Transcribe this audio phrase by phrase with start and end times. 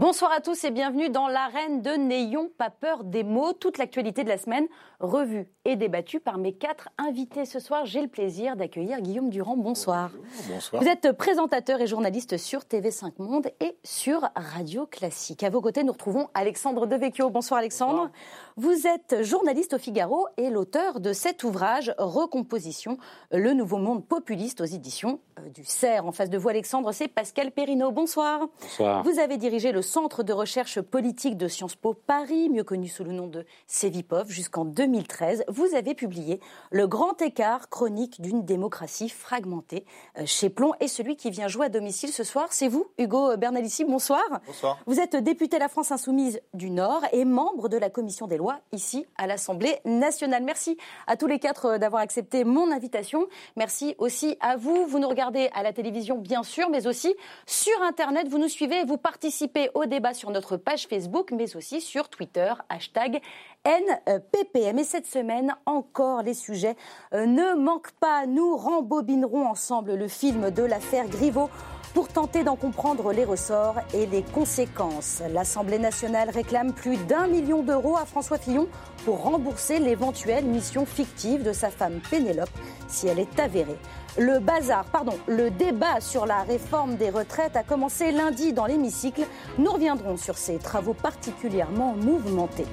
[0.00, 3.52] Bonsoir à tous et bienvenue dans l'arène de N'ayons pas peur des mots.
[3.52, 4.66] Toute l'actualité de la semaine
[5.00, 7.86] revue et débattue par mes quatre invités ce soir.
[7.86, 9.56] J'ai le plaisir d'accueillir Guillaume Durand.
[9.56, 10.10] Bonsoir.
[10.48, 10.82] Bonsoir.
[10.82, 15.42] Vous êtes présentateur et journaliste sur TV5 Monde et sur Radio Classique.
[15.42, 17.30] À vos côtés, nous retrouvons Alexandre Devecchio.
[17.30, 18.10] Bonsoir Alexandre.
[18.56, 22.98] Vous êtes journaliste au Figaro et l'auteur de cet ouvrage Recomposition,
[23.32, 26.04] le nouveau monde populiste aux éditions euh, du CERF.
[26.04, 27.90] En face de vous Alexandre, c'est Pascal Perrineau.
[27.90, 28.48] Bonsoir.
[28.60, 29.02] Bonsoir.
[29.02, 33.04] Vous avez dirigé le Centre de recherche politique de Sciences Po Paris, mieux connu sous
[33.04, 35.44] le nom de Cevipov, jusqu'en 2013.
[35.48, 36.40] Vous avez publié
[36.70, 39.84] Le grand écart chronique d'une démocratie fragmentée
[40.18, 40.72] euh, chez Plomb.
[40.80, 43.84] Et celui qui vient jouer à domicile ce soir, c'est vous, Hugo Bernalici.
[43.84, 44.22] Bonsoir.
[44.46, 44.78] Bonsoir.
[44.86, 48.58] Vous êtes député La France Insoumise du Nord et membre de la commission des lois
[48.72, 50.42] ici à l'Assemblée nationale.
[50.42, 50.76] Merci
[51.06, 53.28] à tous les quatre euh, d'avoir accepté mon invitation.
[53.56, 54.86] Merci aussi à vous.
[54.86, 57.14] Vous nous regardez à la télévision, bien sûr, mais aussi
[57.46, 58.28] sur Internet.
[58.28, 62.08] Vous nous suivez et vous participez au débat sur notre page Facebook, mais aussi sur
[62.08, 63.20] Twitter, hashtag
[63.64, 64.78] NPPM.
[64.78, 66.76] Et cette semaine, encore les sujets
[67.12, 68.26] euh, ne manquent pas.
[68.26, 71.50] Nous rembobinerons ensemble le film de l'affaire Griveaux
[71.94, 75.22] pour tenter d'en comprendre les ressorts et les conséquences.
[75.32, 78.68] L'Assemblée nationale réclame plus d'un million d'euros à François Fillon
[79.04, 82.50] pour rembourser l'éventuelle mission fictive de sa femme Pénélope
[82.88, 83.76] si elle est avérée.
[84.18, 89.26] Le bazar, pardon, le débat sur la réforme des retraites a commencé lundi dans l'hémicycle.
[89.58, 92.66] Nous reviendrons sur ces travaux particulièrement mouvementés.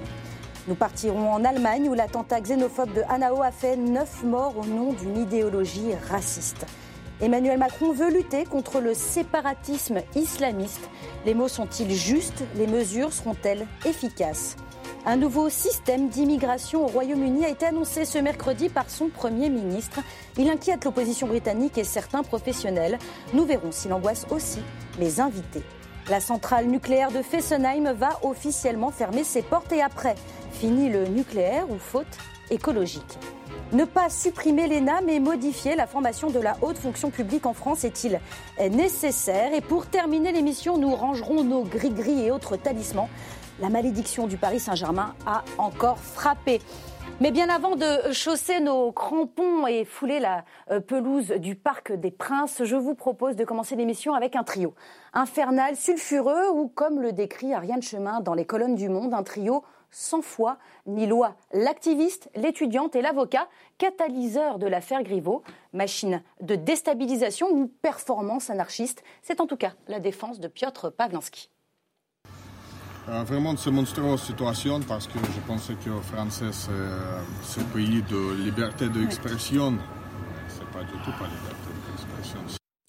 [0.68, 4.92] Nous partirons en Allemagne où l'attentat xénophobe de Hanau a fait neuf morts au nom
[4.92, 6.66] d'une idéologie raciste.
[7.22, 10.90] Emmanuel Macron veut lutter contre le séparatisme islamiste.
[11.26, 12.44] Les mots sont-ils justes?
[12.58, 14.58] Les mesures seront-elles efficaces?
[15.06, 20.02] Un nouveau système d'immigration au Royaume-Uni a été annoncé ce mercredi par son Premier ministre.
[20.38, 23.00] Il inquiète l'opposition britannique et certains professionnels.
[23.34, 24.60] Nous verrons s'il angoisse aussi
[25.00, 25.64] les invités.
[26.10, 30.16] La centrale nucléaire de Fessenheim va officiellement fermer ses portes et après,
[30.54, 32.18] fini le nucléaire ou faute
[32.50, 33.20] écologique.
[33.74, 37.84] Ne pas supprimer l'ENA mais modifier la formation de la haute fonction publique en France
[37.84, 38.22] est-il
[38.72, 39.54] nécessaire?
[39.54, 43.10] Et pour terminer l'émission, nous rangerons nos gris-gris et autres talismans.
[43.60, 46.62] La malédiction du Paris Saint-Germain a encore frappé.
[47.20, 52.12] Mais bien avant de chausser nos crampons et fouler la euh, pelouse du Parc des
[52.12, 54.76] Princes, je vous propose de commencer l'émission avec un trio.
[55.14, 59.64] Infernal, sulfureux ou, comme le décrit Ariane Chemin dans les colonnes du Monde, un trio
[59.90, 61.36] sans foi ni loi.
[61.54, 63.48] L'activiste, l'étudiante et l'avocat,
[63.80, 65.42] catalyseur de l'affaire Griveaux,
[65.74, 71.50] machine de déstabilisation ou performance anarchiste, c'est en tout cas la défense de Piotr Pawlinski.
[73.10, 77.64] Euh, vraiment de cette monstrueuse situation parce que je pensais que le français c'est un
[77.74, 79.78] pays de liberté d'expression.
[80.50, 82.40] C'est pas du tout pas liberté d'expression.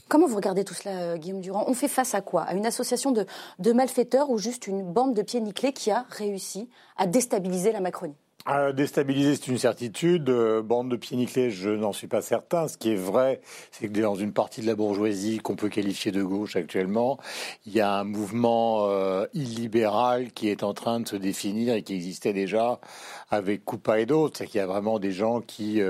[0.09, 1.65] Comment vous regardez tout cela, euh, Guillaume Durand?
[1.69, 2.43] On fait face à quoi?
[2.43, 3.27] À une association de,
[3.61, 7.81] de malfaiteurs ou juste une bande de pieds nickelés qui a réussi à déstabiliser la
[7.81, 8.17] Macronie?
[8.51, 10.31] Euh, déstabiliser, c'est une certitude.
[10.31, 12.67] Euh, bande de pieds nickelés, je n'en suis pas certain.
[12.67, 16.13] Ce qui est vrai, c'est que dans une partie de la bourgeoisie qu'on peut qualifier
[16.13, 17.19] de gauche actuellement,
[17.67, 21.83] il y a un mouvement euh, illibéral qui est en train de se définir et
[21.83, 22.81] qui existait déjà
[23.31, 24.39] avec Coupa et d'autres.
[24.39, 25.83] C'est qu'il y a vraiment des gens qui,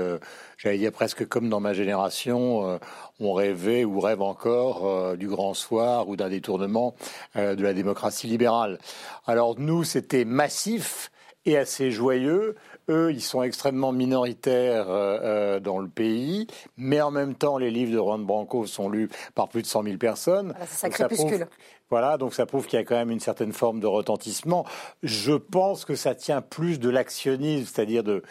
[0.57, 2.79] j'allais dire presque comme dans ma génération,
[3.19, 6.95] ont rêvé ou rêvent encore du grand soir ou d'un détournement
[7.35, 8.79] de la démocratie libérale.
[9.25, 11.11] Alors nous, c'était massif
[11.45, 12.55] et assez joyeux.
[12.89, 17.71] Eux, ils sont extrêmement minoritaires euh, euh, dans le pays, mais en même temps, les
[17.71, 20.51] livres de Juan Branco sont lus par plus de 100 000 personnes.
[20.51, 21.47] Voilà, ça crépuscule.
[21.89, 24.65] Voilà, donc ça prouve qu'il y a quand même une certaine forme de retentissement.
[25.01, 28.21] Je pense que ça tient plus de l'actionnisme, c'est-à-dire de...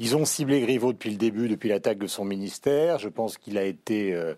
[0.00, 2.98] Ils ont ciblé Griveaux depuis le début, depuis l'attaque de son ministère.
[2.98, 4.12] Je pense qu'il a été...
[4.12, 4.34] Euh,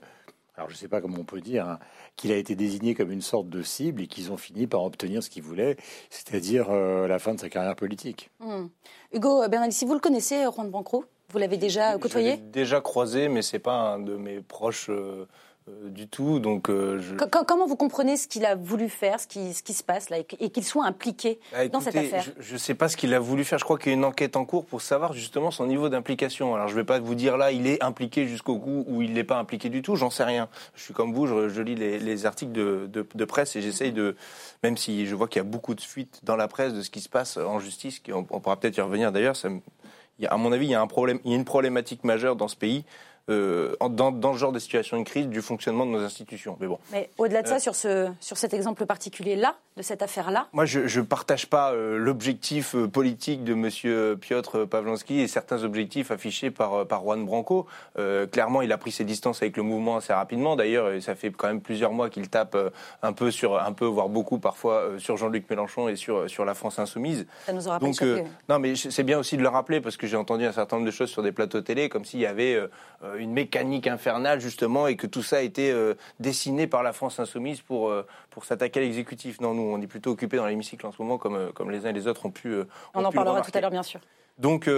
[0.60, 1.78] alors je ne sais pas comment on peut dire, hein,
[2.16, 5.22] qu'il a été désigné comme une sorte de cible et qu'ils ont fini par obtenir
[5.22, 5.78] ce qu'ils voulaient,
[6.10, 8.28] c'est-à-dire euh, la fin de sa carrière politique.
[8.40, 8.66] Hmm.
[9.14, 12.36] Hugo Bernalici, vous le connaissez, Juan Bancro Vous l'avez déjà côtoyé?
[12.36, 14.90] Déjà croisé, mais c'est pas un de mes proches.
[14.90, 14.92] Euh,
[15.22, 15.26] euh,
[15.68, 16.40] du tout.
[16.40, 17.00] Donc, euh,
[17.46, 20.18] Comment vous comprenez ce qu'il a voulu faire, ce qui, ce qui se passe là,
[20.18, 22.24] et qu'il soit impliqué bah, dans cette affaire?
[22.38, 23.58] Je ne sais pas ce qu'il a voulu faire.
[23.58, 26.54] Je crois qu'il y a une enquête en cours pour savoir justement son niveau d'implication.
[26.54, 29.12] Alors, je ne vais pas vous dire là, il est impliqué jusqu'au bout ou il
[29.12, 29.96] n'est pas impliqué du tout.
[29.96, 30.48] J'en sais rien.
[30.74, 34.16] Je suis comme vous, je, lis les, articles de, de, presse et j'essaye de,
[34.62, 36.90] même si je vois qu'il y a beaucoup de fuites dans la presse de ce
[36.90, 39.36] qui se passe en justice, on, on pourra peut-être y revenir d'ailleurs.
[40.28, 42.48] À mon avis, il y a un problème, il y a une problématique majeure dans
[42.48, 42.84] ce pays
[43.30, 46.56] dans, dans, ce genre de situation de crise du fonctionnement de nos institutions.
[46.60, 46.78] Mais bon.
[46.92, 51.00] Mais au-delà de ça, sur, ce, sur cet exemple particulier-là, de cette affaire-là Moi, je
[51.00, 54.16] ne partage pas l'objectif politique de M.
[54.16, 57.66] Piotr Pavlansky et certains objectifs affichés par, par Juan Branco.
[58.32, 60.56] clairement, il a pris ses distances avec le mouvement assez rapidement.
[60.56, 62.56] D'ailleurs, ça fait quand même plusieurs mois qu'il tape
[63.02, 66.54] un peu sur, un peu, voire beaucoup parfois, sur Jean-Luc Mélenchon et sur, sur la
[66.54, 67.26] France insoumise.
[67.46, 68.04] Ça nous aura Donc, pas
[68.48, 70.86] non, mais c'est bien aussi de le rappeler parce que j'ai entendu un certain nombre
[70.86, 74.86] de choses sur des plateaux télé, comme s'il y avait euh, une mécanique infernale justement
[74.86, 78.44] et que tout ça a été euh, dessiné par la France insoumise pour, euh, pour
[78.44, 79.40] s'attaquer à l'exécutif.
[79.40, 81.90] Non, nous, on est plutôt occupés dans l'hémicycle en ce moment, comme, comme les uns
[81.90, 82.54] et les autres ont pu.
[82.94, 84.00] on en parlera tout à l'heure, bien sûr.
[84.38, 84.68] Donc,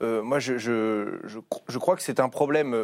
[0.00, 2.76] moi, je, je, je, je, crois que c'est un problème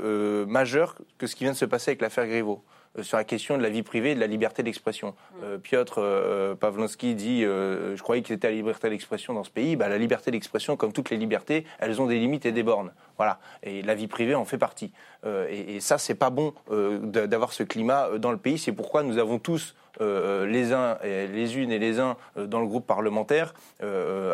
[0.46, 2.62] majeur que ce qui vient de se passer avec l'affaire Griveaux.
[2.98, 5.10] Euh, sur la question de la vie privée et de la liberté d'expression.
[5.10, 5.44] Mm.
[5.44, 9.76] Euh, Piotr euh, Pavlonsky dit Je croyais que c'était la liberté d'expression dans ce pays.
[9.76, 12.92] Bah, la liberté d'expression, comme toutes les libertés, elles ont des limites et des bornes.
[13.16, 13.38] Voilà.
[13.62, 14.92] Et la vie privée en fait partie.
[15.26, 18.58] et, et, ça, c'est pas bon d'avoir ce climat dans le pays.
[18.58, 22.66] C'est pourquoi nous avons tous les uns, et les unes et les uns dans le
[22.66, 23.54] groupe parlementaire,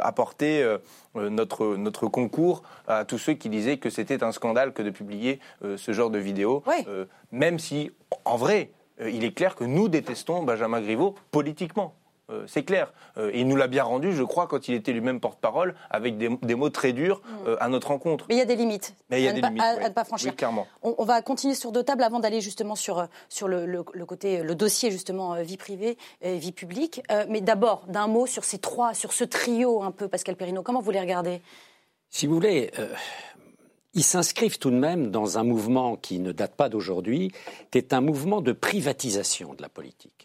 [0.02, 0.66] apporté
[1.14, 5.40] notre, notre concours à tous ceux qui disaient que c'était un scandale que de publier
[5.76, 6.62] ce genre de vidéos,
[7.32, 7.90] même si
[8.24, 8.70] en vrai,
[9.00, 11.94] euh, il est clair que nous détestons Benjamin Griveaux politiquement.
[12.30, 12.92] Euh, c'est clair.
[13.16, 16.16] Euh, et il nous l'a bien rendu, je crois, quand il était lui-même porte-parole, avec
[16.18, 17.56] des, mots très durs mm.
[17.60, 18.26] à notre rencontre.
[18.28, 18.94] Mais il y a des limites.
[19.10, 19.62] Mais il y a des limites.
[19.62, 20.30] À, ne pas franchir.
[20.30, 20.66] Oui, clairement.
[20.82, 24.90] On, va continuer sur deux tables avant d'aller justement sur, sur le, côté, le dossier
[24.90, 27.02] justement vie privée et vie publique.
[27.28, 30.62] mais d'abord, d'un mot sur ces trois, sur ce trio un peu, Pascal Perrino.
[30.62, 31.40] Comment vous les regardez?
[32.10, 32.70] Si vous voulez
[33.94, 37.32] ils s'inscrivent tout de même dans un mouvement qui ne date pas d'aujourd'hui,
[37.70, 40.19] qui est un mouvement de privatisation de la politique.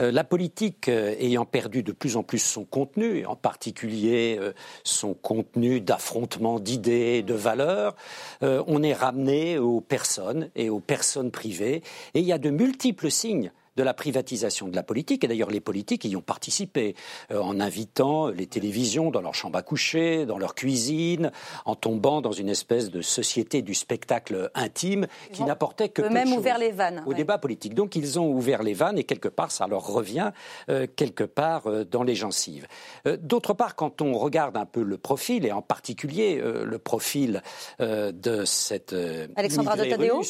[0.00, 4.52] Euh, la politique euh, ayant perdu de plus en plus son contenu, en particulier euh,
[4.84, 7.96] son contenu d'affrontement d'idées, de valeurs,
[8.42, 11.82] on est ramené aux personnes et aux personnes privées,
[12.14, 15.50] et il y a de multiples signes de la privatisation de la politique, et d'ailleurs
[15.50, 16.94] les politiques y ont participé,
[17.30, 21.30] euh, en invitant les télévisions dans leur chambre à coucher, dans leur cuisine,
[21.64, 26.32] en tombant dans une espèce de société du spectacle intime qui n'apportait que peu même
[26.32, 27.74] ouvert les vannes au débat politique.
[27.74, 30.32] Donc ils ont ouvert les vannes et quelque part ça leur revient
[30.68, 32.66] euh, quelque part euh, dans les gencives.
[33.20, 37.42] D'autre part, quand on regarde un peu le profil et en particulier le profil
[37.78, 38.94] de cette
[39.36, 40.22] Alexandra de Tadeo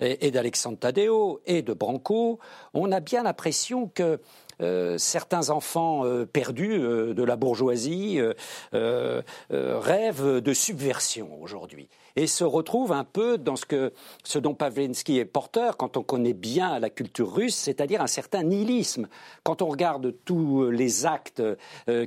[0.00, 2.38] et, d'Alexandre Tadeo et de Branco,
[2.74, 4.20] on a bien l'impression que
[4.60, 8.20] euh, certains enfants euh, perdus euh, de la bourgeoisie
[9.50, 13.92] rêvent de subversion aujourd'hui et se retrouvent un peu dans ce, que,
[14.24, 18.42] ce dont Pavlensky est porteur quand on connaît bien la culture russe, c'est-à-dire un certain
[18.42, 19.08] nihilisme.
[19.44, 21.42] Quand on regarde tous les actes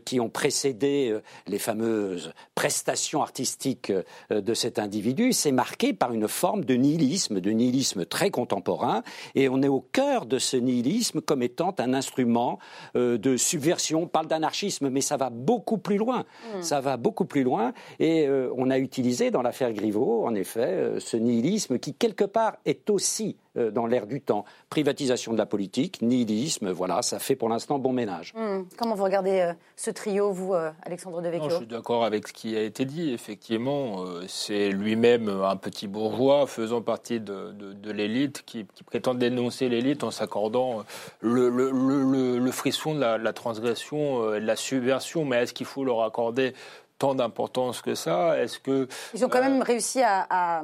[0.05, 1.17] qui ont précédé
[1.47, 3.91] les fameuses prestations artistiques
[4.29, 9.03] de cet individu, c'est marqué par une forme de nihilisme, de nihilisme très contemporain,
[9.35, 12.59] et on est au cœur de ce nihilisme comme étant un instrument
[12.95, 14.03] euh, de subversion.
[14.03, 16.19] On parle d'anarchisme, mais ça va beaucoup plus loin.
[16.19, 16.61] Hmm.
[16.61, 17.73] Ça va beaucoup plus loin.
[17.99, 22.23] Et euh, on a utilisé dans l'affaire Griveaux, en effet, euh, ce nihilisme qui, quelque
[22.23, 24.45] part, est aussi euh, dans l'air du temps.
[24.69, 28.33] Privatisation de la politique, nihilisme, voilà, ça fait pour l'instant bon ménage.
[28.33, 28.61] Hmm.
[28.77, 32.33] Comment vous regardez euh, ce trio, vous, euh, Alexandre Devecchio Je suis d'accord avec ce
[32.33, 33.11] qui a été dit.
[33.11, 40.11] Effectivement, c'est lui-même un petit bourgeois faisant partie de, l'élite qui, prétend dénoncer l'élite en
[40.11, 40.83] s'accordant
[41.19, 45.25] le, frisson de la, de la transgression et de la subversion.
[45.25, 46.53] Mais est-ce qu'il faut leur accorder
[47.01, 50.61] tant d'importance que ça Est-ce que ils ont quand même euh, réussi à,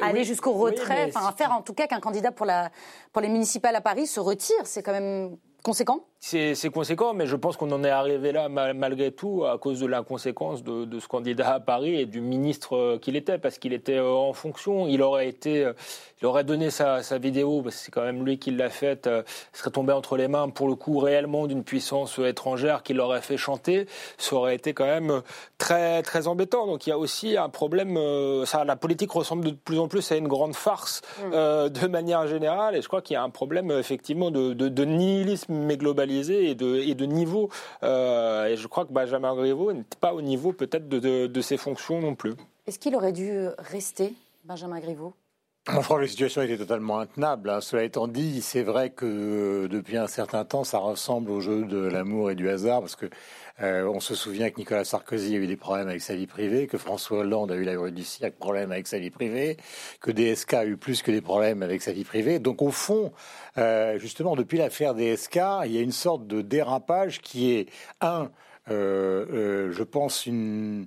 [0.00, 2.70] aller jusqu'au retrait, enfin à faire en tout cas qu'un candidat pour la
[3.12, 6.04] pour les municipales à Paris se retire, c'est quand même conséquent?
[6.22, 9.86] C'est conséquent, mais je pense qu'on en est arrivé là malgré tout à cause de
[9.86, 13.72] l'inconséquence de, de, ce candidat à Paris et du ministre euh, qu'il était, parce qu'il
[13.72, 14.86] était euh, en fonction.
[14.86, 15.72] Il aurait été, euh,
[16.20, 19.08] il aurait donné sa, sa vidéo, parce que c'est quand même lui qui l'a faite,
[19.54, 23.38] serait tombé entre les mains pour le coup réellement d'une puissance étrangère qui l'aurait fait
[23.38, 23.86] chanter.
[24.18, 25.22] Ça aurait été quand même
[25.56, 26.66] très très embêtant.
[26.66, 27.98] Donc il y a aussi un problème.
[28.44, 31.30] Ça, la politique ressemble de plus en plus à une grande farce mm.
[31.70, 34.84] de manière générale, et je crois qu'il y a un problème effectivement de, de, de
[34.84, 35.78] nihilisme mais
[36.18, 37.48] et de, et de niveau.
[37.82, 41.56] Euh, et je crois que Benjamin Griveaux n'était pas au niveau peut-être de, de, ses
[41.56, 42.34] fonctions non plus.
[42.66, 44.14] Est-ce qu'il aurait dû rester,
[44.44, 45.14] Benjamin Griveaux?
[45.68, 47.50] Je crois que la situation était totalement intenable.
[47.50, 47.60] Hein.
[47.60, 51.78] Cela étant dit, c'est vrai que depuis un certain temps, ça ressemble au jeu de
[51.78, 53.06] l'amour et du hasard, parce que
[53.62, 56.66] euh, on se souvient que Nicolas Sarkozy a eu des problèmes avec sa vie privée,
[56.66, 59.56] que François Hollande a eu la du siècle problème avec sa vie privée,
[60.00, 62.38] que DSK a eu plus que des problèmes avec sa vie privée.
[62.38, 63.12] Donc au fond,
[63.58, 67.68] euh, justement, depuis l'affaire DSK, il y a une sorte de dérapage qui est
[68.00, 68.30] un,
[68.70, 70.86] euh, je pense une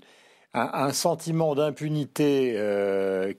[0.56, 2.56] un, sentiment d'impunité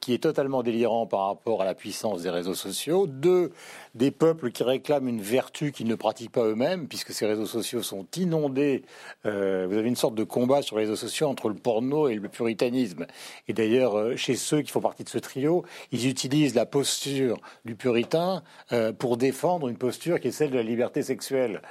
[0.00, 3.06] qui est totalement délirant par rapport à la puissance des réseaux sociaux.
[3.06, 3.52] Deux,
[3.94, 7.82] des peuples qui réclament une vertu qu'ils ne pratiquent pas eux-mêmes, puisque ces réseaux sociaux
[7.82, 8.82] sont inondés.
[9.24, 12.16] Euh, vous avez une sorte de combat sur les réseaux sociaux entre le porno et
[12.16, 13.06] le puritanisme.
[13.46, 17.38] Et d'ailleurs, euh, chez ceux qui font partie de ce trio, ils utilisent la posture
[17.64, 21.62] du puritain euh, pour défendre une posture qui est celle de la liberté sexuelle.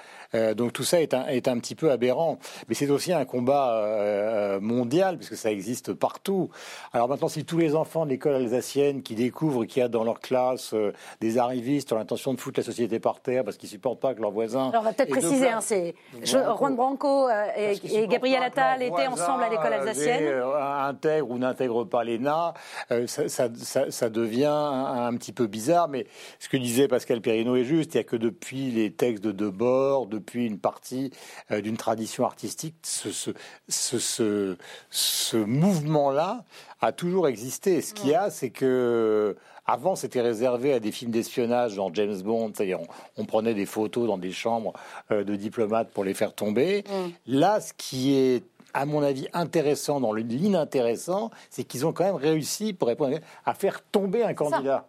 [0.57, 2.39] Donc tout ça est un, est un petit peu aberrant.
[2.67, 6.49] Mais c'est aussi un combat mondial, puisque ça existe partout.
[6.91, 10.03] Alors maintenant, si tous les enfants de l'école alsacienne qui découvrent qu'il y a dans
[10.03, 10.73] leur classe
[11.21, 14.69] des arrivistes de foutre la société par terre parce qu'ils supportent pas que leurs voisins...
[14.69, 15.93] Alors on va peut-être préciser, hein, c'est
[16.23, 20.41] Juan Branco et, et Gabriel Attal étaient ensemble à l'école alsacienne.
[20.83, 22.53] Intègre ou n'intègre pas l'ENA,
[22.89, 25.87] ça, ça, ça, ça, devient un, un, petit peu bizarre.
[25.87, 26.07] Mais
[26.39, 29.31] ce que disait Pascal Perrineau est juste, il n'y a que depuis les textes de
[29.31, 31.11] Debord, de depuis une partie
[31.51, 33.33] euh, d'une tradition artistique, ce,
[33.67, 34.55] ce,
[34.89, 36.45] ce, mouvement-là
[36.79, 37.81] a toujours existé.
[37.81, 42.21] Ce qu'il y a, c'est que avant, c'était réservé à des films d'espionnage dans James
[42.21, 42.79] Bond, c'est-à-dire
[43.17, 44.73] on, prenait des photos dans des chambres
[45.11, 46.83] euh, de diplomates pour les faire tomber.
[46.87, 47.33] Mm.
[47.37, 48.43] Là, ce qui est
[48.73, 53.53] à mon avis, intéressant dans l'inintéressant, c'est qu'ils ont quand même réussi, pour répondre à
[53.53, 54.87] faire tomber un candidat.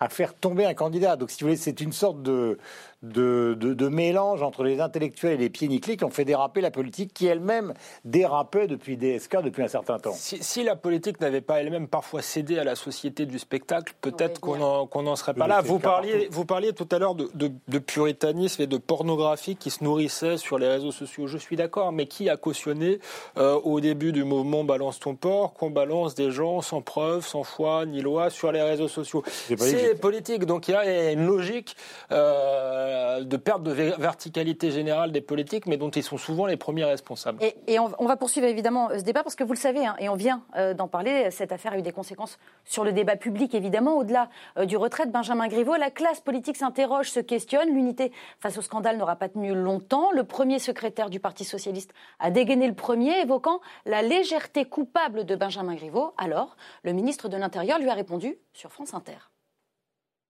[0.00, 1.16] À faire tomber un candidat.
[1.16, 2.58] Donc, si vous voulez, c'est une sorte de,
[3.04, 6.70] de, de, mélange entre les intellectuels et les pieds nickelés qui ont fait déraper la
[6.70, 10.14] politique qui elle-même dérapait depuis DSK depuis un certain temps.
[10.14, 14.56] Si, la politique n'avait pas elle-même parfois cédé à la société du spectacle, peut-être qu'on
[14.56, 15.60] n'en serait pas là.
[15.60, 19.84] Vous parliez, vous parliez tout à l'heure de, de, puritanisme et de pornographie qui se
[19.84, 21.26] nourrissait sur les réseaux sociaux.
[21.26, 22.98] Je suis d'accord, mais qui a cautionné
[23.36, 27.44] euh, au début du mouvement Balance ton port qu'on balance des gens sans preuve, sans
[27.44, 29.22] foi ni loi sur les réseaux sociaux?
[29.26, 31.76] C'est politique, donc il y a une logique.
[32.10, 36.56] Euh, euh, de perte de verticalité générale des politiques, mais dont ils sont souvent les
[36.56, 37.38] premiers responsables.
[37.66, 40.08] Et, on, va poursuivre évidemment euh, ce débat parce que vous le savez, hein, et
[40.08, 43.54] on vient euh, d'en parler, cette affaire a eu des conséquences sur le débat public
[43.54, 43.98] évidemment.
[43.98, 44.28] Au-delà
[44.64, 47.68] du retrait de Benjamin Griveaux, la classe politique s'interroge, se questionne.
[47.74, 50.10] L'unité face au scandale n'aura pas tenu longtemps.
[50.12, 55.36] Le premier secrétaire du Parti socialiste a dégainé le premier, évoquant la légèreté coupable de
[55.36, 56.12] Benjamin Griveaux.
[56.18, 59.33] Alors, le ministre de l'Intérieur lui a répondu sur France Inter.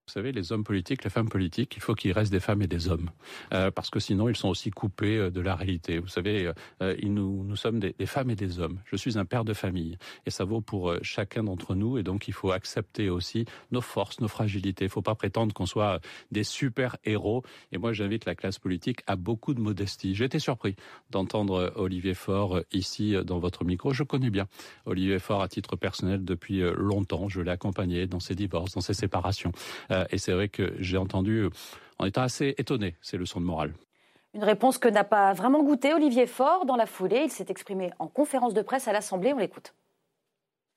[0.06, 2.66] Vous savez, les hommes politiques, les femmes politiques, il faut qu'il reste des femmes et
[2.66, 3.08] des hommes,
[3.54, 5.98] euh, parce que sinon ils sont aussi coupés euh, de la réalité.
[5.98, 8.80] Vous savez, euh, nous, nous sommes des, des, femmes et des hommes.
[8.84, 9.96] Je suis un père de famille,
[10.26, 13.80] et ça vaut pour euh, chacun d'entre nous, et donc il faut accepter aussi nos
[13.80, 14.84] forces, nos fragilités.
[14.84, 17.42] Il ne faut pas prétendre qu'on soit des super héros.
[17.72, 20.14] Et moi, j'invite la classe politique à beaucoup de modestie.
[20.14, 20.76] J'ai été surpris
[21.12, 23.94] d'entendre Olivier Faure ici dans votre micro.
[23.94, 24.48] Je connais bien
[24.84, 27.30] Olivier Faure à titre personnel depuis longtemps.
[27.30, 29.52] Je l'ai accompagné dans ses divorces, dans ses séparations.
[29.94, 31.48] Euh, et c'est vrai que j'ai entendu,
[31.98, 33.72] en étant assez étonné, ces leçons de morale.
[34.34, 37.22] Une réponse que n'a pas vraiment goûté Olivier Faure dans la foulée.
[37.24, 39.32] Il s'est exprimé en conférence de presse à l'Assemblée.
[39.32, 39.74] On l'écoute.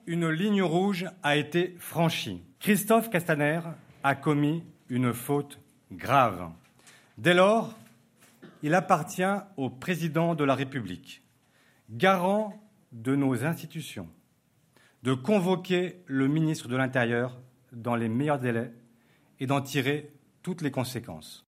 [0.06, 2.42] Une ligne rouge a été franchie.
[2.60, 3.60] Christophe Castaner
[4.04, 5.58] a commis une faute
[5.92, 6.50] grave.
[7.18, 7.74] Dès lors,
[8.62, 9.22] il appartient
[9.56, 11.22] au président de la République,
[11.90, 12.54] garant
[12.92, 14.08] de nos institutions,
[15.02, 17.38] de convoquer le ministre de l'Intérieur
[17.72, 18.72] dans les meilleurs délais
[19.40, 20.10] et d'en tirer
[20.42, 21.46] toutes les conséquences.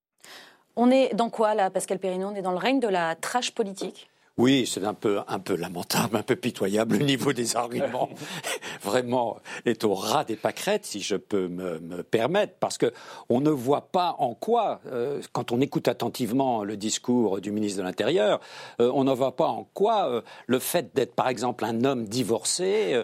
[0.77, 2.29] On est dans quoi là, Pascal Perrineau?
[2.29, 4.09] On est dans le règne de la trash politique?
[4.41, 6.97] Oui, c'est un peu, un peu lamentable, un peu pitoyable.
[6.97, 8.09] Le niveau des arguments,
[8.83, 12.91] vraiment, est au ras des pâquerettes, si je peux me, permettre, parce que
[13.29, 17.81] on ne voit pas en quoi, euh, quand on écoute attentivement le discours du ministre
[17.81, 18.41] de l'Intérieur,
[18.81, 22.07] euh, on ne voit pas en quoi euh, le fait d'être, par exemple, un homme
[22.07, 23.03] divorcé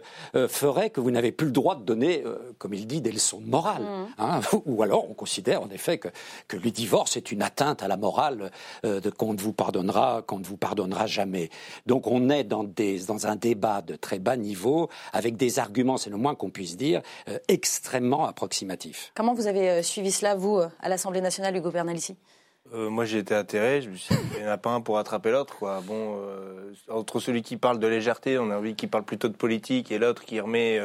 [0.48, 2.24] ferait que vous n'avez plus le droit de donner,
[2.58, 3.82] comme il dit, des leçons de morale.
[3.82, 4.06] Mmh.
[4.18, 4.40] Hein.
[4.64, 6.08] Ou alors, on considère en effet que,
[6.48, 8.50] que le divorce est une atteinte à la morale,
[9.18, 11.25] qu'on ne vous pardonnera, qu'on ne vous pardonnera jamais
[11.86, 12.66] donc on est dans,
[13.26, 17.02] un débat de très bas niveau, avec des arguments, c'est le moins qu'on puisse dire,
[17.28, 19.12] euh, extrêmement approximatifs.
[19.14, 22.16] Comment vous avez euh, suivi cela, vous, euh, à l'Assemblée nationale, Hugo Bernalici
[22.72, 23.80] moi, j'ai été atterré.
[23.80, 25.80] Je me suis dit, il n'y en a pas un pour attraper l'autre.
[25.84, 26.18] Bon,
[26.90, 29.98] entre celui qui parle de légèreté, on a envie qui parle plutôt de politique, et
[29.98, 30.80] l'autre qui remet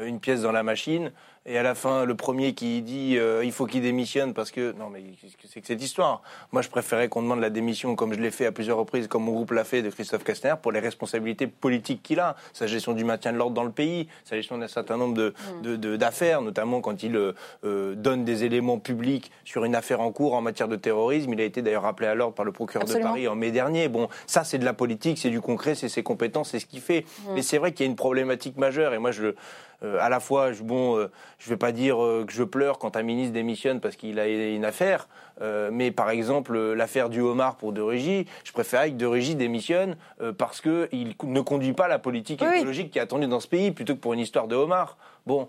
[0.00, 1.10] une pièce dans la machine.
[1.48, 4.72] Et à la fin, le premier qui dit euh, il faut qu'il démissionne parce que
[4.72, 6.22] non mais qu'est-ce que c'est que cette histoire?
[6.50, 9.22] Moi, je préférais qu'on demande la démission, comme je l'ai fait à plusieurs reprises, comme
[9.22, 12.94] mon groupe l'a fait de Christophe Kastner, pour les responsabilités politiques qu'il a, sa gestion
[12.94, 15.96] du maintien de l'ordre dans le pays, sa gestion d'un certain nombre de, mm.
[15.96, 17.32] d'affaires, notamment quand il euh,
[17.64, 21.32] euh, donne des éléments publics sur une affaire en cours en matière de terrorisme.
[21.32, 23.88] Il a été d'ailleurs rappelé à l'ordre par le procureur de Paris en mai dernier.
[23.88, 26.80] Bon, ça c'est de la politique, c'est du concret, c'est ses compétences, c'est ce qu'il
[26.80, 27.02] fait.
[27.02, 27.34] Mm.
[27.36, 29.34] Mais c'est vrai qu'il y a une problématique majeure, et moi je
[29.82, 32.78] euh, à la fois, je, bon, euh, je vais pas dire euh, que je pleure
[32.78, 35.08] quand un ministre démissionne parce qu'il a une affaire,
[35.42, 39.34] euh, mais par exemple l'affaire du homard pour De Régie, je préférais que De Régie
[39.34, 39.96] démissionne
[40.38, 43.48] parce que il ne conduit pas la politique Oui, écologique qui est attendue dans ce
[43.48, 44.96] pays plutôt que pour une histoire de homard.
[45.26, 45.48] Bon,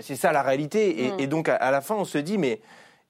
[0.00, 1.04] c'est ça la réalité.
[1.06, 1.20] Et, Mm.
[1.20, 2.60] et donc à, à la fin, on se dit mais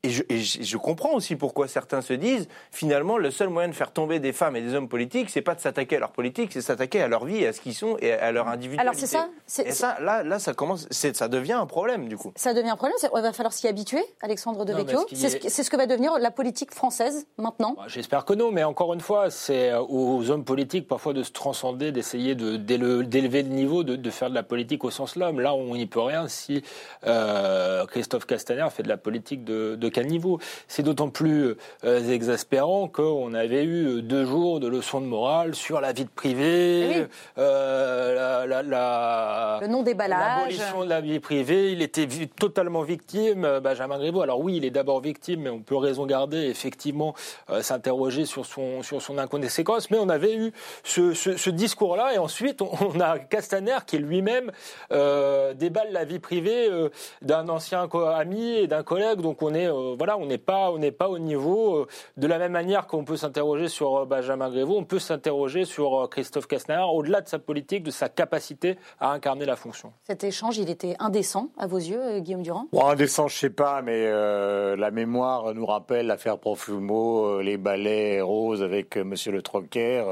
[0.03, 3.69] et je, et je- je comprends aussi pourquoi certains se disent, finalement, le seul moyen
[3.69, 6.13] de faire tomber des femmes et des hommes politiques, c'est pas de s'attaquer à leur
[6.13, 8.81] politique, c'est de s'attaquer à leur vie, à ce qu'ils sont et à leur individualité.
[8.81, 9.29] Alors c'est ça,
[9.65, 12.33] Et ça, là, là, ça commence, ça devient un problème du coup.
[12.37, 12.97] ça devient un problème.
[13.03, 15.01] Il va falloir s'y habituer, Alexandre De Non, mais Vecchio.
[15.03, 17.75] ce qui C'est ce, est- que va devenir la politique française maintenant.
[17.77, 21.23] Bah, J'espère que non, mais encore une fois, c'est euh, aux hommes politiques parfois de
[21.23, 24.91] se transcender, d'essayer de- d'éle- d'élever le niveau, de, de faire de la politique au
[24.91, 25.41] sens l'homme.
[25.41, 26.63] Là, on n'y peut rien si
[27.07, 30.39] euh, Christophe Castaner fait de la politique de, de quel niveau.
[30.69, 31.55] C'est d'autant plus
[31.85, 36.11] euh, exaspérant qu'on avait eu deux jours de leçons de morale sur la vie de
[36.11, 37.07] privée, Eh oui.
[37.39, 40.39] euh, la, la- la- Le non-déballage.
[40.39, 42.07] L'abolition de la vie privée, il était
[42.39, 44.23] totalement victime, euh, Benjamin Griveaux.
[44.23, 47.15] Alors oui, il est d'abord victime, mais on peut raison garder, effectivement,
[47.51, 49.91] euh, s'interroger sur son, sur son inconséquence.
[49.91, 50.53] Mais on avait eu
[50.85, 54.51] ce, ce- ce discours-là, et ensuite, on, on a Castaner qui lui-même
[54.93, 56.89] euh, déballe la vie privée euh,
[57.23, 59.21] d'un ancien ami et d'un collègue.
[59.21, 61.77] Donc on est, euh, voilà, on n'est pas, on n'est pas au niveau.
[61.77, 65.65] euh, de la même manière qu'on peut s'interroger sur euh, Benjamin Griveaux, on peut s'interroger
[65.65, 69.93] sur euh, Christophe Castaner, au-delà de sa politique, de sa capacité à incarner la fonction.
[70.05, 72.67] Cet échange, il était indécent à vos yeux, euh, Guillaume Durand?
[72.73, 77.57] Bon, indécent, je sais pas, mais euh, la mémoire nous rappelle l'affaire Profumo, euh, les
[77.57, 80.05] balais roses avec euh, Monsieur Le Troquer,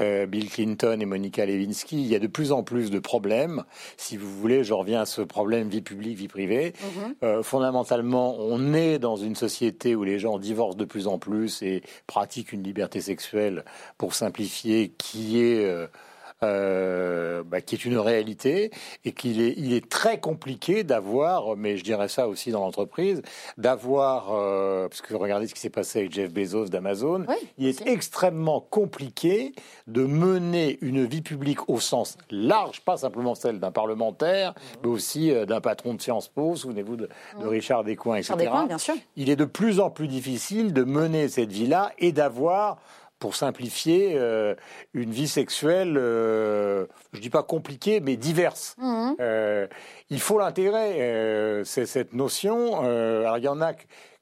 [0.00, 1.96] euh, Bill Clinton et Monica Lewinsky.
[2.00, 3.62] Il y a de plus en plus de problèmes.
[3.96, 6.72] Si vous voulez, je reviens à ce problème vie publique, vie privée.
[7.22, 11.62] Euh, fondamentalement, on est dans une société où les gens divorcent de plus en plus
[11.62, 13.64] et pratiquent une liberté sexuelle,
[13.98, 15.88] pour simplifier, qui est
[16.42, 18.70] euh, bah, qui est une réalité
[19.04, 23.22] et qu'il est, il est très compliqué d'avoir, mais je dirais ça aussi dans l'entreprise,
[23.56, 27.66] d'avoir, euh, parce que regardez ce qui s'est passé avec Jeff Bezos d'Amazon, Oui, il
[27.66, 29.52] est extrêmement compliqué
[29.86, 35.30] de mener une vie publique au sens large, pas simplement celle d'un parlementaire, mais aussi
[35.30, 37.08] euh, d'un patron de Sciences Po, souvenez-vous de,
[37.40, 38.26] de Richard Descoings, etc.
[38.32, 38.94] Sur des points, bien sûr.
[39.16, 42.78] Il est de plus en plus difficile de mener cette vie-là et d'avoir
[43.18, 44.54] pour simplifier, euh,
[44.92, 48.74] une vie sexuelle, euh, je dis pas compliquée, mais diverse.
[48.78, 49.16] Mhm.
[49.20, 49.66] Euh,
[50.10, 52.78] il faut l'intégrer, euh, c'est cette notion.
[52.80, 53.72] Alors il y en a.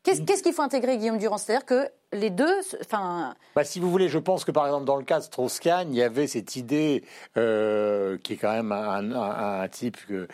[0.04, 1.38] que- Qu'est-ce qu'il faut intégrer, Guillaume Durand?
[1.38, 4.96] C'est-à-dire que les deux, enfin, Bah, si vous voulez, je pense que par exemple dans
[4.96, 7.02] le cas de Strauss-Kahn, il y avait cette idée
[7.36, 10.28] euh, qui est quand même un, un- un type que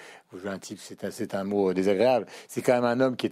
[0.46, 2.26] un type, c'est un, un mot désagréable.
[2.46, 3.26] C'est quand même un homme qui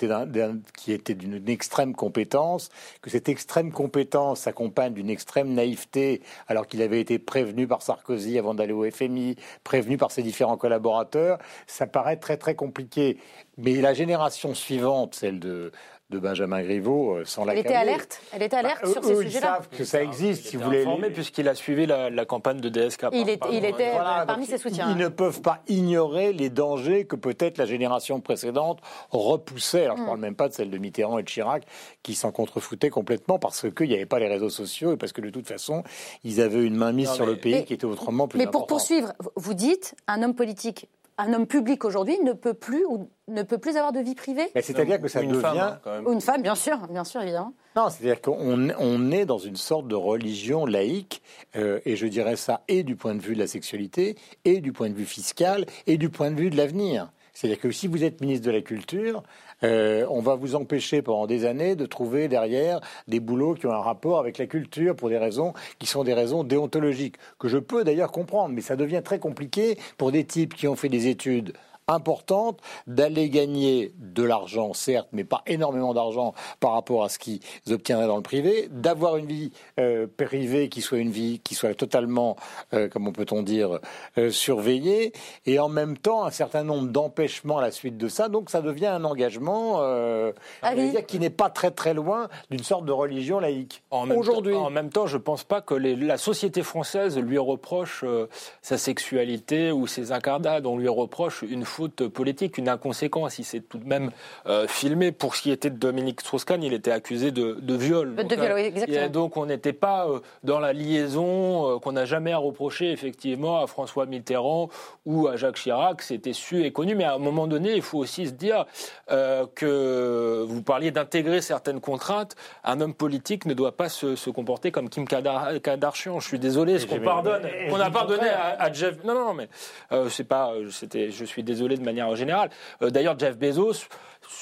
[0.92, 2.70] était d'une extrême compétence,
[3.03, 8.37] que cette extrême compétence s'accompagne d'une extrême naïveté, alors qu'il avait été prévenu par Sarkozy
[8.38, 11.38] avant d'aller au FMI, prévenu par ses différents collaborateurs.
[11.68, 13.18] Ça paraît très très compliqué.
[13.59, 15.70] Mais la génération suivante, celle de
[16.11, 18.23] de Benjamin Griveaux, euh, sans la elle était alerte.
[18.33, 20.57] Elle était alerte Bah, sur eux, ces eux, ils savent que ça existe, Il si
[20.57, 20.81] vous voulez.
[20.81, 23.09] informé puisqu'il a suivi la, la campagne de DSK.
[23.12, 24.90] Il, est- Pardon, il était Voilà, parmi ses ils- soutiens.
[24.90, 29.85] Ils ne peuvent pas ignorer les dangers que peut-être la génération précédente repoussait.
[29.85, 31.64] Alors, je ne parle même pas de celle de Mitterrand et de Chirac,
[32.03, 35.21] qui s'en contrefoutaient complètement parce qu'il n'y avait pas les réseaux sociaux et parce que
[35.21, 35.83] de toute façon,
[36.25, 38.38] ils avaient une main mise Non, sur mais- le pays Mais- qui était autrement plus
[38.38, 42.85] Mais pour poursuivre, vous dites, un homme politique, un homme public aujourd'hui ne peut plus
[42.87, 45.40] ou ne peut plus avoir de vie privée Mais C'est-à-dire que ça une devient.
[45.42, 46.07] femme, hein, quand même.
[46.07, 47.52] ou une femme, bien sûr, bien sûr, évidemment.
[47.76, 51.22] Non, c'est-à-dire qu'on on est dans une sorte de religion laïque,
[51.57, 54.72] euh, et je dirais ça et du point de vue de la sexualité, et du
[54.72, 57.11] point de vue fiscal, et du point de vue de l'avenir.
[57.38, 59.22] C'est-à-dire que si vous êtes ministre de la Culture,
[59.62, 63.72] euh, on va vous empêcher pendant des années de trouver derrière des boulots qui ont
[63.72, 67.59] un rapport avec la culture pour des raisons qui sont des raisons déontologiques, que je
[67.59, 71.07] peux d'ailleurs comprendre, mais ça devient très compliqué pour des types qui ont fait des
[71.07, 71.53] études
[71.88, 77.40] importante d'aller gagner de l'argent, certes, mais pas énormément d'argent par rapport à ce qu'ils
[77.70, 81.74] obtiendraient dans le privé, d'avoir une vie euh, privée qui soit une vie qui soit
[81.74, 82.37] totalement,
[82.74, 83.79] euh, comment peut-on dire,
[84.18, 85.12] euh, surveillée,
[85.46, 88.29] et en même temps un certain nombre d'empêchements à la suite de ça.
[88.29, 90.72] Donc ça devient un engagement, euh, Ah
[91.07, 93.83] qui n'est pas très très loin d'une sorte de religion laïque.
[93.90, 94.55] En même Aujourd'hui.
[94.55, 98.03] temps- En même temps, je ne pense pas que les- la société française lui reproche
[98.05, 98.27] euh,
[98.62, 100.66] sa sexualité ou ses incarnades.
[100.66, 103.38] On lui reproche une faute politique, une inconséquence.
[103.38, 104.11] Il s'est tout de même
[104.47, 105.12] euh, filmé.
[105.12, 108.17] Pour ce qui était de Dominique Strauss-Kahn, il était accusé de, de viol.
[108.17, 109.05] De viol, euh, oui, exactement.
[109.05, 112.91] et donc on n'était pas euh, dans la liaison euh, qu'on n'a jamais à reprocher
[112.91, 114.69] effectivement à François Mitterrand
[115.07, 116.03] ou à Jacques Chirac.
[116.03, 116.95] C'était su et connu.
[116.97, 118.67] Mais à un moment donné, il faut aussi se dire
[119.12, 122.35] euh, que vous parliez d'intégrer certaines contraintes.
[122.64, 126.19] Un homme politique ne doit pas se, se comporter comme Kim Kadar- Kardashian.
[126.19, 128.97] Je suis désolé, ce qu'on pardonne, qu'on a pardonné à, à Jeff.
[129.05, 129.49] Non, non, non, mais
[129.93, 130.53] euh, c'est pas.
[130.53, 131.11] euh, C'était.
[131.11, 132.50] Je suis désolé isolé de manière générale.
[132.83, 133.87] Euh, D'ailleurs, Jeff Bezos,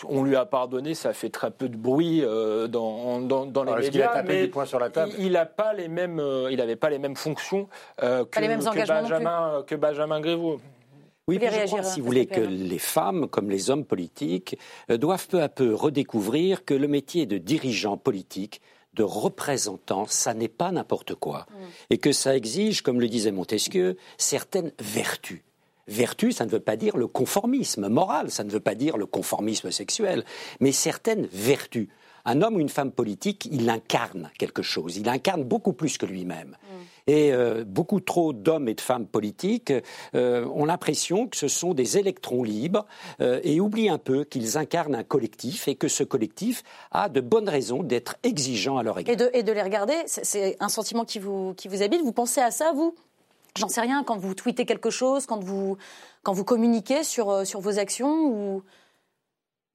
[0.09, 3.71] on lui a pardonné, ça fait très peu de bruit euh, dans, dans, dans les
[3.71, 5.73] Alors, est-ce qu'il a médias, tapé mais du poing sur la table il n'a pas
[5.75, 7.69] les mêmes, euh, il n'avait pas les mêmes fonctions
[8.03, 8.61] euh, que, les mêmes.
[8.61, 10.61] Benjamin, que Benjamin Griveaux.
[11.29, 14.57] Oui, je réagir, crois, si euh, vous voulez, que les femmes, comme les hommes politiques,
[14.91, 18.61] euh, doivent peu à peu redécouvrir que le métier de dirigeant politique,
[18.95, 21.47] de représentant, ça n'est pas n'importe quoi.
[21.91, 25.43] Et que ça exige, comme le disait Montesquieu, certaines vertus.
[25.89, 29.07] Vertu, ça ne veut pas dire le conformisme moral, ça ne veut pas dire le
[29.07, 30.25] conformisme sexuel,
[30.61, 31.89] mais certaines vertus.
[32.29, 36.07] Un homme ou une femme politique, il incarne quelque chose, il incarne beaucoup plus que
[36.07, 36.57] lui-même.
[37.07, 39.73] Et euh, beaucoup trop d'hommes et de femmes politiques
[40.17, 42.85] euh, ont l'impression que ce sont des électrons libres
[43.21, 47.21] euh, et oublient un peu qu'ils incarnent un collectif et que ce collectif a de
[47.21, 49.13] bonnes raisons d'être exigeant à leur égard.
[49.13, 52.03] Et de, et de les regarder, c'est- c'est un sentiment qui vous, qui vous habite.
[52.03, 52.93] Vous pensez à ça, vous?
[53.57, 55.77] J'en sais rien, quand vous tweetez quelque chose, quand vous,
[56.23, 58.63] quand vous communiquez sur, euh, sur vos actions ou...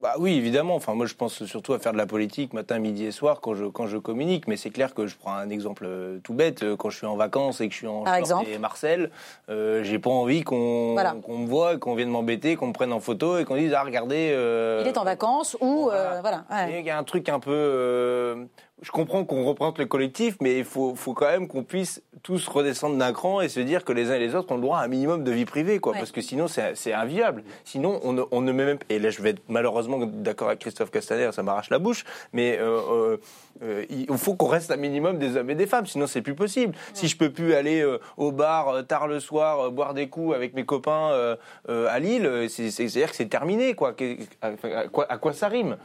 [0.01, 0.73] Bah oui, évidemment.
[0.73, 3.53] Enfin, moi, je pense surtout à faire de la politique matin, midi et soir quand
[3.53, 4.47] je, quand je communique.
[4.47, 6.63] Mais c'est clair que je prends un exemple euh, tout bête.
[6.63, 8.57] Euh, Quand je suis en vacances et que je suis en Par short exemple et
[8.57, 9.11] Marcel,
[9.49, 11.13] euh, j'ai pas envie qu'on Voilà.
[11.13, 14.31] me voit, qu'on vienne m'embêter, qu'on me prenne en photo et qu'on dise ah regardez.
[14.33, 15.83] euh, Il est en vacances ou...
[15.83, 16.13] voilà.
[16.13, 16.45] euh, voilà.
[16.49, 16.73] ouais.
[16.73, 18.47] Et Il y a un truc un peu.
[18.81, 22.47] Je comprends qu'on représente le collectif, mais il faut, faut quand même qu'on puisse tous
[22.47, 24.79] redescendre d'un cran et se dire que les uns et les autres ont le droit
[24.79, 25.93] à un minimum de vie privée, quoi.
[25.93, 25.99] Ouais.
[25.99, 27.43] Parce que sinon, c'est inviable.
[27.63, 28.79] Sinon, on ne, on ne met même.
[28.89, 32.57] Et là, je vais être malheureusement d'accord avec Christophe Castaner, ça m'arrache la bouche, mais
[32.59, 33.17] euh, euh,
[33.63, 36.35] euh, il faut qu'on reste un minimum des hommes et des femmes, sinon c'est plus
[36.35, 36.73] possible.
[36.93, 40.53] Si je peux plus aller euh, au bar tard le soir, boire des coups avec
[40.55, 41.35] mes copains
[41.67, 43.93] à Lille, c'est- c'est- c'est-à-dire que c'est terminé, quoi.
[44.41, 45.77] À, à quoi, à quoi ça rime?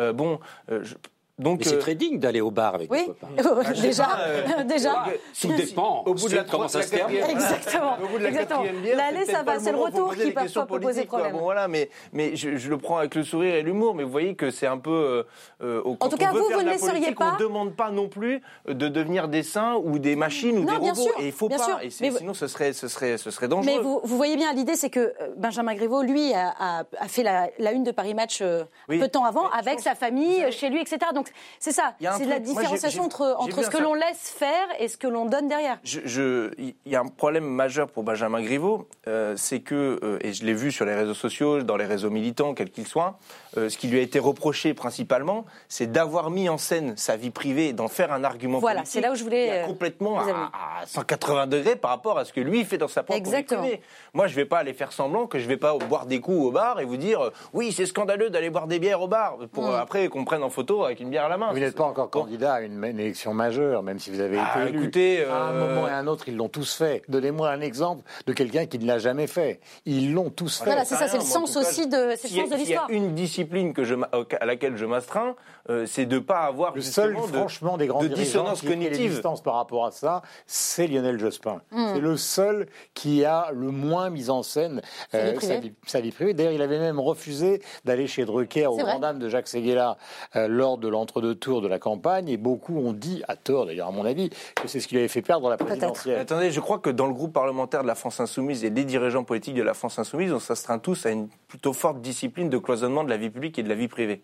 [0.00, 0.94] Euh, Bon, euh, je-
[1.38, 1.60] donc.
[1.64, 3.72] C'est euh, très digne d'aller au bar avec Oui, des copains.
[3.82, 5.04] déjà, euh, déjà.
[5.40, 6.02] Tout dépend.
[6.06, 7.18] Au bout de la comment ça se termine.
[7.28, 8.62] Exactement, Au bout de la exactement.
[8.62, 11.32] bière, L'aller, c'est ça va, c'est le retour qui questions pas poser problème.
[11.32, 14.10] Bon, voilà, mais, mais je, je le prends avec le sourire et l'humour, mais vous
[14.10, 14.90] voyez que c'est un peu.
[14.90, 15.22] euh,
[15.62, 17.90] euh, quand tout on cas, veut vous, vous ne politique, pas- On ne demande pas
[17.90, 21.02] non plus de devenir des saints ou des machines ou Non, des bien robots.
[21.02, 21.64] sûr, et il faut bien pas.
[21.64, 21.78] sûr.
[21.82, 23.72] Et sinon, ce serait, ce serait, ce serait dangereux.
[23.76, 27.08] Mais vous, vous voyez bien, l'idée, c'est que euh, Benjamin Griveaux, lui, a, a- a
[27.08, 30.44] fait la, la une de Paris Match euh, peu de temps avant, avec sa famille,
[30.52, 30.98] chez lui, etc.
[31.22, 31.94] Donc, c'est ça.
[32.00, 35.26] C'est la moi, différenciation entre, entre ce que l'on laisse faire et ce que l'on
[35.26, 35.78] donne derrière.
[35.84, 40.44] Il y a un problème majeur pour Benjamin Griveaux, euh, c'est que, euh, et je
[40.44, 43.18] l'ai vu sur les réseaux sociaux, dans les réseaux militants, quels qu'ils soient,
[43.56, 47.30] euh, ce qui lui a été reproché principalement, c'est d'avoir mis en scène sa vie
[47.30, 48.92] privée et d'en faire un argument Voilà, politique.
[48.94, 50.50] c'est là où je voulais, complètement à,
[50.82, 53.62] à 180 degrés par rapport à ce que lui fait dans sa propre Exactement.
[53.62, 53.82] vie privée.
[54.14, 56.50] Moi, je vais pas aller faire semblant que je vais pas boire des coups au
[56.50, 59.74] bar et vous dire, oui, c'est scandaleux d'aller boire des bières au bar, pour Mm.
[59.74, 61.52] après qu'on prenne en photo avec une bière à la main.
[61.52, 64.60] Vous n'êtes pas encore candidat à une, une élection majeure, même si vous avez Ah,
[64.62, 64.82] été élu.
[64.82, 67.02] écoutez, À un euh, moment et à un autre, ils l'ont tous fait.
[67.08, 69.60] Donnez-moi un exemple de quelqu'un qui ne l'a jamais fait.
[69.86, 70.64] Ils l'ont tous fait.
[70.64, 72.86] Voilà, c'est ça, c'est le sens aussi de, de s'il y a l'histoire.
[72.90, 73.94] une discipline que je,
[74.40, 75.36] à laquelle je m'astreins,
[75.70, 79.10] euh, c'est de pas avoir Le seul, de- franchement, des grands de dissonance qui cognitive.
[79.12, 81.60] distances par rapport à ça, c'est Lionel Jospin.
[81.70, 81.92] Hmm.
[81.94, 85.54] C'est le seul qui a le moins mis en scène Sa vie euh, privée.
[85.54, 86.34] sa, vie, sa vie privée.
[86.34, 89.96] D'ailleurs, il avait même refusé d'aller chez Drucker au grand dame de Jacques Seguela
[90.36, 92.28] euh, lors de l'entre-deux tours de la campagne.
[92.28, 95.00] Et beaucoup ont dit, à tort d'ailleurs, à mon avis, que c'est ce qui lui
[95.00, 96.18] avait fait perdre la présidentielle.
[96.20, 99.24] Attendez, je crois que dans le groupe parlementaire de la France Insoumise et les dirigeants
[99.24, 103.02] politiques de la France Insoumise, on s'astreint tous à une plutôt forte discipline de cloisonnement
[103.04, 104.22] de la vie publique et de la vie privée.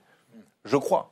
[0.64, 1.10] Je crois.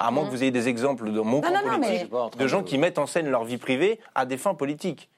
[0.00, 2.46] À moins que vous ayez des exemples de mon camp non, non, politique, mais- de
[2.46, 5.10] gens qui mettent en scène leur vie privée à des fins politiques.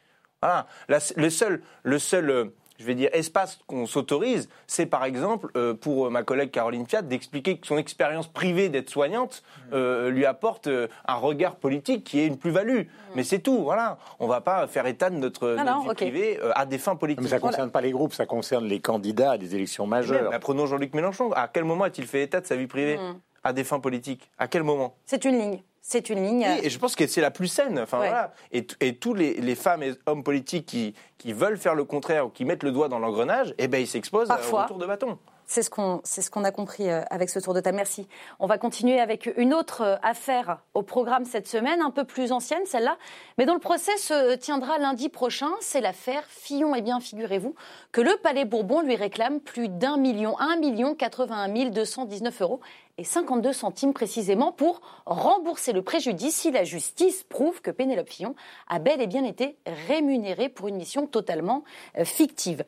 [0.43, 0.67] Voilà.
[0.89, 2.45] La- le seul, le seul, euh,
[2.81, 6.87] je vais dire, espace qu'on s'autorise, c'est par exemple euh, pour euh, ma collègue Caroline
[6.87, 9.43] Fiat d'expliquer que son expérience privée d'être soignante
[9.75, 12.85] euh, lui apporte euh, un regard politique qui est une plus-value.
[13.15, 13.99] Mais c'est tout, voilà.
[14.19, 16.97] On va pas faire état de notre, notre non, vie privée euh, à des fins
[16.97, 17.23] politiques.
[17.23, 20.01] Mais ça ne concerne pas les groupes, ça concerne les candidats à des élections Même,
[20.01, 20.31] majeures.
[20.31, 21.31] bah, prenons Jean-Luc Mélenchon.
[21.33, 23.19] À quel moment a-t-il fait état de sa vie privée Hmm.
[23.45, 24.95] à des fins politiques À quel moment?
[25.07, 25.63] C'est une ligne.
[25.83, 26.47] C'est une ligne.
[26.47, 27.79] oui, et je pense que c'est la plus saine.
[27.79, 28.09] Enfin, Ouais.
[28.09, 28.35] voilà.
[28.53, 32.27] Et, et tous les, les femmes et hommes politiques qui, qui veulent faire le contraire
[32.27, 34.65] ou qui mettent le doigt dans l'engrenage, eh ben, ils s'exposent au Parfois.
[34.65, 35.19] retour de bâton.
[35.51, 37.75] C'est ce qu'on ce a compris euh, avec ce tour de table.
[37.75, 38.07] Merci.
[38.39, 42.31] On va continuer avec une autre euh, affaire au programme cette semaine, un peu plus
[42.31, 42.97] ancienne celle-là,
[43.37, 45.51] mais dont le procès se tiendra lundi prochain.
[45.61, 46.77] C'est l'affaire Fillon.
[46.77, 47.57] Eh bien, figurez-vous
[47.91, 52.61] que le Palais Bourbon lui réclame plus d'un million, un million 81 219 euros
[52.99, 58.37] et 52 centimes précisément pour rembourser le préjudice si la justice prouve que Pénélope Fillon
[58.69, 59.57] a bel et bien été
[59.89, 61.65] rémunérée pour une mission totalement
[61.99, 62.65] euh, fictive.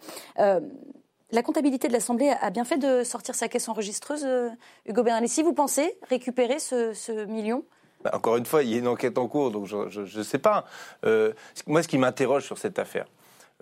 [1.32, 4.50] La comptabilité de l'Assemblée a bien fait de sortir sa caisse enregistreuse, euh,
[4.86, 5.42] Hugo Bernalissi.
[5.42, 7.64] Vous pensez récupérer ce, million?
[8.04, 10.38] Bah, encore une fois, il y a une enquête en cours, donc je ne sais
[10.38, 10.66] pas.
[11.04, 11.32] Euh,
[11.66, 13.06] moi, ce qui m'interroge sur cette affaire,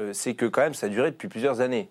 [0.01, 1.91] euh, c'est que quand même, ça a duré depuis plusieurs années.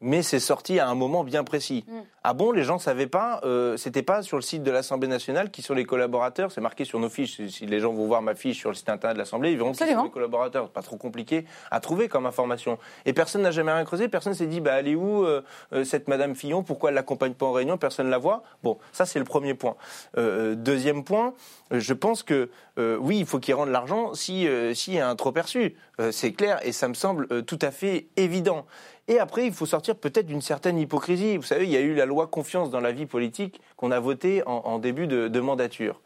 [0.00, 1.84] Mais c'est sorti à un moment bien précis.
[1.88, 1.92] Mm.
[2.22, 5.50] Ah bon, les gens savaient pas, euh, c'était pas sur le site de l'Assemblée nationale
[5.50, 7.40] qui sont les collaborateurs, c'est marqué sur nos fiches.
[7.48, 9.70] Si- les gens vont voir ma fiche sur le site internet de l'Assemblée, ils verront
[9.72, 10.00] qui Absolument.
[10.02, 10.68] sont les collaborateurs.
[10.70, 12.78] Pas trop compliqué à trouver comme information.
[13.04, 15.84] Et personne n'a jamais rien creusé, personne s'est dit, bah elle est où euh, euh,
[15.84, 16.62] cette Madame Fillon?
[16.62, 17.78] Pourquoi elle l'accompagne pas en réunion?
[17.78, 18.42] Personne la voit.
[18.62, 19.76] Bon, ça c'est le premier point.
[20.18, 21.32] Euh, deuxième point,
[21.70, 25.32] je pense que oui, il faut qu'ils rendent l'argent si s'il y a un trop
[25.32, 25.76] perçu.
[26.10, 28.66] C'est clair et ça me semble tout à fait évident.
[29.08, 31.36] Et après, il faut sortir peut-être d'une certaine hypocrisie.
[31.36, 34.00] Vous savez, il y a eu la loi confiance dans la vie politique qu'on a
[34.00, 36.00] votée en, en début de, de mandature.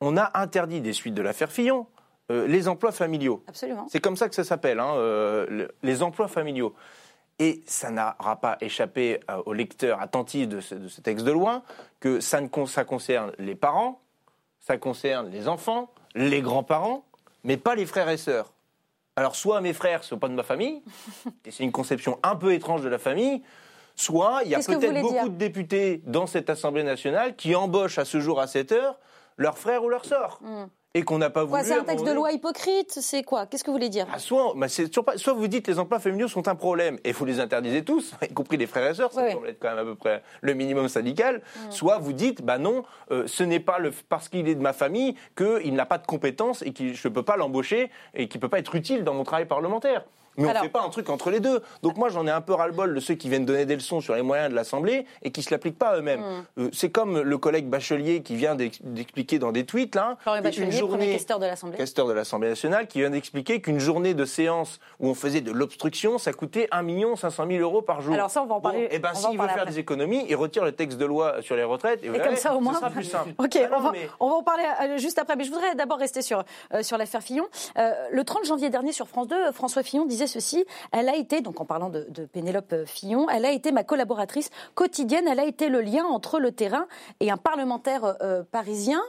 [0.00, 1.86] On a interdit des suites de l'affaire Fillon
[2.30, 3.42] euh, les emplois familiaux.
[3.48, 3.86] Absolument.
[3.90, 6.74] C'est comme ça que ça s'appelle, hein, euh, le- les emplois familiaux.
[7.38, 11.32] Et ça n'aura pas échappé euh, aux lecteurs attentifs de ce, de ce texte de
[11.32, 11.62] loi
[12.00, 14.00] que ça, ne ça concerne les parents,
[14.60, 17.04] ça concerne les enfants, les grands-parents,
[17.42, 18.52] mais pas les frères et sœurs.
[19.16, 20.82] Alors, soit mes frères ne sont pas de ma famille,
[21.44, 23.42] et c'est une conception un peu étrange de la famille,
[23.94, 28.06] soit il y a peut-être beaucoup de députés dans cette Assemblée nationale qui embauchent à
[28.06, 28.98] ce jour à cette heure
[29.36, 30.38] leur frère ou leur sœur.
[30.42, 30.66] Hmm.
[30.94, 31.62] Et qu'on n'a pas voulu.
[31.64, 33.46] C'est un texte de loi hypocrite C'est quoi?
[33.46, 34.06] Qu'est-ce que vous voulez dire?
[34.12, 36.98] Ah, soit, bah, c'est toujours pas- soit vous dites les emplois familiaux sont un problème
[37.04, 39.58] et vous les interdisez tous, y compris les frères et sœurs, ça Ouais, semble être
[39.58, 41.40] quand même à peu près le minimum syndical.
[41.70, 44.74] Soit vous dites, bah non, euh, ce n'est pas le, parce qu'il est de ma
[44.74, 48.38] famille qu'il n'a pas de compétences et que je ne peux pas l'embaucher et qu'il
[48.38, 50.04] ne peut pas être utile dans mon travail parlementaire.
[50.36, 51.62] Mais on ne fait pas un truc entre les deux.
[51.82, 54.14] Donc moi, j'en ai un peu ras-le-bol de ceux qui viennent donner des leçons sur
[54.14, 56.22] les moyens de l'Assemblée et qui ne se l'appliquent pas eux-mêmes.
[56.58, 60.38] Euh, c'est comme le collègue Bachelier qui vient d'ex- d'expliquer dans des tweets, là, Florian
[60.40, 61.76] une Bachelier, premier questeur de l'Assemblée.
[61.76, 65.52] questeur de l'Assemblée nationale, qui vient d'expliquer qu'une journée de séance où on faisait de
[65.52, 68.14] l'obstruction, ça coûtait 1 500 000 euros par jour.
[68.14, 69.70] Alors ça, on va en parler- et ben, on va en s'il veut faire après.
[69.72, 72.00] des économies, il retire le texte de loi sur les retraites.
[72.02, 72.72] Et, Et comme verrez, ça, au moins.
[72.74, 73.30] Ce sera plus simple.
[73.38, 75.36] Ok, Ah non, on, va, mais- on va en parler euh, juste après.
[75.36, 76.42] Mais je voudrais d'abord rester sur,
[76.74, 77.46] euh, sur l'affaire Fillon.
[77.78, 80.64] Euh, le 30 janvier dernier, sur France 2, François Fillon disait ceci.
[80.92, 85.26] Elle a été, donc en parlant de, Pénélope Fillon, elle a été ma collaboratrice quotidienne.
[85.28, 86.86] Elle a été le lien entre le terrain
[87.20, 89.02] et un parlementaire euh, parisien.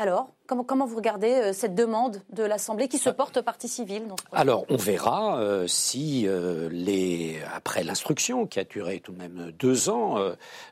[0.00, 4.08] Alors, comment, comment vous regardez euh, cette demande de l'Assemblée qui se porte partie civile
[4.08, 9.12] dans ce Alors, on verra euh, si, euh, les, après l'instruction, qui a duré tout
[9.12, 10.16] de même deux ans,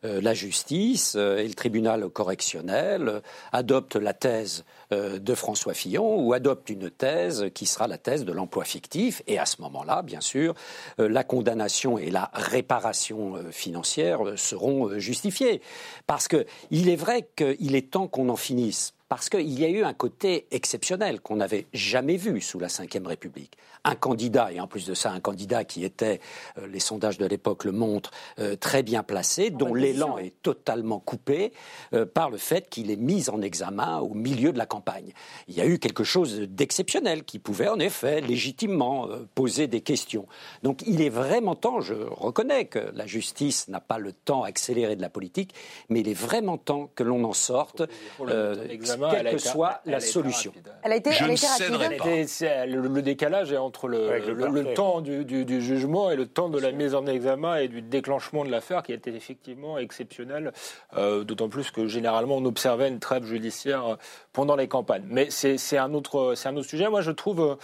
[0.02, 3.20] la justice et le tribunal correctionnel
[3.52, 8.32] adoptent la thèse de François Fillon ou adoptent une thèse qui sera la thèse de
[8.32, 9.22] l'emploi fictif.
[9.26, 10.54] Et à ce moment-là, bien sûr,
[10.96, 15.60] la condamnation et la réparation financière seront justifiées.
[16.06, 19.84] Parce qu'il est vrai qu'il est temps qu'on en finisse parce qu'il y a eu
[19.84, 23.56] un côté exceptionnel qu'on n'avait jamais vu sous la Ve République.
[23.84, 26.20] Un candidat, et en plus de ça, un candidat qui était,
[26.58, 30.98] euh, les sondages de l'époque le montrent, euh, très bien placé, dont l'élan est totalement
[30.98, 31.52] coupé
[31.94, 35.12] euh, par le fait qu'il est mis en examen au milieu de la campagne.
[35.46, 39.80] Il y a eu quelque chose d'exceptionnel qui pouvait en effet légitimement euh, poser des
[39.80, 40.26] questions.
[40.62, 44.96] Donc il est vraiment temps, je reconnais que la justice n'a pas le temps accéléré
[44.96, 45.54] de la politique,
[45.88, 47.82] mais il est vraiment temps que l'on en sorte,
[48.16, 50.52] Pour le euh, mettre quelle que soit elle la solution.
[50.82, 51.64] Elle a été, Je elle a ne été rapide.
[51.66, 52.06] céderai pas.
[52.10, 54.74] Et c'est- le, le décalage est entre le, Avec le le- le parquet.
[54.74, 57.82] temps du, du- du jugement et le temps de la mise en examen et du
[57.82, 60.52] déclenchement de l'affaire qui a été effectivement exceptionnel,
[60.96, 63.96] euh, d'autant plus que généralement on observait une trêve judiciaire euh,
[64.32, 65.04] pendant les campagnes.
[65.08, 66.88] Mais c'est c'est un, autre- c'est un autre sujet.
[66.88, 67.54] Moi je trouve euh,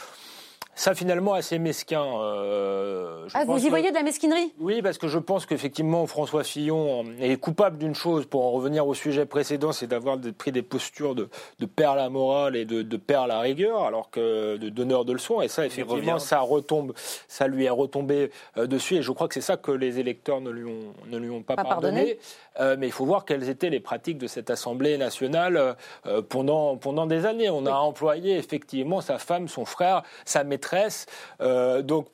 [0.74, 2.04] ça finalement assez mesquin.
[2.04, 4.52] euh, je Ah, pense vous y que- voyez de la mesquinerie?
[4.58, 8.87] Oui, parce que je pense qu'effectivement, François Fillon est coupable d'une chose, pour en revenir
[8.87, 12.64] au sujet précédent, c'est d'avoir pris des postures de, de père à la morale et
[12.64, 15.40] de, de père à la rigueur, alors que de donneur de leçons.
[15.40, 16.92] Et ça, effectivement, ça retombe,
[17.28, 18.96] ça lui est retombé euh, dessus.
[18.96, 21.42] Et je crois que c'est ça que les électeurs ne lui ont, ne lui ont
[21.42, 21.96] pas, Pas pardonné.
[21.96, 22.18] pardonné.
[22.60, 26.76] Euh, mais il faut voir quelles étaient les pratiques de cette Assemblée nationale euh, pendant,
[26.76, 27.50] pendant des années.
[27.50, 31.06] On a employé effectivement sa femme, son frère, sa maîtresse.
[31.40, 32.06] Euh, donc,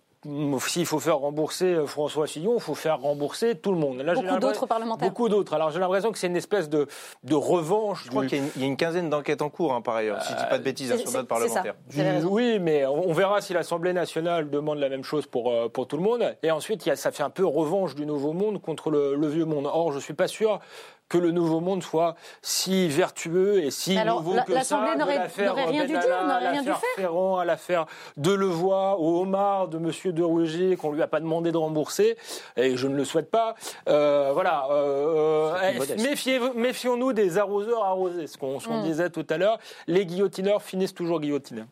[0.66, 3.98] s'il faut faire rembourser euh, François Fillon, il faut faire rembourser tout le monde.
[4.02, 5.08] Là, Beaucoup d'autres parlementaires.
[5.08, 5.54] Beaucoup d'autres.
[5.54, 6.86] Alors j'ai l'impression que c'est une espèce de,
[7.24, 8.02] de revanche.
[8.04, 9.72] Je crois du- qu'il y, a une- il y a une quinzaine d'enquêtes en cours,
[9.72, 11.62] hein, par ailleurs, si je dis pas de bêtises, hein, sur votre c'est ça.
[11.96, 12.28] raison.
[12.30, 15.86] Oui, mais on on verra si l'Assemblée nationale demande la même chose pour, euh, pour
[15.88, 16.36] tout le monde.
[16.42, 19.14] Et ensuite, il y a, ça fait un peu revanche du nouveau monde contre le,
[19.14, 19.66] le vieux monde.
[19.72, 20.60] Or, je ne suis pas sûr
[21.10, 24.94] que le nouveau monde soit si vertueux et si alors, nouveau la- que l'Assemblée ça.
[24.94, 26.88] de n'aurait- rien dû dire, n'aurait à rien dû l'affaire faire.
[26.96, 31.52] Ferrand, à l'affaire Delevoye, au homard de Monsieur de Rugy, qu'on lui a pas demandé
[31.52, 32.16] de rembourser,
[32.56, 33.54] et je ne le souhaite pas.
[33.88, 34.66] Euh, voilà.
[34.70, 38.84] euh, euh, Méfions-nous des arroseurs arrosés, ce qu'on ce qu'on Mm.
[38.84, 39.58] disait tout à l'heure.
[39.88, 41.64] Les guillotineurs finissent toujours guillotinés.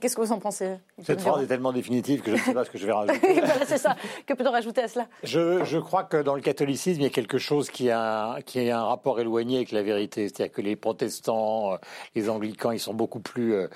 [0.00, 2.64] Qu'est-ce que vous en pensez Cette phrase est tellement définitive que je ne sais pas
[2.64, 3.34] ce que je vais rajouter.
[3.40, 3.94] Voilà, c'est ça.
[4.24, 5.06] Que peut-on rajouter à cela?
[5.22, 8.40] Je, je crois que dans le catholicisme, il y a quelque chose qui a, un-
[8.40, 10.28] qui a un rapport éloigné avec la vérité.
[10.28, 11.76] C'est-à-dire que les protestants, euh,
[12.14, 13.68] les anglicans, ils sont beaucoup plus, euh,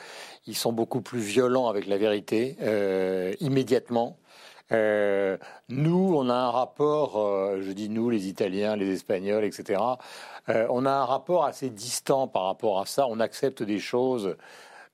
[0.47, 4.17] ils sont beaucoup plus violents avec la vérité euh, immédiatement.
[4.73, 5.37] Euh,
[5.69, 9.83] nous, on a un rapport, euh, je dis nous, les Italiens, les Espagnols, etc.
[10.49, 13.07] euh, on a un rapport assez distant par rapport à ça.
[13.09, 14.37] On accepte des choses.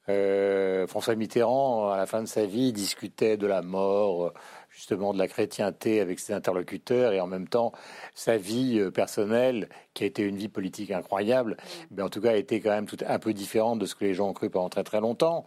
[0.09, 4.33] Euh, François Mitterrand, à la fin de sa vie, discutait de la mort, euh,
[4.71, 7.73] justement de la chrétienté avec ses interlocuteurs, et en même temps,
[8.15, 11.57] sa vie euh, personnelle, qui a été une vie politique incroyable,
[11.91, 14.05] mais en tout cas a été quand même tout, un peu différente de ce que
[14.05, 15.45] les gens ont cru pendant très très longtemps.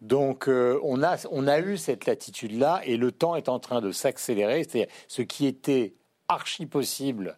[0.00, 3.80] Donc euh, on, a, on a eu cette latitude-là, et le temps est en train
[3.80, 5.94] de s'accélérer, c'est-à-dire ce qui était
[6.28, 7.36] archi possible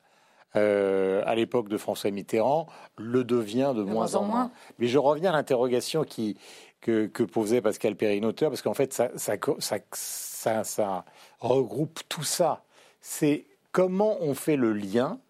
[0.57, 2.67] euh, à l'époque de François Mitterrand
[2.99, 4.51] le devient de, moins, en moins.
[4.79, 6.37] Mais je reviens à l'interrogation qui,
[6.81, 11.05] que, que posait Pascal Perrin-Auteur, parce qu'en fait, ça, ça, ça, ça, ça
[11.39, 12.65] regroupe tout ça.
[13.01, 15.21] C'est comment on fait le lien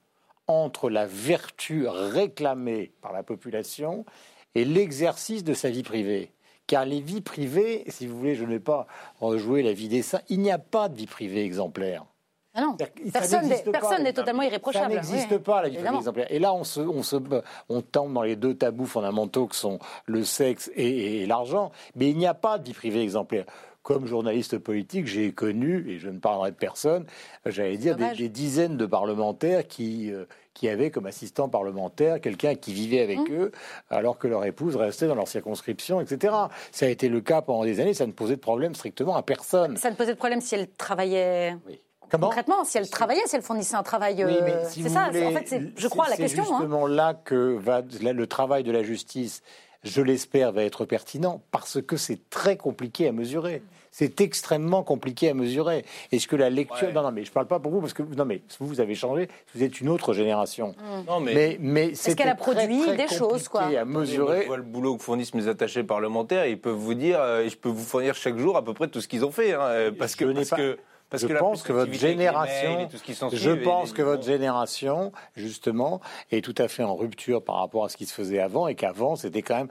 [0.47, 4.05] entre la vertu réclamée par la population
[4.55, 6.33] et l'exercice de sa vie privée.
[6.67, 8.87] Car les vies privées, si vous voulez, je ne vais pas
[9.21, 12.05] rejouer la vie des saints, il n'y a pas de vie privée exemplaire.
[12.55, 14.95] Ah non, Ça personne n'est n'existe totalement Ça irréprochable.
[14.95, 15.99] n'existe Oui, pas la vie privée évidemment.
[15.99, 16.27] exemplaire.
[16.31, 17.17] Et là, on se, on se,
[17.69, 21.71] on tombe dans les deux tabous fondamentaux que sont le sexe et, et l'argent.
[21.95, 23.45] Mais il n'y a pas de vie privée exemplaire.
[23.83, 27.07] Comme journaliste politique, j'ai connu, et je ne parlerai de personne,
[27.47, 32.75] j'allais dire des, dizaines de parlementaires qui, euh, qui avaient comme assistant parlementaire quelqu'un qui
[32.75, 33.33] vivait avec Mmh.
[33.33, 33.53] eux,
[33.89, 36.35] alors que leur épouse restait dans leur circonscription, etc.
[36.73, 39.23] Ça a été le cas pendant des années, ça ne posait de problème strictement à
[39.23, 39.77] personne.
[39.79, 41.57] Ça ne posait de problème si elle travaillait
[42.11, 44.23] Comment concrètement, si elle travaillait, si elle fournissait un travail.
[44.25, 46.45] Oui, mais euh, si c'est ça, voulez, en fait, c'est- je crois, c'est- la question.
[46.45, 46.57] C'est hein.
[46.61, 49.43] justement là que va là, le travail de la justice,
[49.85, 53.63] je l'espère, va être pertinent parce que c'est très compliqué à mesurer.
[53.93, 55.85] C'est extrêmement compliqué à mesurer.
[56.13, 56.87] Est-ce que la lecture.
[56.89, 56.93] Ouais.
[56.93, 58.95] Non, non, mais je parle pas pour vous parce que non, mais vous, vous avez
[58.95, 59.29] changé.
[59.53, 60.77] Vous êtes une autre génération.
[61.09, 64.43] Non, mais, Mais, mais c'est qu'elle a produit des choses, quoi à mesurer.
[64.43, 67.49] je vois le boulot que fournissent mes attachés parlementaires, ils peuvent vous dire, euh, et
[67.49, 69.61] je peux vous fournir chaque jour à peu près tout ce qu'ils ont fait, hein,
[69.63, 70.79] euh, parce que Je n'ai parce pas- que
[71.11, 72.89] parce je que pense que votre génération, mails
[73.33, 77.89] je pense que votre génération, justement, est tout à fait en rupture par rapport à
[77.89, 79.69] ce qui se faisait avant et qu'avant, c'était quand même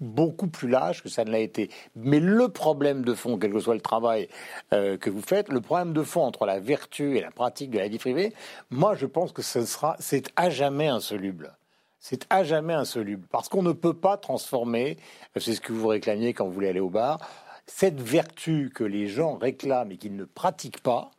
[0.00, 1.70] beaucoup plus lâche que ça ne l'a été.
[1.94, 4.28] Mais le problème de fond, quel que soit le travail
[4.72, 7.78] euh, que vous faites, le problème de fond entre la vertu et la pratique de
[7.78, 8.32] la vie privée,
[8.70, 11.56] moi, je pense que ce sera, c'est à jamais insoluble.
[11.98, 13.26] C'est à jamais insoluble.
[13.30, 14.96] Parce qu'on ne peut pas transformer,
[15.36, 17.18] c'est ce que vous réclamiez quand vous voulez aller au bar,
[17.66, 21.10] cette vertu que les gens réclament et qu'ils ne pratiquent pas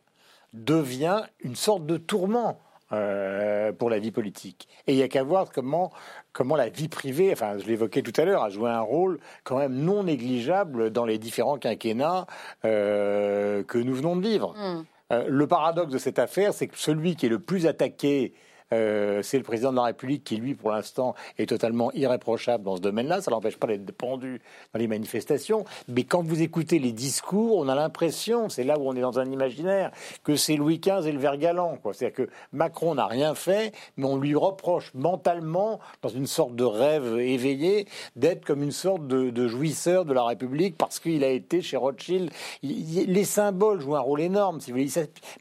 [0.52, 2.58] devient une sorte de tourment
[2.92, 4.66] euh, pour la vie politique.
[4.86, 5.92] Et il n'y a qu'à voir comment,
[6.32, 9.58] comment la vie privée, enfin je l'évoquais tout à l'heure, a joué un rôle quand
[9.58, 12.26] même non négligeable dans les différents quinquennats
[12.64, 14.54] euh, que nous venons de vivre.
[14.56, 14.84] Hmm.
[15.12, 18.32] Euh, le paradoxe de cette affaire, c'est que celui qui est le plus attaqué,
[18.72, 22.76] euh, c'est le président de la République qui, lui, pour l'instant, est totalement irréprochable dans
[22.76, 23.20] ce domaine-là.
[23.20, 24.40] Ça l'empêche pas d'être pendu
[24.72, 25.64] dans les manifestations.
[25.88, 29.18] Mais quand vous écoutez les discours, on a l'impression, c'est là où on est dans
[29.18, 29.90] un imaginaire,
[30.24, 31.78] que c'est Louis XV et le vert galant.
[31.92, 36.64] C'est-à-dire que Macron n'a rien fait, mais on lui reproche mentalement, dans une sorte de
[36.64, 41.62] rêve éveillé, d'être comme une sorte de, jouisseur de la République parce qu'il a été
[41.62, 42.30] chez Rothschild.
[42.62, 44.60] Il- il- les symboles jouent un rôle énorme.
[44.60, 44.78] Si vous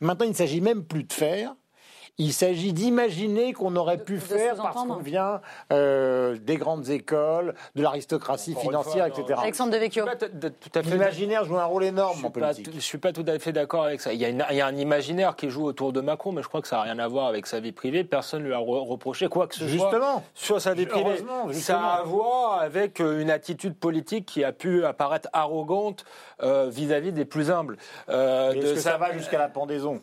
[0.02, 1.56] Maintenant, il ne s'agit même plus de faire.
[2.20, 5.40] Il s'agit d'imaginer qu'on aurait pu de faire parce qu'on vient
[5.72, 9.40] euh, des grandes écoles, de l'aristocratie financière, fois, etc.
[9.44, 10.06] Alexandre Devecchio.
[10.84, 12.70] L'imaginaire joue un rôle énorme en pas, politique.
[12.74, 14.14] je suis pas tout à fait d'accord avec ça.
[14.14, 16.42] Il y, a une- il y a un imaginaire qui joue autour de Macron, mais
[16.42, 18.04] je crois que ça n'a rien à voir avec sa vie privée.
[18.04, 20.24] Personne ne lui a re- reproché quoi que ce soit Justement.
[20.34, 21.24] sur sa vie privée.
[21.54, 26.04] Ça a à voir avec euh, une attitude politique qui a pu apparaître arrogante
[26.42, 27.78] euh, vis-à-vis des plus humbles.
[28.10, 30.02] Euh, Est-ce que ça va jusqu'à la pendaison?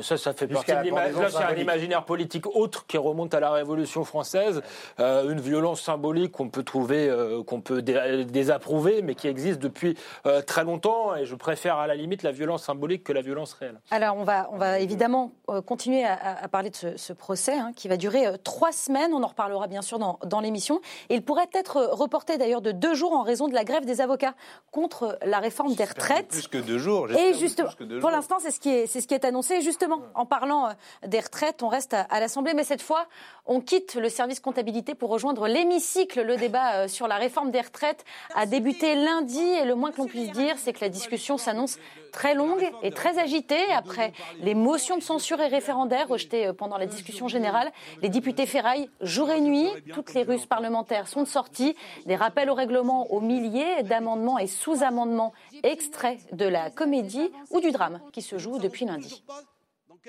[0.00, 1.30] Ça, ça fait partie de la l'imaginaire.
[1.30, 4.62] c'est un imaginaire politique autre qui remonte à la Révolution française,
[5.00, 9.58] euh, une violence symbolique qu'on peut trouver, euh, qu'on peut dé- désapprouver, mais qui existe
[9.58, 11.14] depuis euh, très longtemps.
[11.16, 13.80] Et je préfère à la limite la violence symbolique que la violence réelle.
[13.90, 17.72] Alors, on va, on va évidemment euh, continuer à, parler de ce, ce procès hein,
[17.74, 19.12] qui va durer euh, trois semaines.
[19.12, 20.80] On en reparlera bien sûr dans, dans l'émission.
[21.10, 24.00] Et il pourrait être reporté d'ailleurs de deux jours en raison de la grève des
[24.00, 24.34] avocats
[24.70, 26.28] contre la réforme des retraites.
[26.28, 27.10] Plus que deux jours.
[27.10, 29.54] Et justement, pour l'instant, c'est ce qui est, c'est ce qui est annoncé.
[29.54, 30.72] Et Justement, en parlant euh,
[31.06, 33.06] des retraites, on reste à, l'Assemblée, mais cette fois,
[33.46, 36.20] on quitte le service comptabilité pour rejoindre l'hémicycle.
[36.20, 39.96] Le débat euh, sur la réforme des retraites a débuté lundi, et le moins que
[39.96, 41.78] l'on puisse dire, c'est que la discussion s'annonce
[42.12, 43.64] très longue et très agitée.
[43.72, 47.72] Après les motions de censure et référendaires rejetées euh, pendant la discussion générale,
[48.02, 49.68] les députés ferraillent jour et nuit.
[49.94, 51.74] Toutes les ruses parlementaires sont sorties.
[52.04, 55.32] Des rappels au règlement aux milliers d'amendements et sous-amendements
[55.62, 59.22] extraits de la comédie ou du drame qui se joue depuis lundi.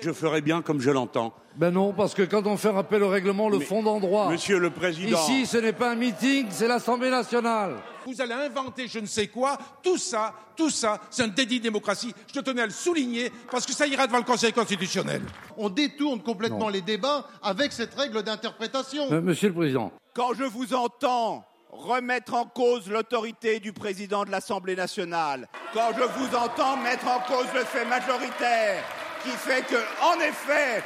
[0.02, 1.34] Je ferai bien comme je l'entends.
[1.56, 4.30] Ben non, parce que quand on fait rappel au règlement, le fond d'endroit.
[4.30, 5.18] Monsieur le Président.
[5.18, 7.76] Ici, ce n'est pas un meeting, c'est l'Assemblée nationale.
[8.06, 9.58] Vous allez inventer je ne sais quoi.
[9.82, 12.14] Tout ça, tout ça, c'est un délit de démocratie.
[12.32, 15.22] Je tenais à le souligner parce que ça ira devant le Conseil constitutionnel.
[15.56, 19.10] On détourne complètement les débats avec cette règle d'interprétation.
[19.12, 19.92] Euh, monsieur le Président.
[20.14, 26.02] Quand je vous entends remettre en cause l'autorité du président de l'Assemblée nationale, quand je
[26.02, 28.82] vous entends mettre en cause le fait majoritaire,
[29.22, 30.82] qui fait que, en effet,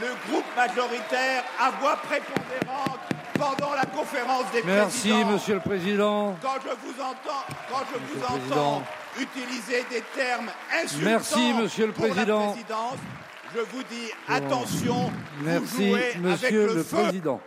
[0.00, 2.98] le groupe majoritaire a voix prépondérante
[3.38, 5.30] pendant la conférence des Merci, présidents.
[5.32, 6.36] Monsieur le Président.
[6.42, 8.82] Quand je vous entends, quand je vous entends
[9.20, 10.48] utiliser des termes
[10.82, 12.96] insultants Merci, Monsieur le pour la présidence,
[13.54, 14.94] je vous dis attention,
[15.38, 16.96] vous Merci, jouez avec Monsieur le, le feu.
[17.02, 17.40] Président.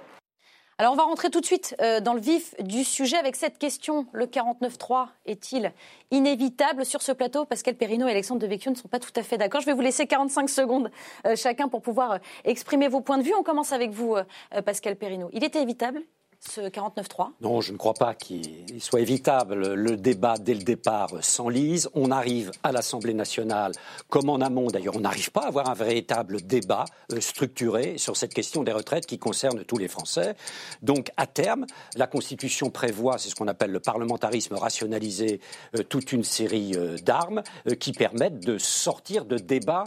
[0.78, 3.58] Alors on va rentrer tout de suite euh, dans le vif du sujet avec cette
[3.58, 4.08] question.
[4.12, 5.72] Le 49.3 est-il
[6.12, 7.46] inévitable sur ce plateau?
[7.46, 9.62] Pascal Perrineau et Alexandre Devecchio ne sont pas tout à fait d'accord.
[9.62, 10.92] Je vais vous laisser 45 secondes
[11.26, 13.34] euh, chacun pour pouvoir euh, exprimer vos points de vue.
[13.40, 14.18] On commence avec vous,
[14.66, 15.30] Pascal Perrineau.
[15.32, 16.02] Il était évitable?
[16.40, 19.74] Ce 49.3 Non, je ne crois pas qu'il soit évitable.
[19.74, 21.90] Le débat, dès le départ, s'enlise.
[21.94, 23.72] On arrive à l'Assemblée nationale,
[24.10, 28.18] comme en amont d'ailleurs, on n'arrive pas à avoir un véritable débat euh, structuré sur
[28.18, 30.36] cette question des retraites qui concerne tous les Français.
[30.82, 31.66] Donc, à terme,
[31.96, 35.40] la Constitution prévoit, c'est ce qu'on appelle le parlementarisme rationalisé,
[35.78, 37.44] euh, toute une série euh, d'armes
[37.80, 39.86] qui permettent de sortir de débats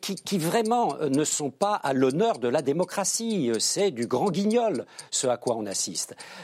[0.00, 3.50] qui, qui vraiment ne sont pas à l'honneur de la démocratie.
[3.58, 5.83] C'est du grand guignol, ce à quoi on assiste.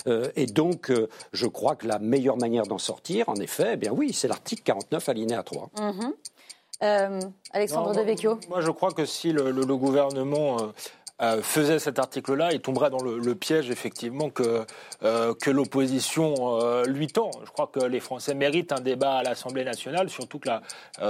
[0.07, 3.77] Euh, et donc, euh, je crois que la meilleure manière d'en sortir, en effet, eh
[3.77, 5.71] bien oui, c'est l'article 49 alinéa 3.
[5.79, 6.13] Mhm.
[6.83, 7.21] Euh,
[7.53, 10.57] Alexandre Non, moi- Devecchio Moi, je crois que si le, le- le gouvernement
[11.23, 14.65] euh, faisait cet article-là, il tomberait dans le, piège, effectivement, que,
[15.03, 17.31] euh, que l'opposition euh, lui tend.
[17.45, 20.63] Je crois que les Français méritent un débat à l'Assemblée nationale, surtout que la,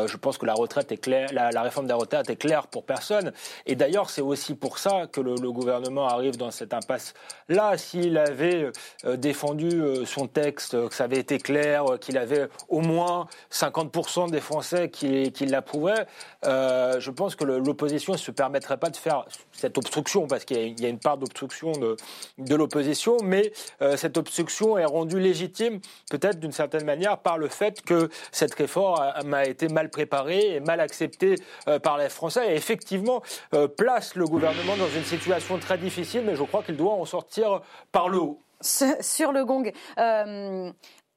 [0.06, 2.84] je pense que la retraite est claire, la, la réforme des retraites est claire pour
[2.84, 3.32] personne.
[3.66, 7.76] Et d'ailleurs, c'est aussi pour ça que le, gouvernement arrive dans cette impasse-là.
[7.76, 8.70] S'il avait
[9.16, 14.90] défendu son texte, que ça avait été clair, qu'il avait au moins 50% des Français
[14.90, 16.06] qui, qui l'approuvaient,
[16.44, 20.86] je pense que l'opposition ne se permettrait pas de faire cette obstruction, parce qu'il y
[20.86, 25.80] a- une part d'obstruction de, l'opposition, mais euh, cette obstruction est rendue légitime,
[26.10, 30.60] peut-être d'une certaine manière, par le fait que cette réforme a, été mal préparée et
[30.60, 31.36] mal acceptée
[31.68, 33.22] euh, par les Français, et effectivement
[33.54, 37.04] euh, place le gouvernement dans une situation très difficile, mais je crois qu'il doit en
[37.04, 37.60] sortir
[37.92, 38.40] par le haut.
[38.62, 39.72] Sur le gong.
[39.98, 40.70] Euh,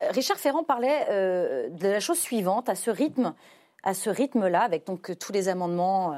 [0.10, 3.34] Richard Ferrand parlait de la chose suivante, à ce rythme,
[3.84, 6.14] à ce rythme-là, avec donc tous les amendements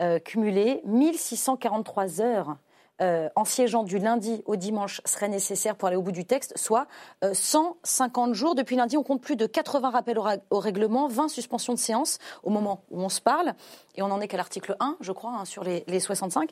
[0.00, 2.56] euh, euh, cumulés, 1643 heures
[3.00, 6.56] euh, en siégeant du lundi au dimanche seraient nécessaires pour aller au bout du texte,
[6.56, 6.88] soit
[7.22, 8.54] euh, 150 jours.
[8.56, 12.50] Depuis lundi, on compte plus de 80 rappels au, règlement, 20 suspensions de séance au
[12.50, 13.54] moment où on se parle,
[13.94, 16.50] et on n'en est qu'à l'article 1, je crois, hein, sur les 65.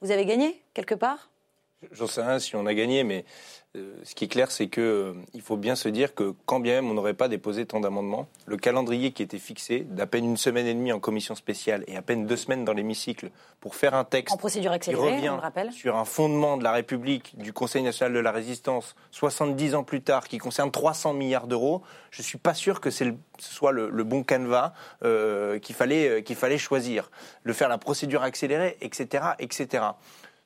[0.00, 1.30] Vous avez gagné quelque part?
[1.92, 3.24] J'en sais rien si on a gagné, mais
[3.76, 6.74] euh, ce qui est clair, c'est que euh, faut bien se dire que quand bien
[6.74, 10.36] même on n'aurait pas déposé tant d'amendements, le calendrier qui était fixé d'à peine une
[10.36, 13.30] semaine et demie en commission spéciale et à peine deux semaines dans l'hémicycle
[13.60, 15.72] pour faire un texte En procédure qui revient on le rappelle.
[15.72, 20.02] sur un fondement de la République, du Conseil national de la résistance, 70 ans plus
[20.02, 21.82] tard, qui concerne 300 milliards d'euros,
[22.12, 24.72] je suis pas sûr que le- ce soit le, le bon canevas
[25.02, 27.10] euh, qu'il fallait, qu'il fallait choisir.
[27.42, 29.82] Le faire la procédure accélérée, etc., etc.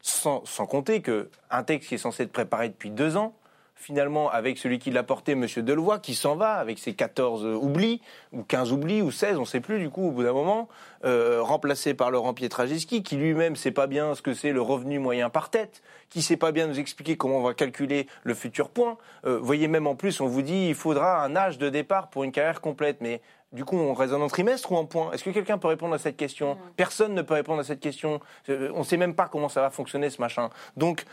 [0.09, 3.35] Sans, compter que un texte qui est censé être préparé depuis deux ans,
[3.79, 5.47] finalement, avec celui qui l'a porté, M.
[5.59, 8.01] Delevoye, qui s'en va avec ses 14 oublis,
[8.33, 10.69] ou 15 oublis, ou 16, on ne sait plus du coup au bout d'un moment,
[11.05, 14.61] euh, remplacé par Laurent Pietraszewski, qui lui-même ne sait pas bien ce que c'est le
[14.61, 18.09] revenu moyen par tête, qui ne sait pas bien nous expliquer comment on va calculer
[18.25, 18.97] le futur point.
[19.27, 22.25] Euh, voyez, même en plus, on vous dit il faudra un âge de départ pour
[22.25, 23.21] une carrière complète, mais
[23.53, 25.11] du coup, on raisonne en trimestre ou en point?
[25.13, 26.59] Est-ce que quelqu'un peut répondre à cette question?
[26.77, 28.21] Personne ne peut répondre à cette question.
[28.49, 30.51] Euh, On ne sait même pas comment ça va fonctionner ce machin.
[30.77, 31.05] Donc,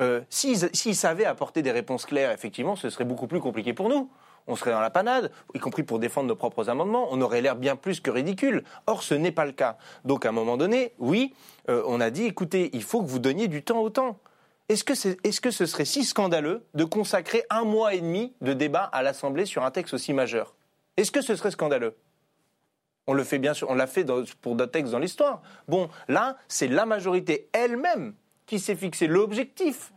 [0.00, 4.10] euh, s'ils savaient apporter des réponses claires, effectivement, ce serait beaucoup plus compliqué pour nous.
[4.46, 7.08] On serait dans la panade, y compris pour défendre nos propres amendements.
[7.10, 8.64] On aurait l'air bien plus que ridicule.
[8.86, 9.76] Or, ce n'est pas le cas.
[10.04, 11.34] Donc, à un moment donné, oui,
[11.68, 14.18] euh, on a dit, écoutez, il faut que vous donniez du temps au temps.
[14.68, 18.84] Est-ce que, que ce serait si scandaleux de consacrer un mois et demi de débat
[18.84, 20.54] à l'Assemblée sur un texte aussi majeur?
[20.96, 21.96] Est-ce que ce serait scandaleux?
[23.06, 24.04] On le fait bien sûr, on l'a fait
[24.40, 25.42] pour d'autres textes dans l'histoire.
[25.66, 28.14] Bon, là, c'est la majorité elle-même
[28.46, 29.92] qui s'est fixé l'objectif.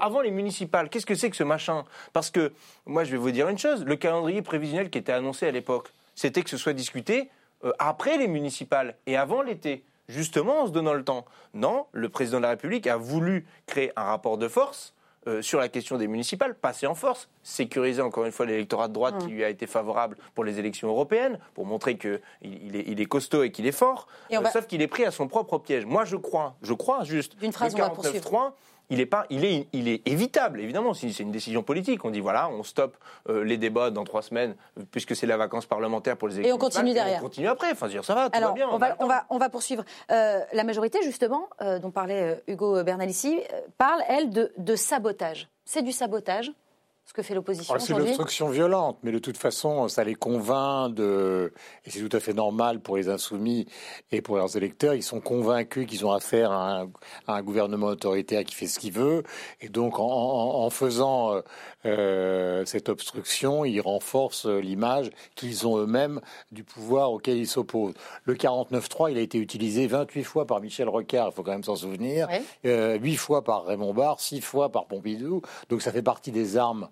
[0.00, 1.84] Avant les municipales, qu'est-ce que c'est que ce machin?
[2.12, 2.52] Parce que,
[2.84, 5.92] moi, je vais vous dire une chose, le calendrier prévisionnel qui était annoncé à l'époque,
[6.14, 7.30] c'était que ce soit discuté
[7.64, 11.24] euh, après les municipales et avant l'été, justement en se donnant le temps.
[11.54, 14.94] Non, le président de la République a voulu créer un rapport de force
[15.26, 17.28] euh, sur la question des municipales, passer en force.
[17.42, 19.18] sécuriser encore une fois l'électorat de droite Mmh.
[19.18, 23.00] qui lui a été favorable pour les élections européennes, pour montrer qu'il il est, il
[23.00, 25.58] est costaud et qu'il est fort, Euh, va- sauf qu'il est pris à son propre
[25.58, 25.84] piège.
[25.86, 28.14] Moi, je crois, je crois juste, D'une phrase, le on va poursuivre.
[28.30, 28.52] 49.3,
[28.90, 32.04] il est, pas, il, est, il est évitable, évidemment, si c'est une décision politique.
[32.04, 32.96] On dit, voilà, on stoppe
[33.28, 34.54] euh, les débats dans trois semaines,
[34.90, 36.56] puisque c'est la vacance parlementaire pour les élections.
[36.56, 37.18] on continue derrière.
[37.18, 38.68] On continue après, enfin, dire, ça va, tout Alors, va bien.
[38.70, 39.84] on, va, on, va, on va poursuivre.
[40.10, 43.40] Euh, la majorité, justement, euh, dont parlait Hugo Bernalici,
[43.78, 45.48] parle, elle, de, de sabotage.
[45.64, 46.52] C'est du sabotage,
[47.06, 50.92] ce que fait l'opposition Ah, c'est l'obstruction violente, mais de toute façon, ça les convainc
[50.94, 51.52] de,
[51.84, 53.66] et c'est tout à fait normal pour les insoumis
[54.10, 56.88] et pour leurs électeurs, ils sont convaincus qu'ils ont affaire à un,
[57.28, 59.22] à un gouvernement autoritaire qui fait ce qu'il veut,
[59.60, 61.40] et donc en, en- en faisant euh,
[61.84, 67.94] euh, cette obstruction, ils renforcent euh, l'image qu'ils ont eux-mêmes du pouvoir auquel ils s'opposent.
[68.24, 71.62] Le 49-3, il a été utilisé 28 fois par Michel Rocard, il faut quand même
[71.64, 72.26] s'en souvenir,
[72.64, 76.56] euh, 8 fois par Raymond Barre, 6 fois par Pompidou, donc ça fait partie des
[76.56, 76.88] armes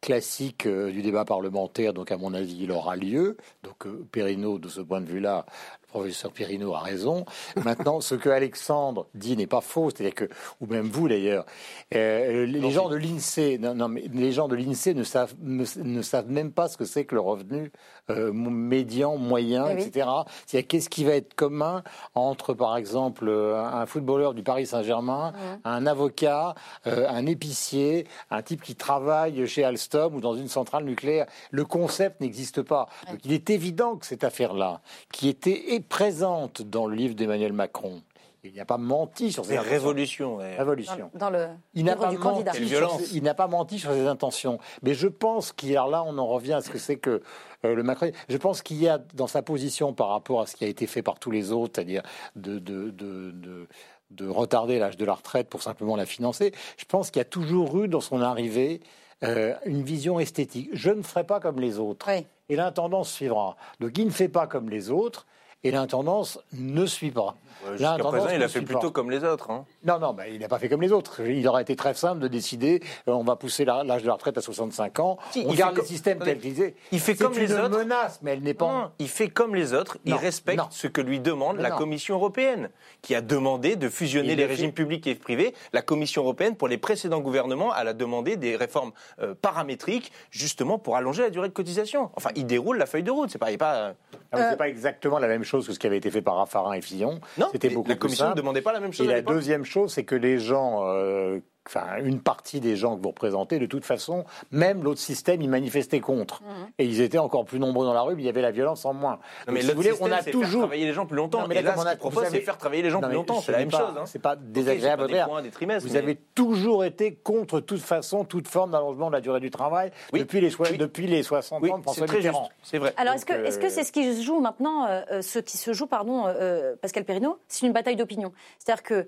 [0.00, 3.36] classique euh, du débat parlementaire, donc à mon avis, il aura lieu.
[3.62, 5.46] Donc euh, Perrineau, de ce point de vue-là,
[5.82, 7.24] le professeur Perrineau a raison.
[7.64, 10.28] Maintenant, ce que Alexandre dit n'est pas faux, c'est-à-dire que,
[10.60, 11.46] ou même vous d'ailleurs,
[11.94, 15.34] euh, les, les gens de l'INSEE, non, non, mais les gens de l'INSEE ne savent,
[15.42, 17.72] ne, ne savent même pas ce que c'est que le revenu
[18.10, 19.82] euh, médian, moyen, Eh oui.
[19.82, 20.08] etc.
[20.46, 21.82] C'est-à-dire qu'est-ce qui va être commun
[22.14, 25.32] entre, par exemple, un footballeur du Paris Saint-Germain,
[25.64, 26.54] un avocat,
[26.86, 31.26] euh, un épicier, un type qui travaille chez Alstom ou dans une centrale nucléaire.
[31.50, 32.88] Le concept n'existe pas.
[33.10, 34.80] Donc il est évident que cette affaire-là,
[35.12, 38.02] qui était est présente dans le livre d'Emmanuel Macron,
[38.44, 40.36] il n'a pas menti sur ses révolutions.
[40.36, 41.10] Révolution.
[41.14, 42.68] dans, dans le Il n'a pas menti.
[42.68, 44.60] Sur ses- il n'a pas menti sur ses intentions.
[44.82, 47.22] Mais je pense qu'il y a là, on en revient à ce que c'est que
[47.64, 48.12] euh, le Macron.
[48.28, 50.86] Je pense qu'il y a dans sa position par rapport à ce qui a été
[50.86, 52.02] fait par tous les autres, c'est-à-dire
[52.36, 53.66] de, de, de, de-
[54.12, 56.52] de retarder l'âge de la retraite pour simplement la financer.
[56.76, 58.80] Je pense qu'il y a toujours eu dans son arrivée
[59.24, 60.70] euh, une vision esthétique.
[60.72, 62.06] Je ne ferai pas comme les autres.
[62.08, 62.26] Oui.
[62.48, 63.56] Et l'intendance suivra.
[63.80, 65.26] Donc il ne fait pas comme les autres.
[65.66, 67.34] Et l'intendance ne suit pas.
[67.64, 68.90] Ouais, Jusqu'à présent, il a fait suit plutôt pas.
[68.90, 69.50] comme les autres.
[69.50, 69.64] hein.
[69.84, 71.20] Non, non, bah, il n'a pas fait comme les autres.
[71.22, 74.38] Il aurait été très simple de décider euh, on va pousser l'âge de la retraite
[74.38, 75.18] à 65 ans.
[75.32, 76.76] Si, on il garde fait le comme- système tel qu'il est.
[76.92, 77.78] Il fait comme les une autres.
[77.78, 78.66] menace, mais elle n'est pas.
[78.66, 80.66] Non, il fait comme les autres, il Non, respecte non.
[80.70, 81.76] ce que lui demande Mais la non.
[81.78, 82.68] Commission européenne,
[83.02, 85.52] qui a demandé de fusionner Il les régimes publics et privés.
[85.72, 90.78] La Commission européenne, pour les précédents gouvernements, elle a demandé des réformes euh, paramétriques, justement
[90.78, 92.10] pour allonger la durée de cotisation.
[92.16, 93.74] Enfin, il déroule la feuille de route, c'est pas, il pas...
[93.76, 93.92] euh,
[94.34, 96.82] mais pas exactement la même chose que ce qui avait été fait par Raffarin et
[96.82, 97.20] Fillon.
[97.38, 99.22] Non, C'était mais beaucoup la Commission ne demandait pas la même chose Et à la
[99.22, 103.58] deuxième chose, c'est que les gens, euh, enfin une partie des gens que vous représentez,
[103.58, 106.42] de toute façon, même l'autre système, ils manifestaient contre.
[106.78, 108.84] Et ils étaient encore plus nombreux dans la rue, mais il y avait la violence
[108.84, 109.12] en moins.
[109.12, 111.06] Non, Donc, mais si vous voulez, système, on a c'est toujours faire travailler les gens
[111.06, 111.40] plus longtemps.
[111.42, 113.08] Non, mais et là, ce on a- propose, avez- c'est faire travailler les gens Non,
[113.08, 113.40] plus longtemps.
[113.40, 113.96] ce C'est la même pas- chose.
[113.98, 114.04] hein.
[114.06, 115.26] C'est pas désagréable c'est à pas faire.
[115.26, 115.86] des points, des trimestres.
[115.88, 119.50] Vous mais- avez toujours été contre toute façon, toute forme d'allongement de la durée du
[119.50, 120.20] travail Oui.
[120.20, 120.78] depuis, les, Oui.
[120.78, 122.28] depuis les 60 Oui, ans de François c'est très juste.
[122.28, 122.48] Mitterrand.
[122.62, 122.94] C'est vrai.
[122.96, 125.38] Alors, est-ce que est-ce que euh, c'est ce qui se joue maintenant, euh, euh, ce
[125.38, 128.32] qui se joue, pardon, euh, Pascal Perrineau C'est une bataille d'opinion.
[128.58, 129.06] C'est-à-dire que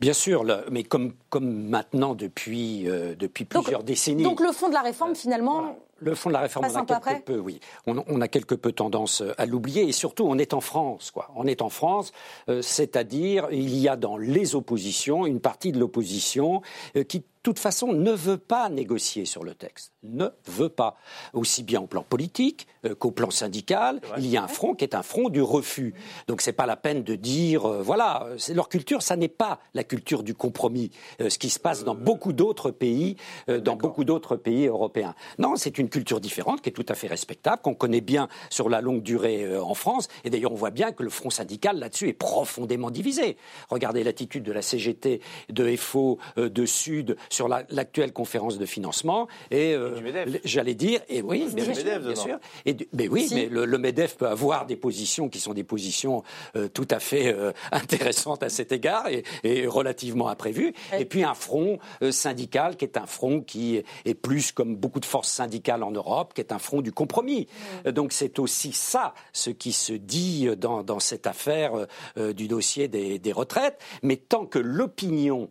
[0.00, 4.22] Bien sûr, mais comme, comme maintenant depuis, euh, depuis Donc- plusieurs décennies.
[4.22, 7.24] donc le fond de la réforme, finalement, Le fond de la réforme, on a quelque
[7.24, 7.60] peu, oui.
[7.86, 11.10] On, on a quelque peu tendance euh, à l'oublier et surtout, on est en France,
[11.10, 11.30] quoi.
[11.36, 12.12] On est en France,
[12.48, 16.60] euh, c'est-à-dire il y a dans les oppositions une partie de l'opposition
[16.96, 20.96] euh, qui, toute façon, ne veut pas négocier sur le texte, ne veut pas,
[21.34, 24.00] aussi bien au plan politique euh, qu'au plan syndical.
[24.16, 25.94] Il y a un front qui est un front du refus.
[26.26, 29.84] Donc c'est pas la peine de dire, euh, voilà, leur culture, ça n'est pas la
[29.84, 30.90] culture du compromis,
[31.20, 33.16] euh, ce qui se passe dans beaucoup d'autres pays,
[33.46, 35.14] dans beaucoup d'autres pays européens.
[35.38, 38.70] Non, c'est une culture différente qui est tout à fait respectable, qu'on connaît bien sur
[38.70, 40.08] la longue durée en France.
[40.24, 43.36] Et d'ailleurs, on voit bien que le front syndical là-dessus est profondément divisé.
[43.68, 45.20] Regardez l'attitude de la CGT,
[45.50, 49.26] de FO, de Sud sur la- l'actuelle conférence de financement.
[49.50, 50.26] Et, euh, du MEDEF.
[50.28, 52.38] l- j'allais dire, et oui, du bien, MEDEF bien sûr.
[52.64, 53.34] Et du- mais oui, Si.
[53.34, 56.22] mais le, le MEDEF peut avoir des positions qui sont des positions
[56.56, 60.72] euh, tout à fait euh, intéressantes à cet égard et, et relativement imprévues.
[60.98, 65.00] Et puis un front euh, syndical qui est un front qui est plus comme beaucoup
[65.00, 67.48] de forces syndicales en Europe, qui est un front du compromis.
[67.84, 71.72] Donc c'est aussi ça ce qui se dit dans, dans cette affaire
[72.16, 73.80] du dossier des, des retraites.
[74.02, 75.50] Mais tant que l'opinion,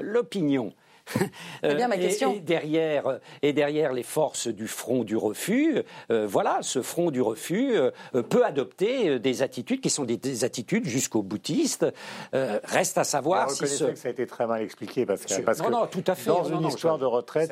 [0.00, 0.72] l'opinion
[1.62, 2.32] C'est bien ma euh, question.
[2.32, 6.82] Et, et derrière, euh, et derrière les forces du front du refus, euh, voilà, ce
[6.82, 7.90] front du refus euh,
[8.22, 11.86] peut adopter des attitudes qui sont des, des attitudes jusqu'au boutiste.
[12.34, 13.84] Euh, reste à savoir Alors, si ce...
[13.84, 16.04] que ça a été très mal expliqué parce que, Je- parce non, que non, tout
[16.06, 16.30] à fait.
[16.30, 17.50] dans Non, une non, histoire je- de retraite,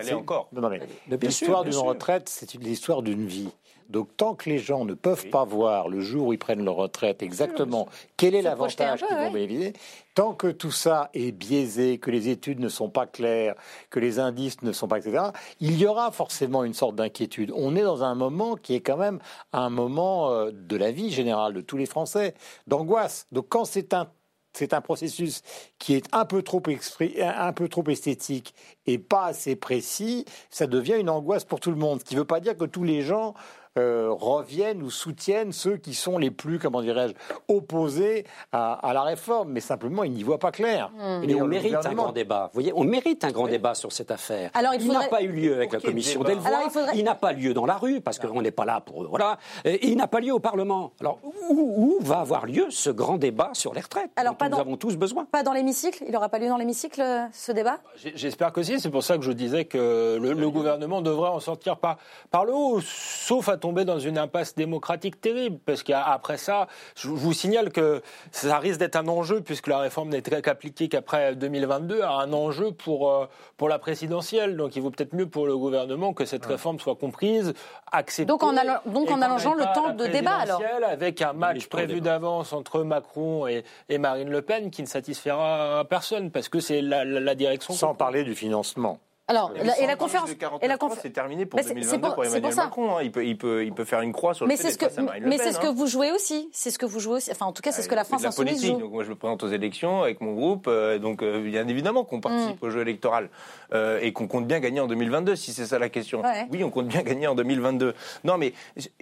[1.22, 3.50] l'histoire d'une retraite, c'est une- l'histoire d'une vie.
[3.88, 6.76] Donc tant que les gens ne peuvent pas voir le jour où ils prennent leur
[6.76, 9.72] retraite exactement quel est l'avantage qu'ils vont bénéficier,
[10.14, 13.54] tant que tout ça est biaisé, que les études ne sont pas claires,
[13.90, 15.30] que les indices ne sont pas, etc.,
[15.60, 17.52] il y aura forcément une sorte d'inquiétude.
[17.54, 19.20] On est dans un moment qui est quand même
[19.52, 22.34] un moment euh, de la vie générale de tous les Français,
[22.66, 23.26] d'angoisse.
[23.32, 24.08] Donc quand c'est un
[24.54, 25.42] c'est un processus
[25.78, 28.54] qui est un peu trop un peu trop esthétique
[28.86, 32.00] et pas assez précis, ça devient une angoisse pour tout le monde.
[32.00, 33.34] Ce qui ne veut pas dire que tous les gens
[33.78, 37.14] euh, reviennent ou soutiennent ceux qui sont les plus, comment dirais-je,
[37.48, 40.90] opposés à, à la réforme, mais simplement ils n'y voient pas clair.
[40.98, 41.20] Hmm.
[41.26, 42.44] Mais on mérite un grand débat.
[42.52, 44.50] Vous voyez, on mérite un grand débat sur cette affaire.
[44.54, 46.22] Alors, il n'a pas eu lieu avec la commission.
[46.22, 48.80] Alors, il faudrait- Il n'a pas lieu dans la rue parce qu'on n'est pas là
[48.80, 49.38] pour voilà.
[49.64, 50.92] Et il n'a pas lieu au Parlement.
[51.00, 54.48] Alors où, où va avoir lieu ce grand débat sur les retraites Alors, dont pas
[54.48, 55.24] nous dans- avons tous besoin?
[55.30, 56.04] Pas dans l'hémicycle?
[56.06, 57.78] Il n'aura pas lieu dans l'hémicycle, euh, ce débat?
[57.96, 61.30] J- J'espère que si, c'est pour ça que je disais que le, le gouvernement devrait
[61.30, 61.98] en sortir par,
[62.30, 67.08] par le haut, sauf à tomber dans une impasse démocratique terrible, parce qu'après ça, je
[67.08, 68.00] vous signale que
[68.32, 73.10] ça risque d'être un enjeu, puisque la réforme n'est qu'appliquée qu'après 2022, un enjeu pour,
[73.12, 73.26] euh,
[73.58, 74.56] pour la présidentielle.
[74.56, 77.52] Donc il vaut peut-être mieux pour le gouvernement que cette réforme soit comprise,
[77.92, 78.26] acceptée.
[78.26, 80.62] Donc en allant- donc et en qu'on allongeant le temps la de débat, alors.
[80.88, 85.84] Avec un match prévu d'avance entre Macron et, et Marine Le Pen qui ne satisfera
[85.90, 87.74] personne, parce que c'est la, la- la direction.
[87.74, 88.98] Sans parler du financement.
[89.30, 90.30] Alors, la- et la conférence.
[90.30, 90.36] Et
[90.68, 92.64] la 49.3, conf- c'est terminé pour Mais c'est- c'est 2022 pour- pour, pour Emmanuel ça.
[92.64, 92.96] Macron.
[92.96, 93.02] hein.
[93.02, 94.86] Il, peut, il, peut, il peut faire une croix sur le Mais fait ce que,
[95.26, 95.72] mais c'est ce que hein.
[95.76, 96.48] vous jouez aussi.
[96.52, 97.30] C'est ce que vous jouez aussi.
[97.30, 98.72] Enfin, en tout cas, c'est ce que la C'est France insoumise politique.
[98.74, 98.80] joue.
[98.80, 100.66] Donc moi, je me présente aux élections avec mon groupe.
[100.66, 102.66] euh, donc euh, bien évidemment qu'on participe Mm.
[102.66, 103.28] au jeu électoral
[103.74, 106.22] euh, et qu'on compte bien gagner en 2022, si c'est ça la question.
[106.50, 107.94] Oui, on compte bien gagner en 2022.
[108.24, 108.54] Non, mais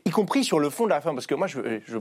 [0.05, 1.99] y compris sur le fond de la réforme, parce que moi, je, je-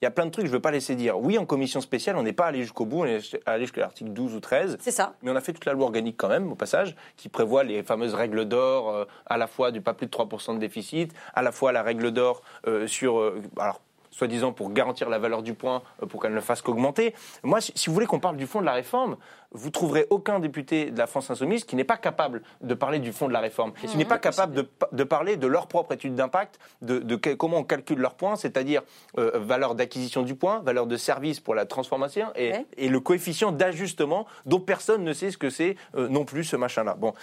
[0.00, 1.18] il y a plein de trucs que je ne veux pas laisser dire.
[1.18, 4.10] Oui, en commission spéciale, on n'est pas allé jusqu'au bout, on est allé jusqu'à l'article
[4.10, 4.76] 12 ou 13.
[4.80, 5.14] C'est ça.
[5.22, 7.82] Mais on a fait toute la loi organique quand même, au passage, qui prévoit les
[7.82, 11.42] fameuses règles d'or, euh, à la fois du pas plus de 3% de déficit, à
[11.42, 13.18] la fois la règle d'or euh, sur...
[13.18, 13.80] euh, alors,
[14.10, 17.14] soi-disant pour garantir la valeur du point, pour qu'elle ne fasse qu'augmenter.
[17.44, 19.16] Moi, si vous voulez qu'on parle du fond de la réforme,
[19.52, 23.12] vous trouverez aucun député de la France Insoumise qui n'est pas capable de parler du
[23.12, 25.92] fond de la réforme, qui n'est pas capable de, pa- de parler de leur propre
[25.92, 28.82] étude d'impact, de, comment on calcule leur point, c'est-à-dire
[29.18, 32.66] euh, valeur d'acquisition du point, valeur de service pour la transformation et, Ouais.
[32.76, 36.56] et le coefficient d'ajustement dont personne ne sait ce que c'est euh, non plus ce
[36.56, 36.94] machin-là.
[36.94, 37.14] Bon,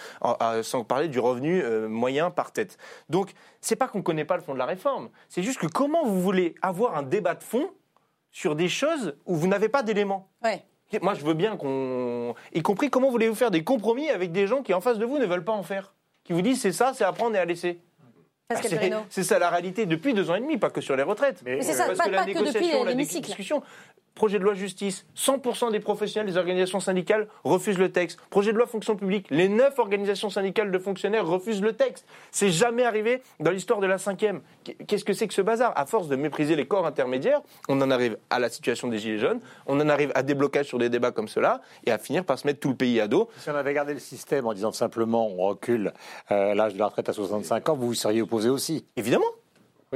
[0.62, 2.76] sans parler du revenu euh, moyen par tête.
[3.08, 6.04] Donc, c'est pas qu'on connaît pas le fond de la réforme, c'est juste que comment
[6.04, 7.70] vous voulez avoir un débat de fond
[8.32, 10.28] sur des choses où vous n'avez pas d'éléments?
[10.44, 10.64] Ouais.
[11.02, 12.34] Moi, je veux bien qu'on.
[12.54, 15.18] Y compris, comment voulez-vous faire des compromis avec des gens qui, en face de vous,
[15.18, 15.92] ne veulent pas en faire?
[16.24, 17.80] Qui vous disent c'est ça, c'est à prendre et à laisser
[18.48, 21.02] Pascal Ah, c'est- ça la réalité depuis deux ans et demi, pas que sur les
[21.02, 21.42] retraites.
[21.44, 23.26] Mais c'est ça, Parce pas- que la pas que depuis négociation, la l'hémicycle.
[23.26, 23.62] discussion.
[24.16, 28.18] Projet de loi justice, 100% des professionnels des organisations syndicales refusent le texte.
[28.30, 32.06] Projet de loi fonction publique, les neuf organisations syndicales de fonctionnaires refusent le texte.
[32.30, 34.40] C'est jamais arrivé dans l'histoire de la cinquième.
[34.86, 35.74] Qu'est-ce que c'est que ce bazar?
[35.76, 39.18] À force de mépriser les corps intermédiaires, on en arrive à la situation des gilets
[39.18, 42.24] jaunes, on en arrive à des blocages sur des débats comme cela, et à finir
[42.24, 43.28] par se mettre tout le pays à dos.
[43.36, 45.92] Si on avait gardé le système en disant simplement on recule
[46.30, 48.86] euh, l'âge de la retraite à 65 ans, vous vous seriez opposé aussi.
[48.96, 49.26] Évidemment.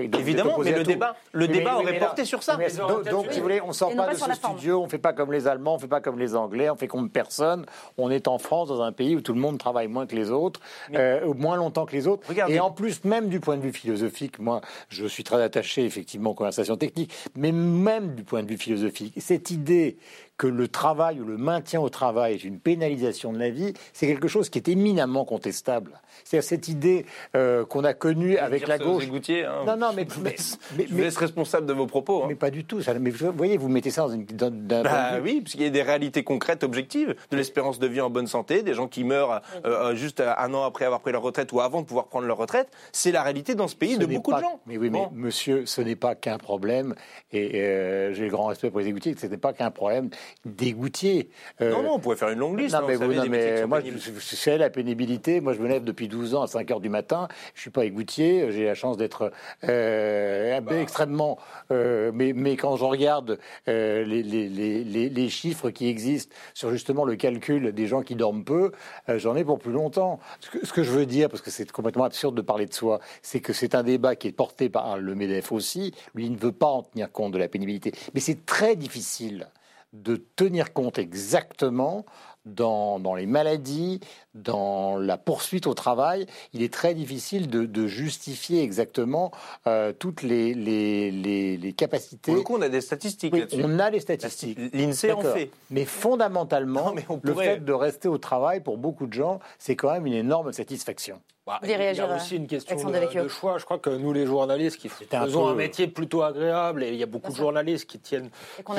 [0.01, 2.43] Oui, donc vous Évidemment, mais le débat- le mais- débat aurait mais là- porté sur
[2.43, 2.57] ça.
[2.57, 4.57] donc, si vous voulez, on sort Et non pas pas de ce la forme.
[4.57, 6.89] studio, on fait pas comme les Allemands, on fait pas comme les Anglais, on fait
[6.89, 7.67] comme personne.
[7.99, 10.31] On est en France, dans un pays où tout le monde travaille moins que les
[10.31, 10.61] autres,
[10.95, 12.29] euh, moins longtemps que les autres.
[12.29, 12.55] Regardez.
[12.55, 16.31] Et en plus, même du point de vue philosophique, moi, je suis très attaché effectivement
[16.31, 19.97] aux conversations techniques, mais même du point de vue philosophique, cette idée
[20.41, 24.07] que le travail ou le maintien au travail est une pénalisation de la vie, c'est
[24.07, 26.01] quelque chose qui est éminemment contestable.
[26.25, 27.05] C'est cette idée
[27.37, 29.05] euh, qu'on a connue avec la gauche.
[29.05, 29.65] égoutiers, hein.
[29.67, 32.23] Non, non, mais, Je vous laisse- mais- je vous mais- laisse responsable de vos propos.
[32.23, 32.27] hein.
[32.29, 32.81] mais pas du tout.
[32.81, 34.25] Ça, mais vous voyez, vous mettez ça dans une.
[34.25, 37.87] Dans, point Bah oui, parce qu'il y a des réalités concrètes, objectives, de l'espérance de
[37.87, 41.01] vie en bonne santé, des gens qui meurent euh, euh, juste un an après avoir
[41.01, 42.69] pris leur retraite ou avant de pouvoir prendre leur retraite.
[42.93, 44.61] C'est la réalité dans ce pays Ce de beaucoup pas- de gens.
[44.67, 46.95] Mais oui, mais monsieur, ce n'est pas qu'un problème,
[47.31, 50.09] et euh, j'ai le grand respect pour les égoutiers, ce n'est pas qu'un problème
[50.45, 51.31] d'égoutiers.
[51.61, 52.75] Euh, Non, non, on pourrait faire une longue liste.
[52.75, 55.41] non, hein, mais, vous savez, non, mais moi, je, sais la pénibilité.
[55.41, 57.29] Moi, je me lève depuis 12 ans à 5 heures du matin.
[57.55, 58.51] Je suis pas égoutier.
[58.53, 59.33] J'ai la chance d'être
[59.65, 60.79] euh, Bah.
[60.81, 61.39] extrêmement.
[61.71, 66.35] euh, mais, mais quand je regarde euh, les, les, les, les- les chiffres qui existent
[66.55, 68.73] sur justement le calcul des gens qui dorment peu,
[69.09, 70.21] j'en ai pour plus longtemps.
[70.41, 72.75] Ce que, ce que je veux dire, parce que c'est complètement absurde de parler de
[72.75, 75.93] soi, c'est que c'est un débat qui est porté par le MEDEF aussi.
[76.15, 77.93] Lui, il ne veut pas en tenir compte de la pénibilité.
[78.15, 79.49] Mais c'est très difficile
[79.93, 82.05] de tenir compte exactement
[82.47, 84.01] dans, dans les maladies,
[84.35, 89.31] dans la poursuite au travail, il est très difficile de, de justifier exactement
[89.67, 92.33] euh, toutes les, les, les, les capacités.
[92.33, 94.59] Pour le coup, on a des statistiques Oui, on a les statistiques.
[94.73, 95.51] L'INSEE en fait.
[95.71, 99.41] Mais fondamentalement, Non, mais on le fait de rester au travail, pour beaucoup de gens,
[99.59, 101.21] c'est quand même une énorme satisfaction.
[101.51, 103.59] Bah, il y a aussi une question de, choix.
[103.59, 107.03] Je crois que nous, les journalistes, qui faisons un, métier plutôt agréable, et il y
[107.03, 108.31] a beaucoup de journalistes qui tiennent,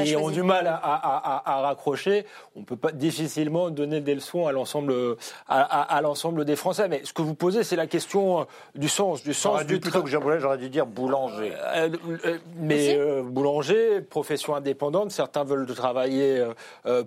[0.04, 2.26] qui ont du mal à, raccrocher.
[2.56, 5.18] On peut pas difficilement donner des leçons à l'ensemble,
[5.48, 6.88] à, l'ensemble des Français.
[6.88, 10.10] Mais ce que vous posez, c'est la question du sens, du sens du plutôt que
[10.10, 11.54] j'aurais dû dire boulanger.
[11.56, 11.90] Euh,
[12.26, 16.44] euh, mais euh, boulanger, profession indépendante, certains veulent travailler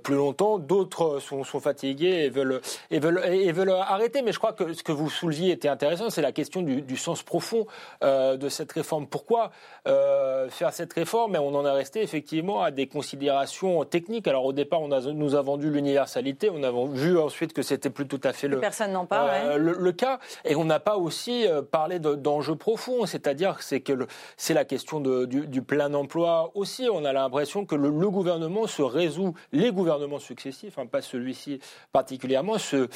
[0.02, 2.60] plus longtemps, d'autres sont, sont, fatigués et veulent,
[2.90, 4.22] et veulent, et veulent arrêter.
[4.22, 7.22] Mais je crois que ce que vous souleviez était intéressant, c'est la question du, sens
[7.22, 7.66] profond
[8.02, 9.06] euh, de cette réforme.
[9.06, 9.50] Pourquoi
[9.88, 11.36] euh, faire cette réforme?
[11.36, 14.28] Et on en est resté effectivement à des considérations techniques.
[14.28, 17.90] Alors au départ, on a, nous a vendu l'universalité, on a vu ensuite que c'était
[17.90, 21.46] plus tout à fait le, Personne parle, euh, le, cas, et on n'a pas aussi
[21.70, 26.88] parlé d'enjeux profonds, c'est-à-dire c'est que c'est la question de, du, plein emploi aussi.
[26.92, 31.60] On a l'impression que le, gouvernement se résout, les gouvernements successifs, hein, pas celui-ci
[31.92, 32.88] particulièrement, se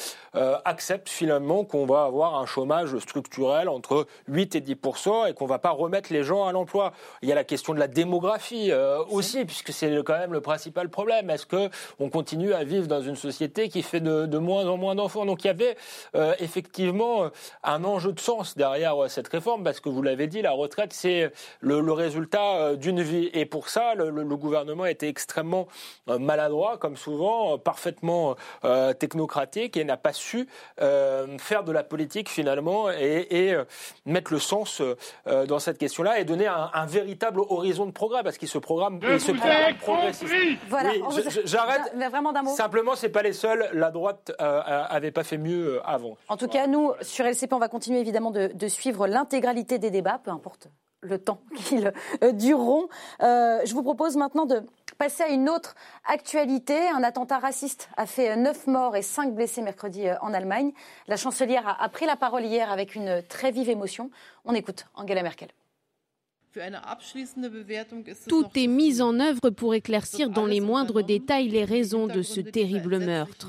[0.65, 5.49] acceptent finalement qu'on va avoir un chômage structurel entre 8 et 10% et qu'on ne
[5.49, 6.93] va pas remettre les gens à l'emploi.
[7.21, 10.41] Il y a la question de la démographie euh, aussi, puisque c'est quand même le
[10.41, 11.29] principal problème.
[11.29, 15.25] Est-ce qu'on continue à vivre dans une société qui fait de, moins en moins d'enfants?
[15.25, 15.75] Donc il y avait
[16.15, 17.29] euh, effectivement euh,
[17.63, 21.31] un enjeu de sens derrière cette réforme, parce que vous l'avez dit, la retraite, c'est
[21.59, 23.29] le, résultat d'une vie.
[23.33, 25.67] Et pour ça, le, le gouvernement a été extrêmement
[26.07, 28.35] maladroit, comme souvent, parfaitement
[28.99, 33.65] technocratique, et n'a pas su faire de la politique finalement et, euh,
[34.05, 38.37] mettre le sens euh, dans cette question-là et donner un, véritable horizon de progrès parce
[38.37, 40.33] qu'il se programme, il se programme progressiste.
[40.69, 40.91] Voilà,
[41.45, 41.81] j'arrête.
[42.09, 42.55] Vraiment d'un mot.
[42.55, 43.69] Simplement, c'est pas les seuls.
[43.73, 46.17] La droite euh, avait pas fait mieux avant.
[46.27, 49.91] En tout cas, nous sur LCP, on va continuer évidemment de, de suivre l'intégralité des
[49.91, 50.69] débats, peu importe
[51.01, 51.93] le temps qu'ils
[52.33, 52.87] dureront.
[53.19, 54.63] je vous propose maintenant de
[54.99, 55.75] passer à une autre
[56.05, 56.77] actualité.
[56.89, 60.71] Un attentat raciste a fait 9 morts et 5 blessés mercredi euh, en Allemagne.
[61.07, 64.11] La chancelière a pris la parole hier avec une très vive émotion.
[64.45, 65.49] On écoute Angela Merkel.
[68.27, 72.41] Tout est mis en œuvre pour éclaircir dans les moindres détails les raisons de ce
[72.41, 73.47] terrible meurtre.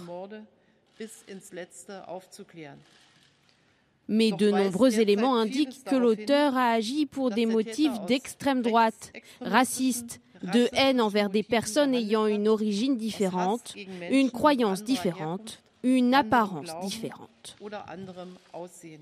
[4.10, 10.20] Mais de nombreux éléments indiquent que l'auteur a agi pour des motifs d'extrême droite, racistes,
[10.42, 13.74] de haine envers des personnes ayant une origine différente,
[14.10, 17.56] une croyance différente, une apparence différente.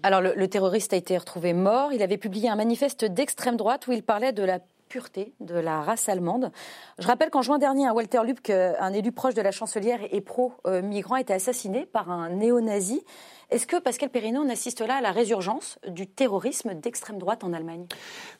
[0.02, 1.92] Alors le, terroriste a été retrouvé mort.
[1.92, 5.82] Il avait publié un manifeste d'extrême droite où il parlait de la pureté de la
[5.82, 6.50] race allemande.
[6.98, 10.20] Je rappelle qu'en juin dernier, à Walter Lübcke, un élu proche de la chancelière et
[10.20, 13.02] pro-migrant, a été assassiné par un néo-nazi.
[13.50, 17.54] Est-ce que, Pascal Perrineau, on assiste là à la résurgence du terrorisme d'extrême droite en
[17.54, 17.86] Allemagne?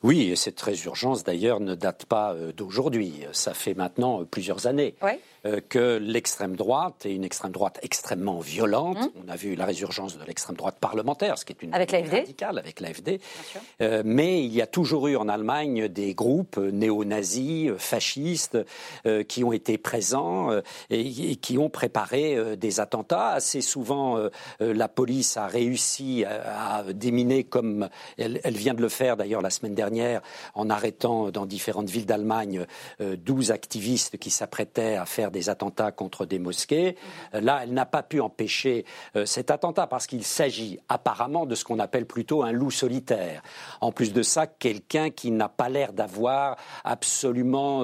[0.03, 3.23] Oui, et cette résurgence d'ailleurs ne date pas euh, d'aujourd'hui.
[3.31, 4.93] Ça fait maintenant euh, plusieurs années.
[5.45, 8.97] Euh, que l'extrême droite est une extrême droite extrêmement violente.
[8.97, 9.11] Hum.
[9.25, 12.59] On a vu la résurgence de l'extrême droite parlementaire, ce qui est une avec radicale
[12.59, 13.21] avec l'AFD.
[13.81, 18.57] Euh, mais il y a toujours eu en Allemagne des groupes néo-nazis, fascistes,
[19.05, 20.49] euh, qui ont été présents
[20.89, 23.29] et, qui ont préparé des attentats.
[23.29, 24.19] Assez souvent,
[24.59, 27.87] la police a réussi à, déminer, comme
[28.17, 30.21] elle, elle, vient de le faire d'ailleurs la semaine dernière,
[30.55, 32.65] en arrêtant dans différentes villes d'Allemagne
[32.99, 36.97] 12 activistes qui s'apprêtaient à faire des attentats contre des mosquées.
[37.33, 38.83] Euh, là, elle n'a pas pu empêcher
[39.15, 43.41] euh, cet attentat parce qu'il s'agit apparemment de ce qu'on appelle plutôt un loup solitaire.
[43.79, 47.83] En plus de ça, quelqu'un qui n'a pas l'air d'avoir absolument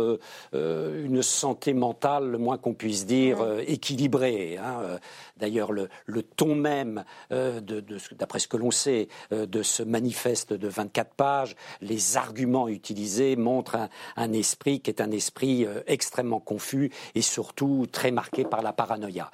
[0.54, 3.38] euh, une santé mentale, le moins qu'on puisse dire,
[3.68, 4.58] équilibrée.
[4.58, 5.00] Hein.
[5.38, 5.90] D'ailleurs, le,
[6.36, 12.68] ton même, d'après ce que l'on sait, de ce manifeste de 24 pages, les arguments
[12.68, 18.44] utilisés montrent un, un esprit qui est un esprit extrêmement confus et surtout très marqué
[18.44, 19.32] par la paranoïa.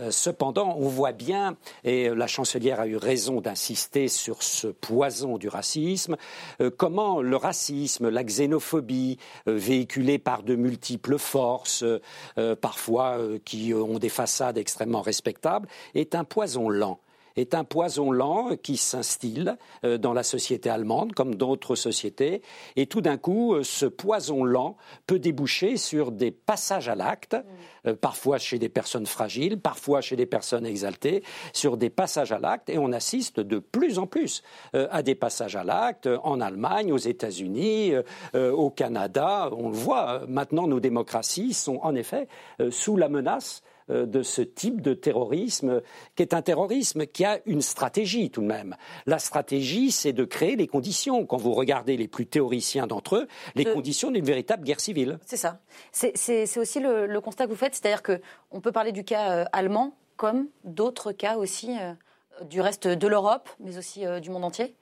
[0.00, 5.38] Euh, cependant, on voit bien, et la chancelière a eu raison d'insister sur ce poison
[5.38, 6.16] du racisme,
[6.60, 9.18] euh, comment le racisme, la xénophobie,
[9.48, 11.84] euh, véhiculée par de multiples forces,
[12.60, 17.00] parfois qui ont des façades extrêmement respectables, est un poison lent
[17.36, 19.54] est un poison lent qui s'instille
[19.84, 22.42] euh, dans la société allemande comme d'autres sociétés.
[22.76, 24.76] Et tout d'un coup, euh, ce poison lent
[25.06, 27.36] peut déboucher sur des passages à l'acte,
[27.86, 31.22] euh, parfois chez des personnes fragiles, parfois chez des personnes exaltées,
[31.52, 32.68] sur des passages à l'acte.
[32.70, 36.98] Et on assiste de plus en plus à des passages à l'acte en Allemagne, aux
[36.98, 37.92] États-Unis,
[38.34, 39.50] au Canada.
[39.52, 42.28] On le voit, maintenant nos démocraties sont en effet
[42.70, 45.82] sous la menace de ce type de terrorisme,
[46.16, 48.76] qui est un terrorisme qui a une stratégie tout de même.
[49.06, 53.28] La stratégie, c'est de créer les conditions, quand vous regardez les plus théoriciens d'entre eux,
[53.54, 55.18] les conditions d'une véritable guerre civile.
[55.26, 55.60] C'est ça.
[55.92, 59.96] C'est aussi le, constat que vous faites, c'est-à-dire qu'on peut parler du cas euh, allemand
[60.16, 61.76] comme d'autres cas aussi.
[61.78, 61.92] Euh,
[62.48, 64.74] du reste de l'Europe, mais aussi euh, du monde entier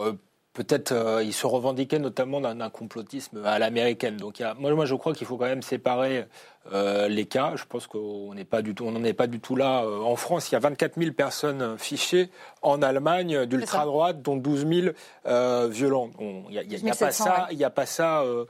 [0.00, 0.12] Euh,
[0.54, 4.16] Peut-être euh, il se revendiquait notamment d'un d'un complotisme à l'américaine.
[4.16, 6.24] Donc il y a- moi, moi je crois qu'il faut quand même séparer
[6.72, 7.52] euh, les cas.
[7.56, 9.82] Je pense qu'on n'est pas du tout, on n'en est pas du tout là.
[9.84, 12.30] Euh, en France, il y a 24 000 personnes euh, fichées
[12.62, 14.88] en Allemagne d'ultra droite, dont 12 000
[15.26, 16.10] euh, violents.
[16.18, 17.38] Il n'y a, il y a- il y a pas 700, ça, ouais.
[17.52, 18.44] il y a pas ça, euh,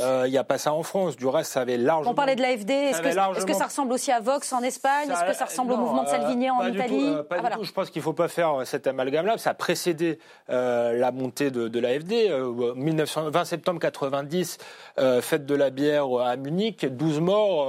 [0.00, 1.16] euh, il y a pas ça en France.
[1.16, 2.10] Du reste, ça avait largement.
[2.10, 2.70] On parlait de l'AFD.
[2.70, 3.00] Est-ce
[3.46, 5.10] que, ça ressemble aussi à Vox en Espagne?
[5.10, 7.34] Est-ce que ça ressemble au mouvement de euh, Salvini en Italie tout, euh, pas Ah,
[7.36, 7.56] du voilà.
[7.56, 7.64] tout.
[7.64, 9.38] Je pense qu'il ne faut pas faire euh, cet amalgame-là.
[9.38, 10.18] Ça a précédé
[10.50, 12.28] euh, la montée de, de l'AFD.
[12.30, 14.58] Euh, 1900 20 septembre 90,
[14.98, 17.61] euh, fête de la bière euh, à Munich, 12 morts euh,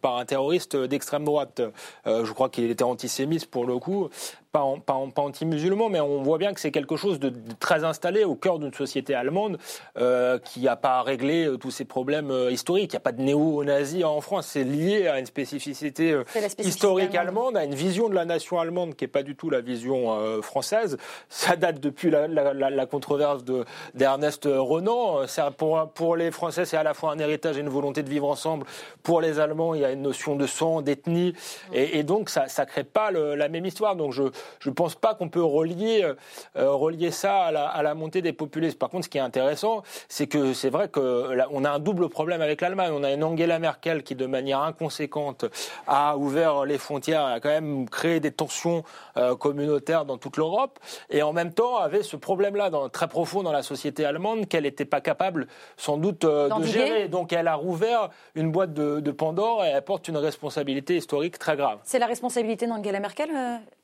[0.00, 1.60] par un terroriste d'extrême droite.
[2.06, 4.08] Euh, je crois qu'il était antisémite pour le coup.
[4.52, 7.28] Pas, en- pas, en- pas anti-musulman, mais on voit bien que c'est quelque chose de,
[7.28, 9.58] de très installé au cœur d'une société allemande
[9.96, 12.90] euh, qui n'a pas réglé euh, tous ces problèmes euh, historiques.
[12.92, 14.48] Il n'y a pas de néo-nazis en France.
[14.48, 17.54] C'est lié à une spécificité, euh, spécificité historique allemande.
[17.54, 20.18] allemande, à une vision de la nation allemande qui n'est pas du tout la vision
[20.18, 20.96] euh, française.
[21.28, 25.20] Ça date depuis la, la- la- la controverse de- d'Ernest Renan.
[25.20, 28.02] Euh, ça, pour, pour les Français, c'est à la fois un héritage et une volonté
[28.02, 28.66] de vivre ensemble.
[29.04, 31.34] Pour les Allemands, il y a une notion de sang, d'ethnie.
[31.72, 33.94] Et, et donc, ça ne crée pas le- la même histoire.
[33.94, 34.24] Donc, je
[34.60, 36.14] je ne pense pas qu'on peut relier, euh,
[36.56, 38.78] euh, relier ça à la, montée des populistes.
[38.78, 42.42] Par contre, ce qui est intéressant, c'est que c'est vrai qu'on a un double problème
[42.42, 42.92] avec l'Allemagne.
[42.94, 45.44] On a une Angela Merkel qui, de manière inconséquente,
[45.86, 48.84] a ouvert les frontières, et a quand même créé des tensions
[49.16, 50.78] euh, communautaires dans toute l'Europe,
[51.10, 54.84] et en même temps avait ce problème-là très profond dans la société allemande qu'elle n'était
[54.84, 57.08] pas capable, sans doute, de gérer.
[57.08, 61.56] Donc elle a rouvert une boîte de, Pandore et elle porte une responsabilité historique très
[61.56, 61.78] grave.
[61.82, 63.28] C'est la responsabilité d'Angela Merkel,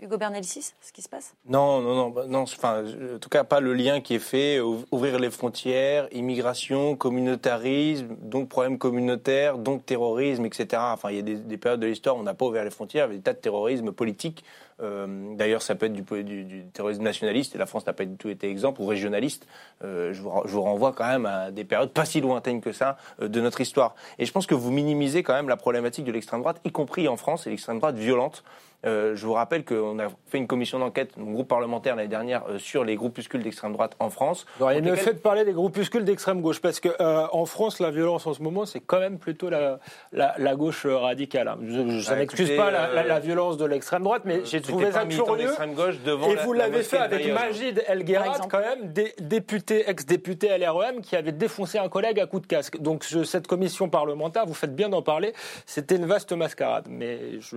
[0.01, 0.45] Hugo Bernal
[1.49, 2.85] non, non, bah, non, enfin,
[3.15, 8.49] en tout cas pas le lien qui est fait, ouvrir les frontières, immigration, communautarisme, donc
[8.49, 10.83] problème communautaire, donc terrorisme, etc.
[10.93, 13.07] Enfin, il y a des, périodes de l'histoire où on n'a pas ouvert les frontières,
[13.07, 14.45] il y a des tas de terrorisme politique.
[14.83, 18.29] Euh, d'ailleurs, ça peut être du, terrorisme nationaliste, et la France n'a pas du tout
[18.29, 19.47] été exemple, ou régionaliste.
[19.85, 23.29] Euh, je, vous, renvoie quand même à des périodes pas si lointaines que ça euh,
[23.29, 23.95] de notre histoire.
[24.19, 27.09] Et je pense que vous minimisez quand même la problématique de l'extrême droite, y compris
[27.09, 28.45] en France, et l'extrême droite violente.
[28.87, 32.45] Euh, je vous rappelle qu'on a fait une commission d'enquête, mon groupe parlementaire l'année dernière,
[32.49, 34.47] euh, sur les groupuscules d'extrême droite en France.
[34.59, 36.89] Il y a Contre le lesquels- fait de parler des groupuscules d'extrême gauche, parce que
[37.01, 39.81] euh, en France, la violence en ce moment, c'est quand même plutôt la,
[40.13, 41.49] la, la gauche radicale.
[41.49, 41.59] hein.
[41.67, 44.93] Je, ça Bah, n'excuse pas la, la- la violence de l'extrême droite, mais j'ai trouvé
[44.93, 45.51] ça curieux.
[45.75, 47.27] gauche devant Et la- vous la l'avez fait avec.
[47.33, 48.49] Magid Elguerat, exemple.
[48.51, 52.79] quand même, dé- député, ex-député LREM, qui avait défoncé un collègue à coup de casque.
[52.81, 55.33] Donc je- cette commission parlementaire, vous faites bien d'en parler,
[55.67, 56.87] c'était une vaste mascarade.
[56.89, 57.57] Mais je...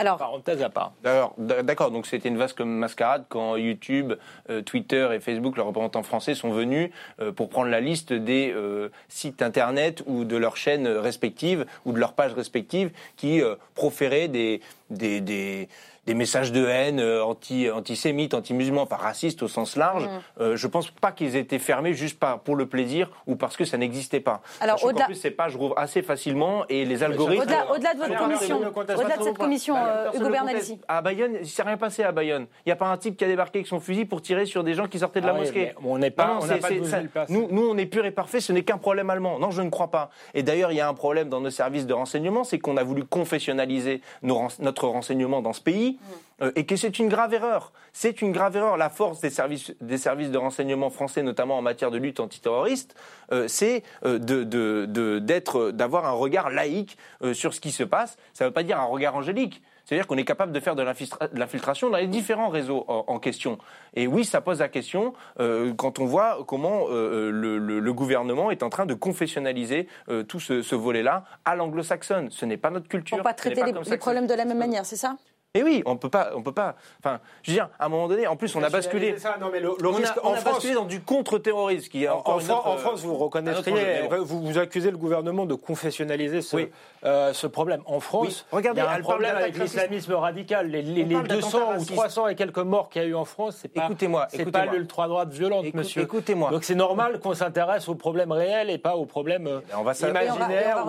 [0.00, 0.94] Alors, Parenthèse à part.
[1.02, 1.90] D'accord.
[1.90, 4.14] Donc c'était une vaste comme mascarade quand YouTube,
[4.48, 6.90] euh, Twitter et Facebook, leurs représentants français, sont venus
[7.20, 11.92] euh, pour prendre la liste des euh, sites internet ou de leurs chaînes respectives ou
[11.92, 15.68] de leurs pages respectives qui euh, proféraient des, des, des,
[16.06, 20.08] des messages de haine euh, anti, antisémites, anti-musulmans, enfin racistes au sens large.
[20.40, 23.56] Euh, je pense pas qu'ils aient été fermés juste par, pour le plaisir ou parce
[23.56, 24.40] que ça n'existait pas.
[24.60, 27.42] Alors, au-delà- plus ces pages rouvrent assez facilement et les algorithmes.
[27.42, 30.78] au-delà au-delà de votre commission, au-delà de cette commission, Bah, euh, Hugo ne conteste.
[30.88, 32.46] À Bayonne, il s'est rien passé à Bayonne.
[32.64, 34.64] Il n'y a pas un type qui a débarqué avec son fusil pour tirer sur
[34.64, 35.72] des gens qui sortaient de la Ah oui, mosquée.
[35.84, 37.26] on n'est pas- Non, on n'a c'est- pas c'est- 12 000 ça-.
[37.28, 39.38] Nous, nous, on est pur et parfait, ce n'est qu'un problème allemand.
[39.38, 40.10] Non, je ne crois pas.
[40.34, 42.82] Et d'ailleurs, il y a un problème dans nos services de renseignement, c'est qu'on a
[42.82, 45.98] voulu confessionnaliser nos notre renseignement dans ce pays,
[46.42, 47.72] euh, et que c'est une grave erreur.
[47.92, 48.76] C'est une grave erreur.
[48.76, 52.94] La force des services, des services de renseignement français, notamment en matière de lutte antiterroriste,
[53.32, 56.96] euh, c'est euh, de- de- de- d'être, d'avoir un regard laïque
[57.32, 58.16] sur ce qui se passe.
[58.32, 59.62] Ça ne veut pas dire un regard angélique.
[59.86, 63.04] C'est-à-dire qu'on est capable de faire de l'infiltra- de l'infiltration dans les différents réseaux en,
[63.08, 63.58] en question.
[63.94, 67.92] Et oui, ça pose la question euh, quand on voit comment euh, le, le- le
[67.92, 72.30] gouvernement est en train de confessionnaliser euh, tout ce, ce volet-là à l'anglo-saxonne.
[72.30, 73.16] Ce n'est pas notre culture.
[73.16, 75.16] Pour pas traiter les, ça les ça- problèmes de la même manière, c'est ça?
[75.54, 76.76] Et oui, on peut pas, on peut pas.
[77.00, 79.18] Enfin, je veux dire, à un moment donné, en plus, on a basculé.
[79.18, 81.00] Ça, non, mais le, le On a, risque on en a France, basculé dans du
[81.00, 82.28] contre-terrorisme, qui est En, autre,
[82.68, 86.70] euh, France, vous autre reconnaîtriez, vous, vous accusez le gouvernement de confessionnaliser ce, Oui.
[87.04, 87.82] euh, ce problème.
[87.86, 88.58] En France, Oui.
[88.58, 90.68] Regardez, il y a un problème avec l'islamisme radical.
[90.68, 91.92] Les, les- On les parle d'attentat 200 ou raciste.
[91.94, 94.60] 300 et quelques morts qu'il y a eu en France, c'est pas, Écoutez-moi, c'est pas
[94.60, 94.76] écoutez-moi.
[94.76, 96.02] l'ultra-droite violente, Écoute- monsieur.
[96.02, 96.50] écoutez-moi.
[96.52, 99.94] Donc c'est normal qu'on s'intéresse aux problèmes réels et pas aux problèmes euh, on va
[100.00, 100.84] on va- imaginaires.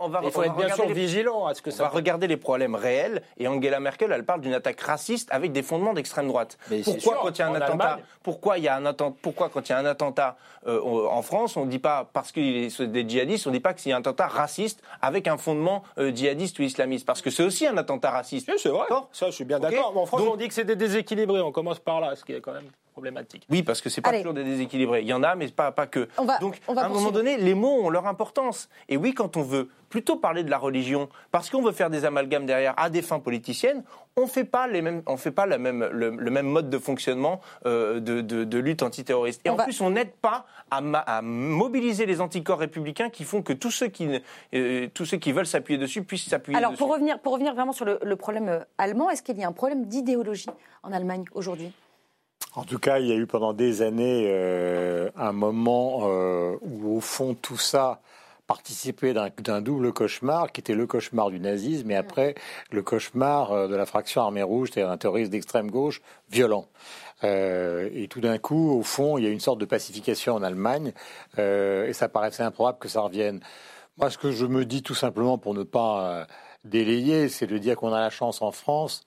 [0.00, 1.70] on va on Il faut on être bien sûr regarder les- vigilant à ce que
[1.70, 5.28] On ça va regarder les problèmes réels et Angela Merkel, elle parle d'une attaque raciste
[5.30, 6.58] avec des fondements d'extrême droite.
[6.70, 8.04] Mais pourquoi sûr, quand il y a un en attentat Allemagne.
[8.22, 11.22] Pourquoi il y a un attentat Pourquoi quand il y a un attentat euh, en
[11.22, 13.80] France, on ne dit pas parce qu'il c'est des djihadistes, on ne dit pas que
[13.80, 17.66] c'est un attentat raciste avec un fondement euh, djihadiste ou islamiste parce que c'est aussi
[17.66, 18.48] un attentat raciste.
[18.48, 18.80] Oui, c'est vrai.
[18.80, 19.92] D'accord Ça, je suis bien d'accord.
[19.94, 21.40] Mais en France, Donc- on dit que c'est des déséquilibrés.
[21.40, 22.70] On commence par là, ce qui est quand même
[23.04, 23.46] problématique.
[23.50, 24.18] Oui, parce que c'est pas Allez.
[24.18, 25.00] toujours des déséquilibrés.
[25.00, 26.08] Il y en a, mais pas, pas que.
[26.18, 28.68] On va- Donc, on va à un moment donné, les mots ont leur importance.
[28.88, 32.04] Et oui, quand on veut plutôt parler de la religion, parce qu'on veut faire des
[32.04, 33.82] amalgames derrière à des fins politiciennes,
[34.16, 36.78] on fait pas les mêmes, on fait pas la même, le, le même mode de
[36.78, 39.40] fonctionnement euh, de, de- de lutte antiterroriste.
[39.44, 43.08] Et On en va- plus, on n'aide pas à, ma- à mobiliser les anticorps républicains
[43.10, 44.18] qui font que tous ceux qui, ne-
[44.54, 46.78] euh, tous ceux qui veulent s'appuyer dessus puissent s'appuyer Alors, dessus.
[46.78, 49.48] pour revenir, pour revenir vraiment sur le, le problème euh, allemand, est-ce qu'il y a
[49.48, 50.46] un problème d'idéologie
[50.82, 51.72] en Allemagne aujourd'hui?
[52.56, 56.96] En tout cas, il y a eu pendant des années euh, un moment euh, où,
[56.96, 58.00] au fond, tout ça
[58.48, 62.34] participait d'un double cauchemar, qui était le cauchemar du nazisme, et après
[62.72, 66.66] le cauchemar euh, de la fraction armée rouge, c'est-à-dire un terroriste d'extrême gauche violent.
[67.22, 70.42] Euh, et tout d'un coup, au fond, il y a une sorte de pacification en
[70.42, 70.92] Allemagne,
[71.38, 73.40] euh, et ça paraissait improbable que ça revienne.
[73.98, 76.24] Moi, ce que je me dis tout simplement pour ne pas euh,
[76.64, 79.06] délayer, c'est de dire qu'on a la chance en France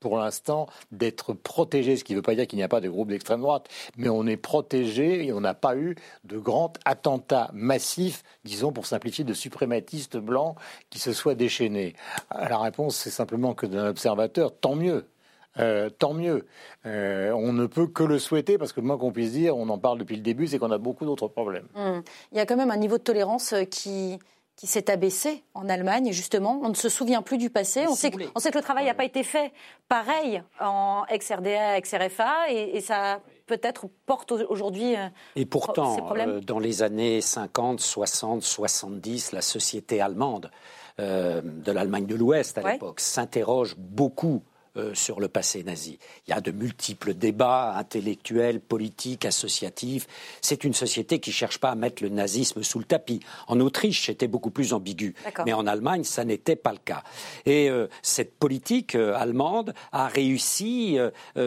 [0.00, 2.88] pour l'instant, d'être protégé, ce qui ne veut pas dire qu'il n'y a pas de
[2.88, 7.50] groupe d'extrême droite, mais on est protégé et on n'a pas eu de grands attentats
[7.52, 10.56] massifs, disons pour simplifier, de suprématistes blancs
[10.90, 11.94] qui se soient déchaînés.
[12.34, 15.06] Euh, La réponse, c'est simplement que d'un observateur, tant mieux.
[15.58, 16.46] Euh, tant mieux.
[16.84, 19.70] Euh, on ne peut que le souhaiter parce que le moins qu'on puisse dire, on
[19.70, 21.66] en parle depuis le début, c'est qu'on a beaucoup d'autres problèmes.
[21.74, 22.02] Hum.
[22.32, 24.18] Il y a quand même un niveau de tolérance qui,
[24.56, 26.58] qui s'est abaissé en Allemagne, justement.
[26.62, 27.86] On ne se souvient plus du passé.
[27.86, 29.52] On sait, que, on sait que le travail n'a pas été fait
[29.88, 35.96] pareil en ex-RDA, ex-RFA, et, et ça peut-être porte au- aujourd'hui euh, Et ces pourtant,
[35.96, 36.28] problèmes.
[36.30, 40.50] euh, dans les années 50, 60, 70, la société allemande
[41.00, 42.72] euh, de l'Allemagne de l'Ouest à Ouais.
[42.72, 44.42] l'époque s'interroge beaucoup
[44.76, 45.98] euh, sur le passé nazi.
[46.26, 50.06] Il y a de multiples débats intellectuels, politiques, associatifs.
[50.40, 53.20] C'est une société qui ne cherche pas à mettre le nazisme sous le tapis.
[53.48, 55.14] En Autriche, c'était beaucoup plus ambigu.
[55.44, 57.02] Mais en Allemagne, ça n'était pas le cas.
[57.44, 60.98] Et euh, cette politique euh, allemande a réussi,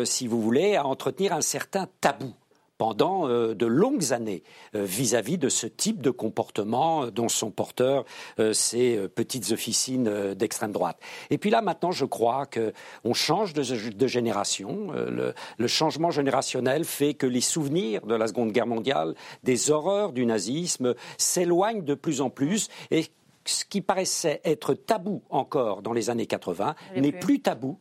[0.03, 2.34] si vous voulez, à entretenir un certain tabou
[2.80, 4.41] pendant euh, de longues années
[4.73, 8.05] euh, vis-à-vis de ce type de comportement euh, dont sont porteurs
[8.53, 10.97] ces petites officines d'extrême droite.
[11.30, 12.71] Et puis là, maintenant, je crois que
[13.03, 14.91] on change de, de génération.
[14.93, 20.13] Le, le changement générationnel fait que les souvenirs de la Seconde Guerre mondiale, des horreurs
[20.13, 23.03] du nazisme, s'éloignent de plus en plus et
[23.45, 27.19] ce qui paraissait être tabou encore dans les années 80 n'est n'est plus.
[27.19, 27.80] plus tabou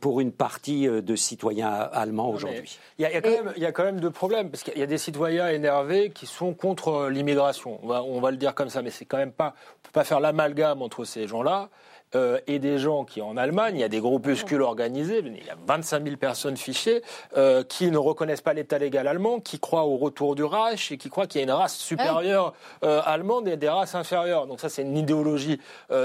[0.00, 2.78] pour une partie euh, de citoyens allemands aujourd'hui.
[2.98, 4.78] Il y, a, y quand même, il y a quand même deux problèmes, parce qu'il
[4.78, 7.78] y a des citoyens énervés qui sont contre euh, l'immigration.
[7.82, 9.54] On va, on va le dire comme ça, mais c'est quand même pas.
[9.56, 11.68] On peut pas faire l'amalgame entre ces gens-là.
[12.14, 15.50] Euh, et des gens qui, en Allemagne, il y a des groupuscules organisés, il y
[15.50, 17.02] a 25 000 personnes fichées,
[17.36, 20.98] euh, qui ne reconnaissent pas l'État légal allemand, qui croient au retour du Reich et
[20.98, 22.54] qui croient qu'il y a une race supérieure
[22.84, 24.46] euh, allemande et des races inférieures.
[24.46, 25.60] Donc ça, c'est une idéologie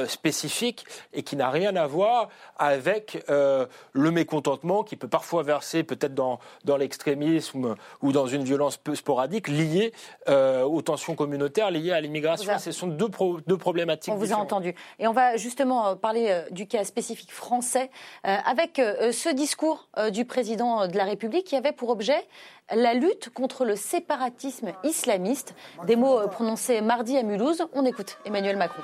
[0.07, 6.13] spécifique et qui n'a rien à voir avec le mécontentement qui peut parfois verser peut-être
[6.13, 9.93] dans, dans l'extrémisme ou dans une violence peu sporadique liée
[10.27, 12.51] aux tensions communautaires liées à l'immigration.
[12.51, 14.53] A- Ce sont deux, pro- deux problématiques On vous a différentes.
[14.53, 14.75] entendu.
[14.99, 17.89] Et on va justement euh, parler euh, du cas spécifique français
[18.25, 22.27] euh, avec ce discours du président de la République qui avait pour objet
[22.73, 25.53] la lutte contre le séparatisme islamiste.
[25.85, 27.63] Des mots prononcés mardi à Mulhouse.
[27.73, 28.83] On écoute Emmanuel Macron.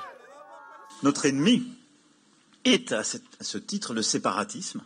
[1.02, 1.62] Notre ennemi
[2.64, 4.82] est à ce titre le séparatisme,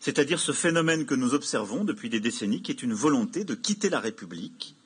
[0.00, 3.88] c'est-à-dire ce phénomène que nous observons depuis des décennies, qui est une volonté de quitter
[3.90, 4.76] la République,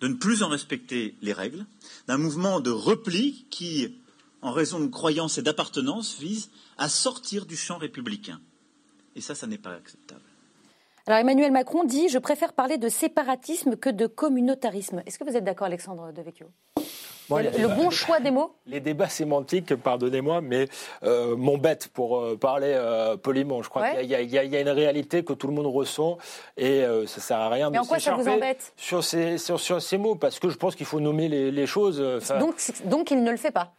[0.00, 1.64] de ne plus en respecter les règles,
[2.08, 4.01] d'un mouvement de repli qui,
[4.42, 8.40] en raison de croyances et d'appartenance, vise à sortir du champ républicain.
[9.16, 10.20] Et ça, ça n'est pas acceptable.
[11.06, 15.02] Alors Emmanuel Macron dit Je préfère parler de séparatisme que de communautarisme.
[15.06, 16.46] Est-ce que vous êtes d'accord, Alexandre Devecchio?
[17.28, 18.54] Bon, le, bon choix des mots?
[18.66, 20.68] Les débats sémantiques, pardonnez-moi, mais
[21.02, 23.62] euh, m'embêtent pour euh, parler euh, poliment.
[23.62, 24.00] Je crois Ouais.
[24.00, 25.66] qu'il y, a- il y a- il y a une réalité que tout le monde
[25.66, 26.18] ressent
[26.56, 28.72] et euh, ça sert à rien Mais de en quoi ça vous embête?
[28.76, 31.66] sur ces, sur, sur ces mots parce que je pense qu'il faut nommer les, les
[31.66, 31.98] choses.
[32.40, 33.72] donc, donc il ne le fait pas?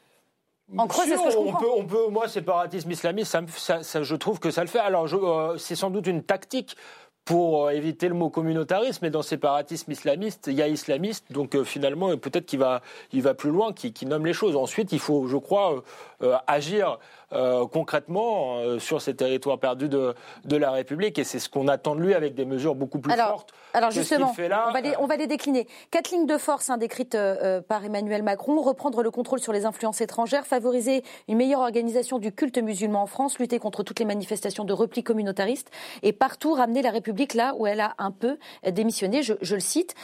[0.78, 3.42] En creux, si, c'est ce que je on peut, on peut, moi, séparatisme islamiste, ça
[3.42, 4.80] me- ça- ça- je trouve que ça le fait.
[4.80, 6.78] Alors, euh, c'est sans doute une tactique
[7.26, 11.56] pour euh, éviter le mot communautarisme, mais dans séparatisme islamiste, il y a islamiste, donc
[11.56, 14.56] euh, finalement, peut-être qu'il va, il va plus loin, qu'il nomme les choses.
[14.56, 15.84] Ensuite, il faut, je crois,
[16.22, 16.98] euh, agir
[17.34, 20.14] euh, concrètement euh, sur ces territoires perdus de,
[20.46, 23.12] de la République, et c'est ce qu'on attend de lui avec des mesures beaucoup plus
[23.12, 23.54] alors, fortes.
[23.74, 24.66] alors que ce qu'il justement, fait là.
[24.70, 25.68] on, va les, on va les décliner.
[25.92, 29.54] Quatre lignes de force hein, décrites euh, euh, par Emmanuel Macron reprendre le contrôle sur
[29.54, 34.00] les influences étrangères, favoriser une meilleure organisation du culte musulman en France, lutter contre toutes
[34.00, 35.72] les manifestations de repli communautariste
[36.02, 38.38] et partout ramener la République là où elle a un peu
[38.70, 39.24] démissionné.
[39.24, 39.96] Je, je le cite.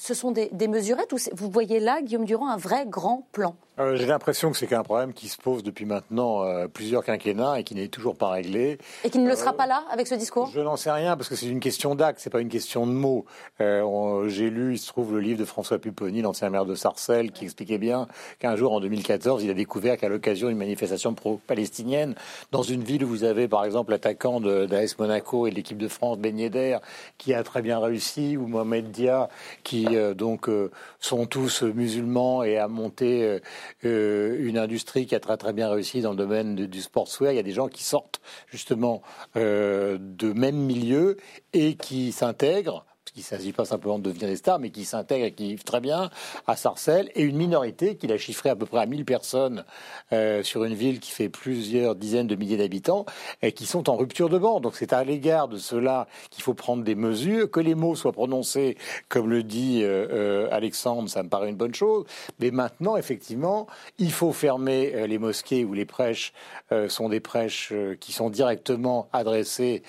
[0.00, 3.26] Euh, ce sont des, des mesurettes ou vous voyez là, Guillaume Durand, un vrai grand
[3.32, 3.54] plan?
[3.78, 7.58] Euh, J'ai l'impression que c'est un problème qui se pose depuis maintenant euh, plusieurs quinquennats
[7.60, 8.76] et qui n'est toujours pas réglé.
[9.04, 10.50] Et qui ne le sera pas là avec ce discours?
[10.52, 12.92] Je n'en sais rien parce que c'est une question d'acte, c'est pas une question de
[12.92, 13.24] mots.
[13.62, 17.30] Euh, J'ai lu, il se trouve, le livre de François Pupponi, l'ancien maire de Sarcelles,
[17.32, 18.06] qui expliquait bien
[18.38, 22.14] qu'un jour, en 2014, il a découvert qu'à l'occasion d'une manifestation pro-palestinienne,
[22.52, 25.88] dans une ville où vous avez, par exemple, l'attaquant d'AS Monaco et de l'équipe de
[25.88, 26.78] France, Ben Yedder,
[27.16, 29.30] qui a très bien réussi, ou Mohamed Dia,
[29.64, 33.40] qui euh, donc euh, sont tous musulmans et a monté
[33.84, 37.32] euh, une industrie qui a très bien réussi dans le domaine de- du sportswear.
[37.32, 39.02] Il y a des gens qui sortent justement
[39.34, 41.16] de même milieu
[41.52, 42.84] et qui s'intègrent.
[43.12, 45.64] Qu'il ne s'agit pas simplement de devenir des stars, mais qui s'intègrent et qui vivent
[45.64, 46.10] très bien
[46.46, 49.64] à Sarcelles, et une minorité qu'il a chiffrée à peu près à 1000 personnes
[50.12, 53.06] euh, sur une ville qui fait plusieurs dizaines de milliers d'habitants,
[53.42, 54.62] et qui sont en rupture de bande.
[54.62, 58.12] Donc c'est à l'égard de cela qu'il faut prendre des mesures, que les mots soient
[58.12, 58.76] prononcés,
[59.08, 62.04] comme le dit euh, euh, Alexandre, ça me paraît une bonne chose.
[62.38, 63.66] Mais maintenant, effectivement,
[63.98, 66.32] il faut fermer euh, les mosquées où les prêches
[66.72, 69.82] euh, sont des prêches qui sont directement adressées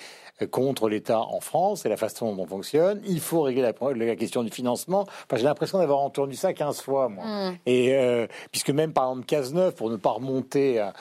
[0.46, 3.00] contre l'État en France et la façon dont on fonctionne.
[3.06, 5.00] Il faut régler la, la question du financement.
[5.02, 7.24] Enfin, J'ai l'impression d'avoir entendu ça 15 fois, moi.
[7.24, 7.56] Mm.
[7.66, 10.92] Et euh, puisque même par exemple Cazeneuve, pour ne pas remonter, a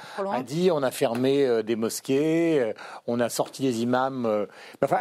[0.44, 2.74] dit on a fermé euh, des mosquées, euh,
[3.08, 4.48] on a sorti des imams.
[4.84, 4.98] enfin,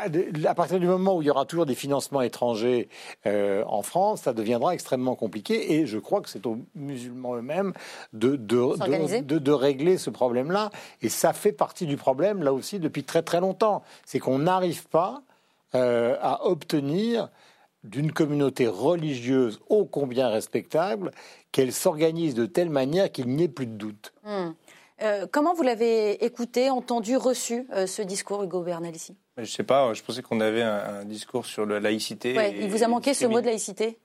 [0.47, 2.88] à partir du moment où il y aura toujours des financements étrangers
[3.26, 5.74] en France, ça deviendra extrêmement compliqué.
[5.74, 7.72] Et je crois que c'est aux musulmans eux-mêmes
[8.12, 9.22] de, de, S'organiser.
[9.22, 10.70] de, de- de régler ce problème-là.
[11.03, 13.82] Et ça fait partie du problème là aussi depuis très très longtemps.
[14.05, 15.22] C'est qu'on n'arrive pas
[15.74, 17.28] euh, à obtenir
[17.85, 21.12] d'une communauté religieuse ô combien respectable
[21.53, 24.12] qu'elle s'organise de telle manière qu'il n'y ait plus de doute.
[24.24, 24.51] Hmm.
[25.03, 29.16] Euh, comment vous l'avez écouté, entendu, reçu euh, ce discours, Hugo Bernal, ici?
[29.39, 32.37] Je sais pas, je pensais qu'on avait un, un discours sur la laïcité.
[32.37, 33.99] Ouais, et- Il vous a manqué ce mot de laïcité?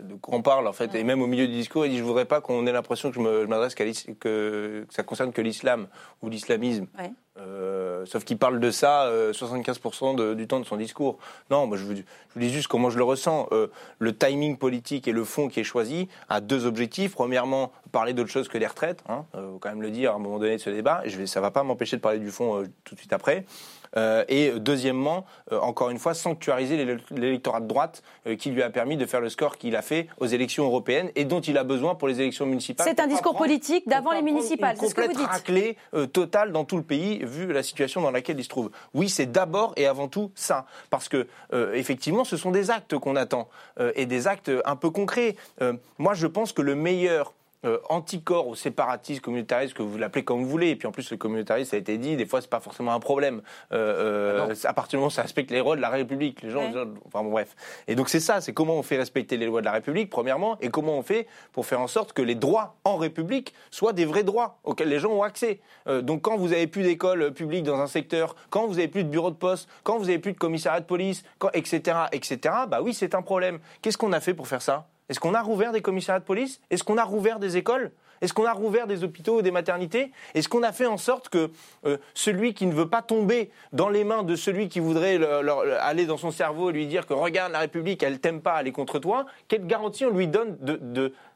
[0.00, 0.94] De quoi on parle en fait.
[0.94, 3.16] Et même au milieu du discours il dit je voudrais pas qu'on ait l'impression que
[3.16, 5.86] je m'adresse qu'à que, que ça concerne que l'islam
[6.22, 6.86] ou l'islamisme.
[6.98, 7.10] Ouais.
[7.36, 11.18] Euh, sauf qu'il parle de ça euh, 75% de- du temps de son discours.
[11.50, 12.02] Non je vous, je
[12.34, 13.48] vous dis juste comment je le ressens.
[13.52, 13.68] Euh,
[13.98, 17.14] le timing politique et le fond qui est choisi a deux objectifs.
[17.14, 20.14] Premièrement parler d'autre chose que les retraites hein, euh, faut quand même le dire à
[20.14, 21.02] un moment donné de ce débat.
[21.04, 23.12] Et je vais, ça va pas m'empêcher de parler du fond euh, tout de suite
[23.12, 23.38] après.
[23.38, 23.83] Euh,
[24.28, 28.70] et deuxièmement, euh, encore une fois, sanctuariser l'élec- l'électorat de droite euh, qui lui a
[28.70, 31.64] permis de faire le score qu'il a fait aux élections européennes et dont il a
[31.64, 32.86] besoin pour les élections municipales.
[32.88, 35.26] C'est un discours prendre- politique d'avant les municipales, c'est ce que vous dites.
[35.26, 38.70] raclée euh, totale dans tout le pays, vu la situation dans laquelle il se trouve.
[38.94, 42.98] Oui, c'est d'abord et avant tout ça, parce que euh, effectivement, ce sont des actes
[42.98, 43.48] qu'on attend
[43.80, 45.36] euh, et des actes un peu concrets.
[45.62, 47.32] Euh, moi, je pense que le meilleur
[47.64, 50.70] euh, anticorps au séparatisme, communautarisme, que vous l'appelez comme vous voulez.
[50.70, 52.92] Et puis en plus, le communautarisme, ça a été dit, des fois, c'est pas forcément
[52.92, 53.42] un problème.
[53.72, 56.50] Euh, euh, à partir du moment où ça respecte les lois de la République, les
[56.50, 56.84] gens, Ouais.
[57.06, 57.54] enfin bon, bref.
[57.88, 60.58] Et donc c'est ça, c'est comment on fait respecter les lois de la République, premièrement,
[60.60, 64.04] et comment on fait pour faire en sorte que les droits en République soient des
[64.04, 65.60] vrais droits auxquels les gens ont accès.
[65.88, 69.04] Euh, donc quand vous avez plus d'école publique dans un secteur, quand vous avez plus
[69.04, 72.38] de bureau de poste, quand vous avez plus de commissariat de police, quand, etc., etc.,
[72.68, 73.58] bah oui, c'est un problème.
[73.82, 74.86] Qu'est-ce qu'on a fait pour faire ça?
[75.08, 76.60] Est-ce qu'on a rouvert des commissariats de police?
[76.70, 77.90] Est-ce qu'on a rouvert des écoles?
[78.20, 80.10] Est-ce qu'on a rouvert des hôpitaux ou des maternités?
[80.34, 81.50] Est-ce qu'on a fait en sorte que
[81.84, 85.42] euh, celui qui ne veut pas tomber dans les mains de celui qui voudrait le-
[85.42, 88.60] le- aller dans son cerveau et lui dire que regarde la République, elle t'aime pas,
[88.60, 90.56] elle est contre toi, quelle garantie on lui donne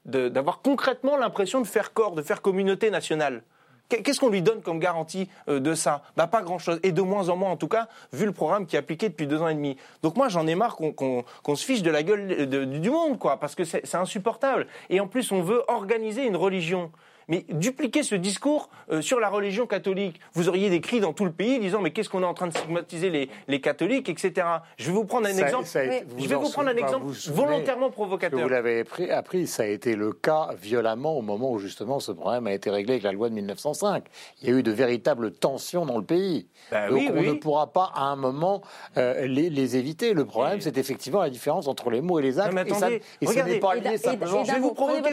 [0.07, 3.43] d'avoir concrètement l'impression de faire corps, de faire communauté nationale?
[3.89, 6.03] Qu'est-ce qu'on lui donne comme garantie euh, de ça?
[6.17, 6.79] Bah, Pas grand-chose.
[6.83, 9.27] Et de moins en moins, en tout cas, vu le programme qui est appliqué depuis
[9.27, 9.77] deux ans et demi.
[10.03, 12.47] Donc moi, j'en ai marre qu'on se fiche de la gueule
[12.81, 14.67] du monde, quoi, parce que c'est insupportable.
[14.91, 16.91] Et en plus, on veut organiser une religion.
[17.29, 21.25] Mais dupliquer ce discours euh, sur la religion catholique, vous auriez des cris dans tout
[21.27, 24.47] le pays disant mais qu'est-ce qu'on est en train de stigmatiser les, les catholiques, etc.
[24.79, 25.67] Je vais vous prendre un Ça- exemple.
[25.67, 28.41] ça été- je vais vous prendre un exemple vous volontairement que provocateur.
[28.41, 32.47] vous l'avez appris, ça a été le cas violemment au moment où justement ce problème
[32.47, 34.05] a été réglé avec la loi de 1905.
[34.43, 36.47] Il y a eu de véritables tensions dans le pays.
[36.71, 37.27] Bah Donc oui, on oui.
[37.29, 38.63] ne pourra pas à un moment
[38.97, 40.15] euh, les, les éviter.
[40.15, 42.55] Le problème, c'est effectivement la différence entre les mots et les actes.
[42.55, 43.53] Non, mais et ça- attendez, et regardez.
[43.53, 44.43] n'est pas lié et- simplement.
[44.43, 45.13] et je vais vous provoquer,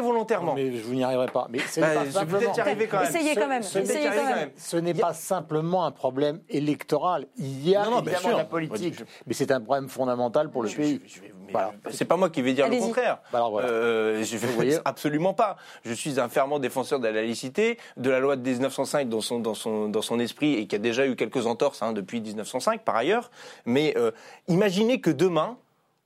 [0.00, 1.46] votre je vous je n'y arriverai pas.
[1.50, 2.40] Mais ce Bah, n'est pas je vais simplement.
[2.40, 3.08] peut-être y arriver quand même.
[3.08, 3.62] Essayez quand même.
[3.62, 3.84] Ce, pas-
[4.24, 4.50] quand même.
[4.56, 7.26] ce n'est pas simplement un problème électoral.
[7.36, 8.38] Il y a Non, non, bien évidemment sûr.
[8.38, 11.00] la politique, mais c'est un problème fondamental pour le pays.
[11.50, 11.72] Voilà.
[11.90, 13.18] C'est pas moi qui vais dire le contraire.
[13.32, 13.68] Bah alors voilà.
[13.68, 15.56] Euh, je vais Vous voyez absolument pas.
[15.84, 19.38] Je suis un fervent défenseur de la laïcité, de la loi de 1905 dans son,
[19.40, 22.82] dans son, dans son esprit et qui a déjà eu quelques entorses hein, depuis 1905
[22.82, 23.30] par ailleurs.
[23.66, 24.10] Mais euh,
[24.48, 25.56] imaginez que demain,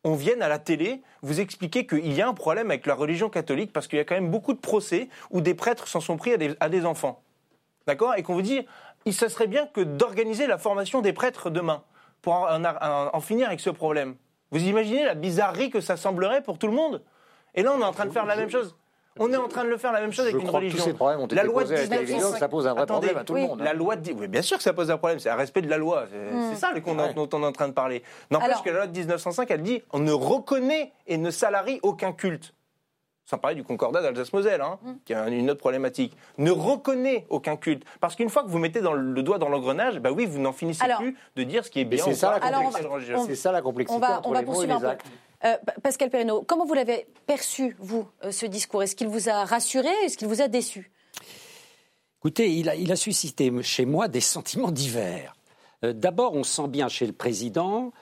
[0.05, 3.29] on vienne à la télé vous expliquer qu'il y a un problème avec la religion
[3.29, 6.17] catholique parce qu'il y a quand même beaucoup de procès où des prêtres s'en sont
[6.17, 7.23] pris à des, enfants.
[7.87, 8.15] D'accord?
[8.17, 8.67] Et qu'on vous dit,
[9.11, 11.83] ça serait bien que d'organiser la formation des prêtres demain
[12.23, 14.17] pour en, en- en finir avec ce problème.
[14.51, 17.03] Vous imaginez la bizarrerie que ça semblerait pour tout le monde?
[17.55, 18.77] Et là, on est en train de faire la même chose.
[19.21, 20.79] On est en train de le faire la même chose Je avec une religion.
[20.79, 22.67] tous ces problèmes ont été la loi posés à la 1905 télévision, que ça pose
[22.67, 23.65] un vrai Attendez, problème à tout le monde, hein.
[23.65, 24.13] La loi de...
[24.13, 26.05] oui, bien sûr que ça pose un problème, c'est un respect de la loi.
[26.11, 28.03] C'est c'est ça qu'on- dont on est en train de parler.
[28.31, 32.13] N'empêche que la loi de 1905, elle dit on ne reconnaît et ne salarie aucun
[32.13, 32.55] culte.
[33.25, 34.93] Sans parler du concordat d'Alsace-Moselle, hein, Hmm.
[35.05, 36.17] qui a une autre problématique.
[36.39, 37.83] Ne reconnaît aucun culte.
[38.01, 40.39] Parce qu'une fois que vous mettez dans le le doigt dans l'engrenage, bah oui, vous
[40.39, 42.41] n'en finissez Alors- plus de dire ce qui est bien c'est ça
[43.35, 44.87] ça la complexité On va, entre on va les mots et les peu.
[44.87, 45.07] actes.
[45.45, 48.83] Euh, Pa- Pascal Perrineau, comment vous l'avez perçu, vous, euh, ce discours?
[48.83, 50.91] Est-ce qu'il vous a rassuré Est-ce qu'il vous a déçu?
[52.21, 55.35] Écoutez, il a, suscité chez moi des sentiments divers.
[55.85, 57.93] Euh, D'abord, on sent bien chez le président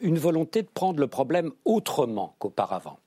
[0.00, 3.00] une volonté de prendre le problème autrement qu'auparavant.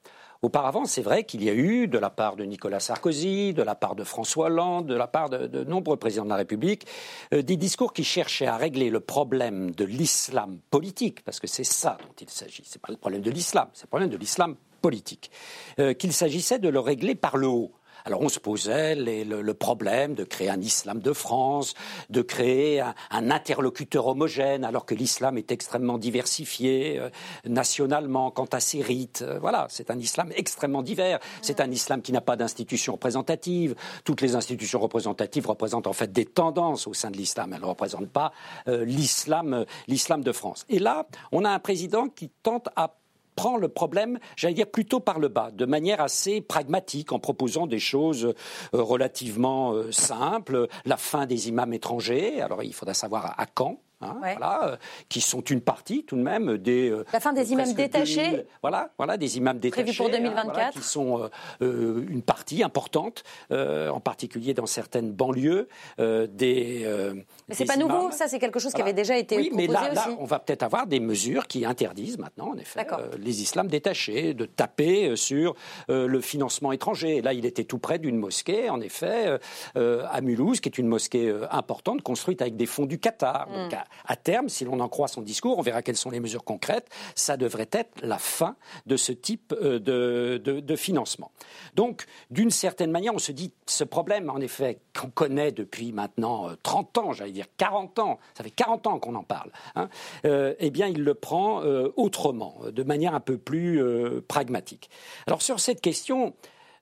[0.45, 3.73] Auparavant, c'est vrai qu'il y a eu, de la part de Nicolas Sarkozy, de la
[3.73, 6.85] part de François Hollande, de la part de, nombreux présidents de la République,
[7.33, 11.63] euh, des discours qui cherchaient à régler le problème de l'islam politique, parce que c'est
[11.63, 12.61] ça dont il s'agit.
[12.63, 15.31] C'est pas le problème de l'islam, c'est le problème de l'islam politique.
[15.79, 17.71] Euh, qu'il s'agissait de le régler par le haut.
[18.05, 21.73] Alors on se posait le, problème de créer un islam de France,
[22.11, 22.93] de créer un,
[23.31, 27.09] interlocuteur homogène, alors que l'islam est extrêmement diversifié euh,
[27.45, 29.23] nationalement quant à ses rites.
[29.23, 31.19] Euh, voilà, c'est un islam extrêmement divers.
[31.41, 33.73] C'est un islam qui n'a pas d'institution représentative.
[34.03, 37.53] Toutes les institutions représentatives représentent en fait des tendances au sein de l'islam.
[37.53, 38.33] Elles ne représentent pas
[38.67, 40.65] euh, l'islam, l'islam de France.
[40.69, 42.93] Et là, on a un président qui tente à
[43.35, 47.67] prend le problème, j'allais dire plutôt par le bas, de manière assez pragmatique, en proposant
[47.67, 48.33] des choses euh,
[48.81, 52.41] relativement euh, simples, la fin des imams étrangers.
[52.41, 53.79] Alors il faudra savoir à, à quand.
[54.05, 54.35] Hein, Ouais.
[54.37, 54.75] voilà, euh,
[55.09, 58.23] qui sont une partie tout de même des euh, La fin des imams presque détachés
[58.31, 60.53] 2000, voilà, voilà des imams détachés pour hein, 2024.
[60.53, 61.27] voilà, qui sont euh,
[61.61, 65.67] euh, une partie importante, euh, en particulier dans certaines banlieues
[65.99, 66.81] euh, des.
[66.85, 67.13] euh,
[67.47, 68.11] Mais c'est pas nouveau, imams.
[68.11, 70.17] ça c'est quelque chose qui avait déjà été oui, mais proposé là, là, aussi.
[70.19, 74.33] on va peut-être avoir des mesures qui interdisent maintenant, en effet, euh, les islams détachés,
[74.33, 75.55] de taper euh, sur
[75.89, 77.17] euh, le financement étranger.
[77.17, 79.37] Et là, il était tout près d'une mosquée, en effet, euh,
[79.77, 83.47] euh, à Mulhouse, qui est une mosquée euh, importante, construite avec des fonds du Qatar.
[83.49, 86.19] Donc, à, à terme, si l'on en croit son discours, on verra quelles sont les
[86.19, 86.87] mesures concrètes.
[87.15, 88.55] Ça devrait être la fin
[88.85, 91.31] de ce type euh, de, financement.
[91.75, 96.49] Donc, d'une certaine manière, on se dit, ce problème, en effet, qu'on connaît depuis maintenant
[96.49, 99.89] euh, 30 ans, j'allais dire 40 ans, ça fait 40 ans qu'on en parle, hein,
[100.25, 104.89] euh, eh bien, il le prend euh, autrement, de manière un peu plus euh, pragmatique.
[105.27, 106.33] Alors, sur cette question,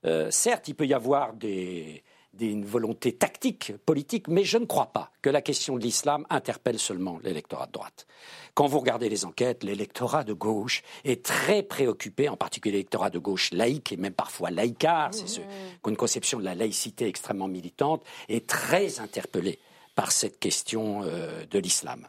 [0.06, 2.04] euh, certes, il peut y avoir des,
[2.34, 6.26] des- une volonté tactique, politique, mais je ne crois pas que la question de l'islam
[6.30, 8.08] interpelle seulement l'électorat de droite.
[8.54, 13.20] Quand vous regardez les enquêtes, l'électorat de gauche est très préoccupé, en particulier l'électorat de
[13.20, 15.48] gauche laïque et même parfois laïcard, c'est ceux qui
[15.86, 19.60] ont une conception de la laïcité extrêmement militante, est très interpellé
[19.96, 22.08] par cette question euh, de l'islam.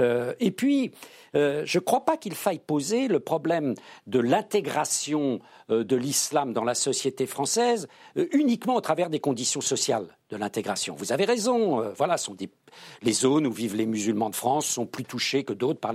[0.00, 0.92] Euh, et puis,
[1.34, 3.74] euh, je ne crois pas qu'il faille poser le problème
[4.06, 5.40] de l'intégration
[5.70, 7.88] euh, de l'islam dans la société française
[8.32, 10.96] uniquement au travers des conditions sociales de l'intégration.
[10.96, 12.34] Vous avez raison, voilà, sont
[13.02, 15.92] les zones où vivent les musulmans de France sont plus touchées que d'autres par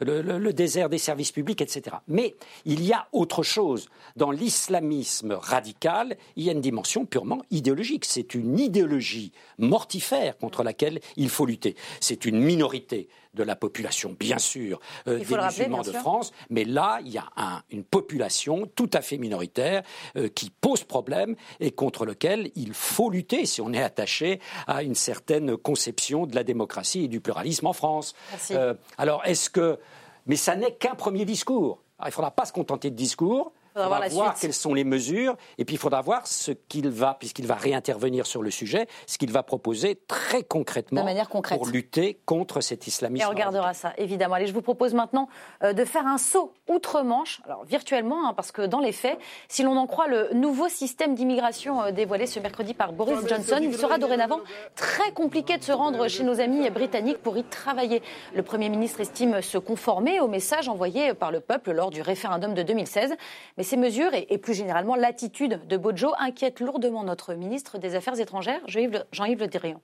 [0.00, 1.96] le désert des services publics, etc.
[2.08, 2.34] Mais
[2.64, 3.88] il y a autre chose.
[4.16, 8.04] Dans l'islamisme radical, il y a une dimension purement idéologique.
[8.04, 11.76] C'est une idéologie mortifère contre laquelle il faut lutter.
[12.00, 14.78] C'est une minorité de la population, bien sûr,
[15.08, 16.00] euh, des rappeler, musulmans de sûr.
[16.00, 19.82] France, mais là, il y a un- une population tout à fait minoritaire
[20.16, 24.82] euh, qui pose problème et contre lequel il faut lutter si on est attaché à
[24.82, 28.14] une certaine conception de la démocratie et du pluralisme en France.
[28.50, 29.78] Euh, alors, est-ce que...
[30.26, 31.82] Mais ça n'est qu'un premier discours.
[31.98, 33.52] Alors, il ne faudra pas se contenter de discours.
[33.74, 34.42] Il Faudra voir la voir suite.
[34.42, 38.26] quelles sont les mesures et puis il faudra voir ce qu'il va, puisqu'il va réintervenir
[38.26, 41.58] sur le sujet, ce qu'il va proposer très concrètement De manière concrète.
[41.58, 43.22] pour lutter contre cet islamisme.
[43.22, 44.34] Et on regardera ça, évidemment.
[44.34, 45.28] Allez, je vous propose maintenant
[45.62, 49.18] euh, de faire un saut outre-Manche, alors virtuellement, hein, parce que dans les faits,
[49.48, 53.58] si l'on en croit le nouveau système d'immigration euh, dévoilé ce mercredi par Boris Johnson,
[53.62, 54.40] il sera dorénavant
[54.76, 58.02] très compliqué de se rendre chez nos amis britanniques pour y travailler.
[58.34, 62.54] Le Premier ministre estime se conformer au message envoyé par le peuple lors du référendum
[62.54, 63.14] de 2016.
[63.56, 68.18] Mais ces mesures et, plus généralement l'attitude de Bojo inquiètent lourdement notre ministre des Affaires
[68.18, 69.80] étrangères, Jean-Yves Le- Drian.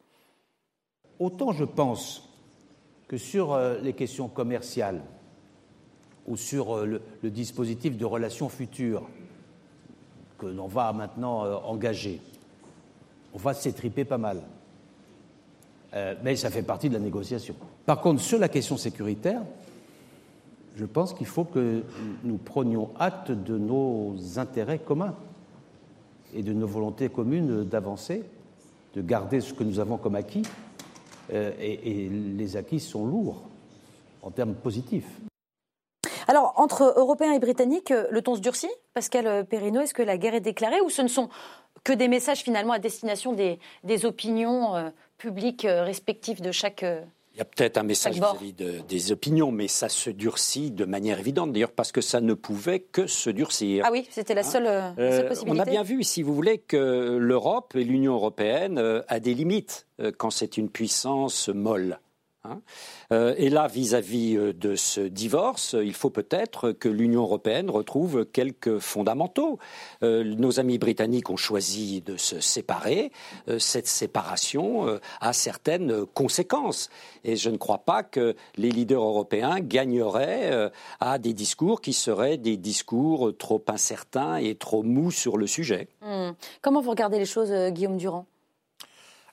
[1.18, 2.28] Autant je pense
[3.08, 5.02] que sur euh, les questions commerciales
[6.26, 9.08] ou sur euh, le, dispositif de relations futures
[10.38, 12.20] que l'on va maintenant euh, engager,
[13.34, 14.42] on va s'étriper pas mal.
[16.22, 17.54] Mais ça fait partie de la négociation.
[17.86, 19.40] Par contre, sur la question sécuritaire,
[20.78, 21.82] je pense qu'il faut que
[22.22, 25.16] nous prenions acte de nos intérêts communs
[26.34, 28.22] et de nos volontés communes d'avancer,
[28.94, 30.42] de garder ce que nous avons comme acquis.
[31.32, 33.42] Euh, et, les acquis sont lourds
[34.22, 35.08] en termes positifs.
[36.28, 40.34] Alors, entre Européens et Britanniques, le ton se durcit Pascal Perrineau, est-ce que la guerre
[40.34, 41.28] est déclarée ou ce ne sont
[41.82, 46.84] que des messages finalement à destination des, des opinions euh, publiques euh, respectives de chaque...
[47.38, 50.70] euh, Il y a peut-être un message vis-à-vis de- des opinions, mais ça se durcit
[50.72, 53.84] de manière évidente, d'ailleurs, parce que ça ne pouvait que se durcir.
[53.86, 55.58] Ah oui, c'était la seule, euh, la seule Euh, possibilité.
[55.60, 59.34] on a bien vu, si vous voulez, que l'Europe et l'Union européenne euh, a des
[59.34, 62.00] limites euh, quand c'est une puissance molle.
[62.44, 62.60] Hein.
[63.12, 68.26] Euh, et là, vis-à-vis euh, de ce divorce, il faut peut-être que l'Union européenne retrouve
[68.26, 69.58] quelques fondamentaux.
[70.02, 73.12] Euh, nos amis britanniques ont choisi de se séparer.
[73.58, 76.90] Cette séparation a certaines conséquences.
[77.24, 80.70] Et je ne crois pas que les leaders européens gagneraient
[81.00, 85.88] à des discours qui seraient des discours trop incertains et trop mous sur le sujet.
[86.02, 86.30] Hmm.
[86.62, 88.26] Comment vous regardez les choses, Guillaume Durand?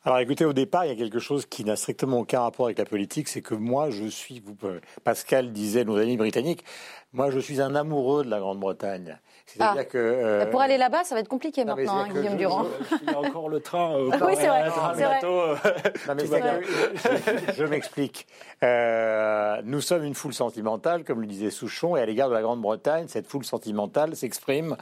[0.05, 2.77] Alors écoutez, au départ, il y a quelque chose qui n'a strictement aucun rapport avec
[2.77, 6.63] la politique, c'est que moi, je suis, vous, euh, Pascal disait, nos amis britanniques,
[7.11, 9.17] moi, je suis un amoureux de la Grande-Bretagne.
[9.47, 9.85] C'est-à-dire Ah.
[9.85, 9.97] que...
[9.97, 12.65] euh, Pour aller là-bas, ça va être compliqué non, maintenant, hein, Guillaume je- Durand.
[13.01, 13.95] Il y a encore le train.
[13.95, 14.69] euh, Ah oui, c'est vrai,
[15.23, 15.55] euh,
[17.47, 18.27] je, je m'explique.
[18.63, 22.41] Euh, nous sommes une foule sentimentale, comme le disait Souchon, et à l'égard de la
[22.43, 24.75] Grande-Bretagne, cette foule sentimentale s'exprime euh,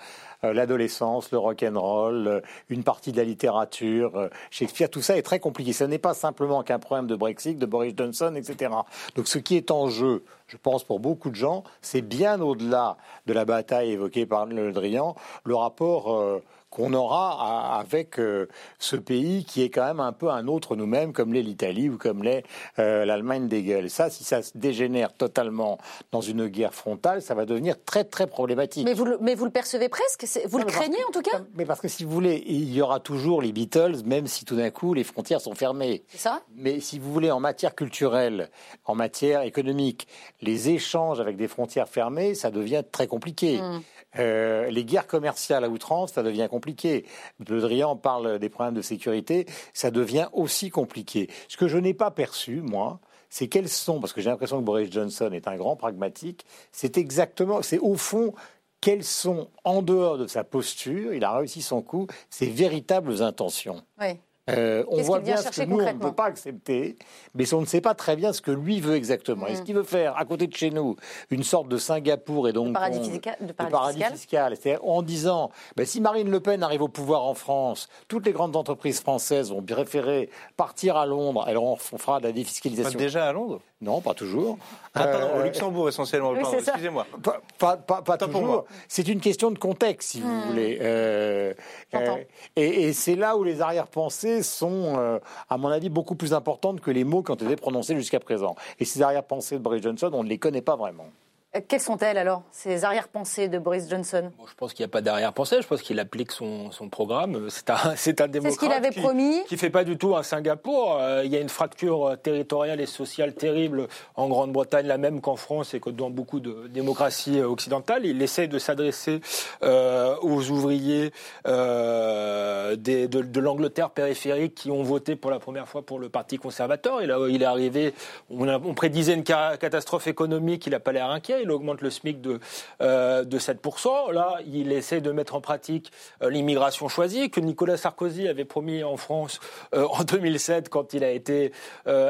[0.52, 5.40] l'adolescence, le rock'n'roll, euh, une partie de la littérature, euh, Shakespeare, tout ça est très
[5.40, 5.72] compliqué.
[5.72, 8.72] Ce n'est pas simplement qu'un problème de Brexit, de Boris Johnson, etc.
[9.16, 12.98] Donc ce qui est en jeu, je pense pour beaucoup de gens, c'est bien au-delà
[13.26, 15.16] de la bataille évoquée par Le Drian,
[15.46, 16.44] le rapport euh,
[16.74, 18.48] qu'on aura avec euh,
[18.80, 22.00] ce pays qui est quand même un peu un autre nous-mêmes, comme l'est l'Italie ou
[22.00, 22.44] comme l'est
[22.80, 23.92] euh, l'Allemagne des gueules.
[23.92, 25.78] Ça, si ça se dégénère totalement
[26.12, 28.86] dans une guerre frontale, ça va devenir très très problématique.
[28.86, 30.26] Mais vous, le, mais vous le percevez presque?
[30.48, 31.42] Vous Non, le craignez en tout cas?
[31.54, 34.56] Mais parce que si vous voulez, il y aura toujours les Beatles, même si tout
[34.56, 36.04] d'un coup les frontières sont fermées.
[36.10, 36.42] C'est ça?
[36.56, 38.50] Mais si vous voulez, en matière culturelle,
[38.86, 40.08] en matière économique,
[40.42, 43.62] les échanges avec des frontières fermées, ça devient très compliqué.
[43.62, 43.82] Mm.
[44.20, 47.06] Euh, les guerres commerciales à outrance, ça devient compliqué.
[47.48, 51.30] Le Drian parle des problèmes de sécurité, ça devient aussi compliqué.
[51.48, 53.00] Ce que je n'ai pas perçu, moi,
[53.30, 56.98] c'est quels sont, parce que j'ai l'impression que Boris Johnson est un grand pragmatique, c'est
[56.98, 58.34] exactement, c'est au fond
[58.80, 63.82] quelles sont, en dehors de sa posture, il a réussi son coup, ses véritables intentions.
[64.00, 64.20] Oui.
[64.50, 66.98] Euh, on voit bien ce que nous, on ne peut pas accepter,
[67.34, 69.46] mais on ne sait pas très bien ce que lui veut exactement.
[69.46, 69.50] Mm.
[69.50, 70.98] Est-ce qu'il veut faire, à côté de chez nous,
[71.30, 74.58] une sorte de Singapour et donc paradis fiscal- de paradis fiscal.
[74.82, 78.58] En disant, ben, si Marine Le Pen arrive au pouvoir en France, toutes les grandes
[78.58, 82.92] entreprises françaises vont préférer partir à Londres, alors on fera de la défiscalisation.
[82.92, 83.62] Pas déjà à Londres?
[83.80, 84.58] Non, pas toujours.
[84.96, 86.32] Ah, pardon, au Euh, Luxembourg essentiellement.
[86.32, 86.58] oui, pardon.
[86.60, 87.08] Excusez-moi.
[87.24, 88.54] pas, pas, pas, pas Tant pour toujours.
[88.56, 88.66] moi.
[88.88, 90.42] C'est une question de contexte, si vous Hmm.
[90.50, 90.78] voulez.
[90.82, 91.54] Euh,
[91.96, 92.16] euh,
[92.56, 96.80] et et c'est là où les arrière-pensées sont, euh, à mon avis, beaucoup plus importantes
[96.80, 98.56] que les mots qui ont été prononcés jusqu'à présent.
[98.80, 101.06] Et ces arrière-pensées de Boris Johnson, on ne les connaît pas vraiment.
[101.56, 104.32] Euh, Quelles sont-elles alors, ces arrière-pensées de Boris Johnson?
[104.38, 105.58] Bon, je pense qu'il n'y a pas d'arrière-pensée.
[105.62, 107.48] Je pense qu'il applique son, son programme.
[107.50, 108.56] C'est un, c'est un démocrate.
[108.56, 109.44] ce qu'il avait qui, promis.
[109.48, 110.98] Qui fait pas du tout un Singapour.
[111.00, 115.22] Euh, il y a une fracture euh, territoriale et sociale terrible en Grande-Bretagne, la même
[115.22, 118.06] qu'en France et que dans beaucoup de démocraties occidentales.
[118.06, 119.22] Il essaie de s'adresser
[119.64, 121.12] euh, aux ouvriers
[121.48, 126.10] euh, des- de, de l'Angleterre périphérique qui ont voté pour la première fois pour le
[126.10, 127.02] Parti conservateur.
[127.02, 127.94] Il, est arrivé,
[128.30, 131.43] on, a- on prédisait une ca- catastrophe économique, il n'a pas l'air inquiet.
[131.44, 132.40] Il augmente le SMIC de,
[132.82, 134.12] euh, de 7%.
[134.12, 135.92] Là, il essaie de mettre en pratique
[136.22, 139.40] euh, l'immigration choisie que Nicolas Sarkozy avait promis en France
[139.76, 141.52] euh, en 2007 quand il a été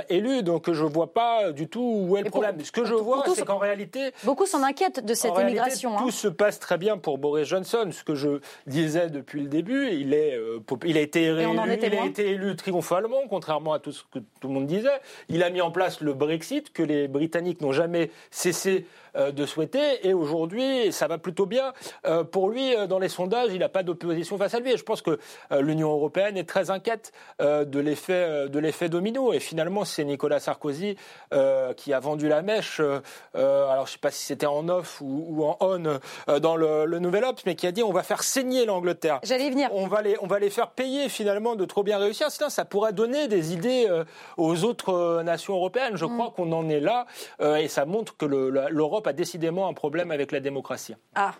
[0.10, 0.44] élu.
[0.44, 2.64] Donc je ne vois pas du tout où est le pour- problème.
[2.64, 5.98] Ce que je vois, c'est qu'en réalité, Beaucoup s'en inquiètent de cette en réalité, immigration.
[5.98, 6.02] hein.
[6.02, 7.90] tout se passe très bien pour Boris Johnson.
[7.92, 10.40] Ce que je disais depuis le début, il, est,
[10.86, 14.48] il a été réélu, il a été élu triomphalement, contrairement à tout ce que tout
[14.48, 14.90] le monde disait.
[15.30, 18.86] Il a mis en place le Brexit que les Britanniques n'ont jamais cessé
[19.16, 20.08] de souhaiter.
[20.08, 21.74] Et aujourd'hui, ça va plutôt bien.
[22.06, 24.72] Euh, pour lui, euh, dans les sondages, il n'a pas d'opposition face à lui.
[24.72, 25.20] Et je pense que
[25.52, 27.12] euh, l'Union européenne est très inquiète
[27.42, 29.34] euh, de l'effet euh, de l'effet domino.
[29.34, 30.96] Et finalement, c'est Nicolas Sarkozy
[31.34, 32.80] euh, qui a vendu la mèche.
[32.80, 33.00] euh,
[33.36, 36.40] euh, alors, je ne sais pas si c'était en off ou, ou en on euh,
[36.40, 39.20] dans le, le Nouvel Obs, mais qui a dit on va faire saigner l'Angleterre.
[39.24, 39.70] J'allais venir.
[39.74, 42.30] On va les on va les faire payer finalement de trop bien réussir.
[42.32, 44.04] Sinon, ça pourrait donner des idées euh,
[44.38, 45.96] aux autres euh, nations européennes.
[45.98, 47.06] Je crois qu'on en est là
[47.42, 48.70] euh, et ça montre que le- la-
[49.04, 50.96] l'Europe a décidément un problème avec la démocratie.
[51.16, 51.34] Ah,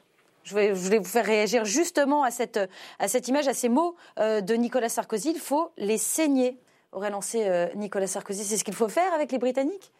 [0.44, 2.60] je voulais, je voulais vous faire réagir justement à cette,
[3.00, 5.32] à cette image, à ces mots euh, de Nicolas Sarkozy.
[5.34, 6.58] Il faut les saigner,
[6.92, 8.44] aurait lancé euh, Nicolas Sarkozy.
[8.44, 9.92] C'est ce qu'il faut faire avec les Britanniques?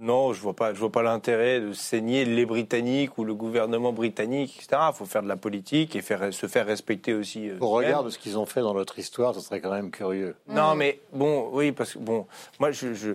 [0.00, 3.92] Non, je vois pas, je vois pas l'intérêt de saigner les Britanniques ou le gouvernement
[3.92, 4.80] britannique, etc.
[4.92, 7.48] Il faut faire de la politique et faire, se faire respecter aussi.
[7.50, 9.90] euh, Au regard de ce qu'ils ont fait dans notre histoire, ce serait quand même
[9.90, 10.36] curieux.
[10.46, 12.28] Non, mais bon, oui, parce que bon,
[12.60, 13.10] moi, je, je,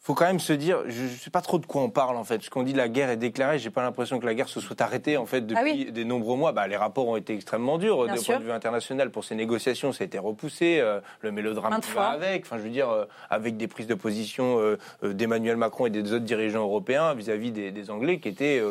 [0.00, 2.24] faut quand même se dire, je ne sais pas trop de quoi on parle en
[2.24, 2.42] fait.
[2.42, 4.80] Ce qu'on dit la guerre est déclarée, j'ai pas l'impression que la guerre se soit
[4.80, 5.92] arrêtée en fait depuis Ah oui.
[5.92, 6.52] des nombreux mois.
[6.52, 9.92] Bah, les rapports ont été extrêmement durs d'un point de vue international pour ces négociations.
[9.92, 12.44] Ça a été repoussé, euh, le mélodrame qui va avec.
[12.44, 16.12] Enfin, je veux dire, euh, avec des prises de position euh, d'Emmanuel Macron et des
[16.12, 18.62] autres dirigeants européens vis-à-vis des, des Anglais qui étaient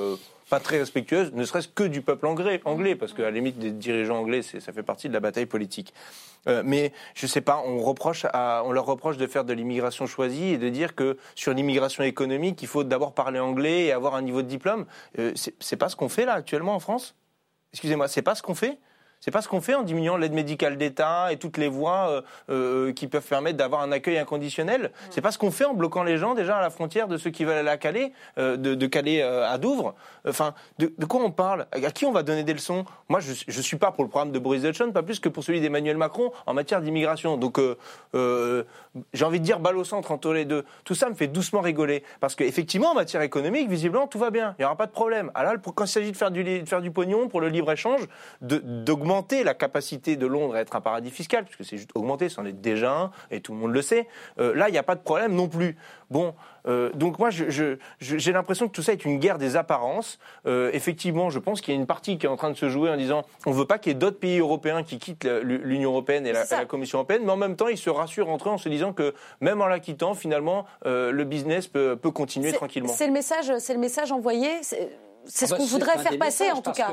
[0.50, 4.20] pas très respectueuses, ne serait-ce que du peuple anglais, parce qu'à la limite des dirigeants
[4.20, 5.94] anglais, ça fait partie de la bataille politique.
[6.48, 7.76] Euh, mais je sais pas, on,
[8.72, 12.68] leur reproche de faire de l'immigration choisie et de dire que sur l'immigration économique, il
[12.68, 14.86] faut d'abord parler anglais et avoir un niveau de diplôme.
[15.20, 17.16] Euh, c'est pas ce qu'on fait là actuellement en France?
[17.74, 18.78] Excusez-moi, c'est pas ce qu'on fait?
[19.20, 22.22] C'est pas ce qu'on fait en diminuant l'aide médicale d'État et toutes les voies euh,
[22.50, 24.92] euh, qui peuvent permettre d'avoir un accueil inconditionnel.
[25.10, 27.30] C'est pas ce qu'on fait en bloquant les gens déjà à la frontière de ceux
[27.30, 29.96] qui veulent aller à Calais, euh, de, de Calais à Douvres.
[30.28, 31.68] Enfin, de, de quoi on parle?
[31.72, 32.86] À qui on va donner des leçons?
[33.10, 35.44] Moi, je, je suis pas pour le programme de Boris Johnson, pas plus que pour
[35.44, 37.38] celui d'Emmanuel Macron en matière d'immigration.
[37.38, 37.60] Donc,
[39.14, 40.66] j'ai envie de dire balle au centre entre les deux.
[40.84, 44.56] Tout ça me fait doucement rigoler parce qu'effectivement, en matière économique, visiblement, tout va bien.
[44.58, 45.32] Il n'y aura pas de problème.
[45.36, 47.50] Alors pour- quand il s'agit de faire du, li- de faire du pognon pour le
[47.50, 48.02] libre échange,
[48.42, 48.60] de-
[49.08, 52.46] d'augmenter la capacité de Londres à être un paradis fiscal, puisque c'est juste augmenter, c'en
[52.46, 54.08] est déjà un, et tout le monde le sait.
[54.38, 55.78] Euh, là, il n'y a pas de problème non plus.
[56.10, 56.36] Bon,
[56.68, 60.20] euh, donc moi, j'ai l'impression que tout ça est une guerre des apparences.
[60.46, 62.70] Euh, effectivement, je pense qu'il y a une partie qui est en train de se
[62.70, 65.26] jouer en disant on ne veut pas qu'il y ait d'autres pays européens qui quittent
[65.26, 68.50] l'Union européenne et la, et Commission européenne, mais en même temps, ils se rassurent entre
[68.50, 72.12] eux en se disant que même en la quittant, finalement, euh, le business peut, peut
[72.12, 72.94] continuer tranquillement.
[72.94, 74.50] C'est le message, c'est le message envoyé.
[75.28, 76.92] C'est Ah ce bah, qu'on voudrait faire passer, en tout cas.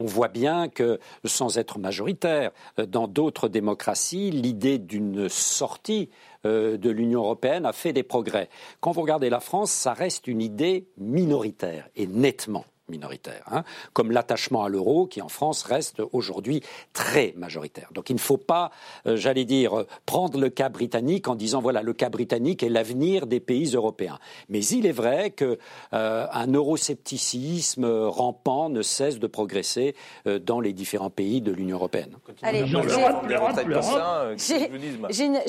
[0.00, 6.10] On voit bien que, sans être majoritaire, euh, dans d'autres démocraties, l'idée d'une sortie
[6.44, 8.48] euh, de l'Union européenne a fait des progrès.
[8.80, 14.10] Quand vous regardez la France, ça reste une idée minoritaire et nettement minoritaire, hein, comme
[14.12, 17.88] l'attachement à l'euro qui en France reste aujourd'hui très majoritaire.
[17.92, 18.70] Donc il ne faut pas,
[19.06, 23.26] euh, j'allais dire, prendre le cas britannique en disant voilà le cas britannique est l'avenir
[23.26, 24.18] des pays européens.
[24.48, 25.58] Mais il est vrai que
[25.92, 29.94] euh, un euroscepticisme rampant ne cesse de progresser
[30.26, 32.16] euh, dans les différents pays de l'Union européenne.
[32.42, 32.76] Allez, j'ai-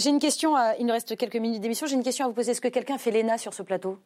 [0.09, 2.51] une, question, à- il nous reste quelques minutes d'émission, j'ai une question à vous poser.
[2.51, 3.97] Est-ce que quelqu'un fait l'ENA sur ce plateau?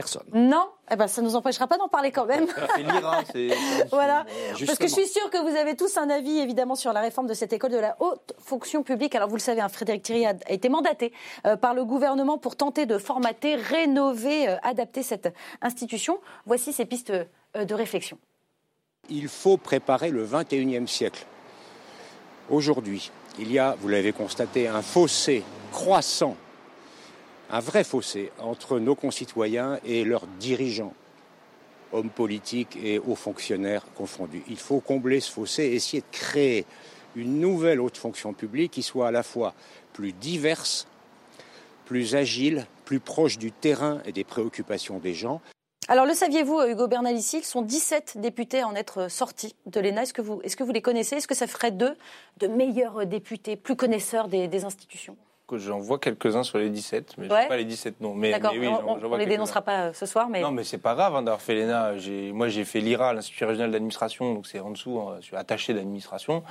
[0.00, 0.22] Personne.
[0.32, 2.46] Non eh ben, Ça ne nous empêchera pas d'en parler quand même.
[2.76, 3.48] C'est l'IRA, c'est-
[3.90, 4.24] voilà.
[4.50, 4.66] Justement.
[4.66, 7.26] Parce que je suis sûre que vous avez tous un avis, évidemment, sur la réforme
[7.26, 9.16] de cette école de la haute fonction publique.
[9.16, 11.12] Alors, vous le savez, hein, Frédéric Thierry a, a été mandaté
[11.46, 16.20] euh, par le gouvernement pour tenter de formater, rénover, euh, adapter cette institution.
[16.46, 18.18] Voici ces pistes euh, de réflexion.
[19.10, 21.26] Il faut préparer le 21e siècle.
[22.50, 25.42] Aujourd'hui, il y a, vous l'avez constaté, un fossé
[25.72, 26.36] croissant,
[27.50, 30.94] un vrai fossé entre nos concitoyens et leurs dirigeants,
[31.92, 34.42] hommes politiques et hauts fonctionnaires confondus.
[34.48, 36.66] Il faut combler ce fossé et essayer de créer
[37.16, 39.54] une nouvelle haute fonction publique qui soit à la fois
[39.94, 40.86] plus diverse,
[41.86, 45.40] plus agile, plus proche du terrain et des préoccupations des gens.
[45.90, 50.02] Alors, le saviez-vous, Hugo Bernalici, ils sont 17 députés à en être sortis de l'ENA.
[50.02, 51.16] Est-ce que, vous, les connaissez?
[51.16, 51.96] Est-ce que ça ferait d'eux
[52.36, 55.16] de meilleurs députés, plus connaisseurs des institutions?
[55.48, 57.42] Que J'en vois quelques-uns sur les 17, mais je Ouais.
[57.42, 58.14] sais pas les 17 noms.
[58.14, 60.40] Mais, D'accord, mais oui, on- vois les dénoncera pas euh, ce soir, mais...
[60.42, 61.94] Non, mais c'est pas grave hein, d'avoir fait l'ENA.
[62.32, 65.72] Moi, j'ai fait l'IRA, l'Institut régional d'administration, donc c'est en dessous, hein, je suis attaché
[65.74, 66.42] d'administration.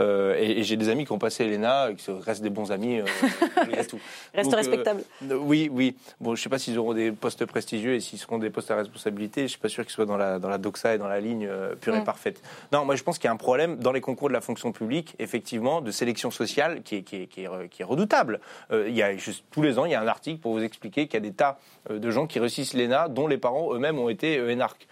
[0.00, 2.70] Euh, et et j'ai des amis qui ont passé l'ENA, et qui restent des bons
[2.70, 3.04] amis, euh,
[3.88, 3.98] tout.
[4.34, 5.02] Reste Donc, euh, respectable.
[5.30, 5.96] euh, oui, oui.
[6.20, 8.76] Bon, je sais pas s'ils auront des postes prestigieux et s'ils seront des postes à
[8.76, 9.42] responsabilité.
[9.42, 11.48] Je suis pas sûr qu'ils soient dans la, dans la doxa et dans la ligne
[11.80, 12.04] pure et Mm.
[12.04, 12.40] parfaite.
[12.72, 14.70] Non, moi, je pense qu'il y a un problème dans les concours de la fonction
[14.72, 18.40] publique, effectivement, de sélection sociale qui est, qui est, qui est, re- qui est redoutable.
[18.72, 19.10] Euh, il y a
[19.50, 21.32] tous les ans, il y a un article pour vous expliquer qu'il y a des
[21.32, 21.58] tas
[21.90, 24.86] euh, de gens qui réussissent l'ENA dont les parents eux-mêmes ont été euh, énarques.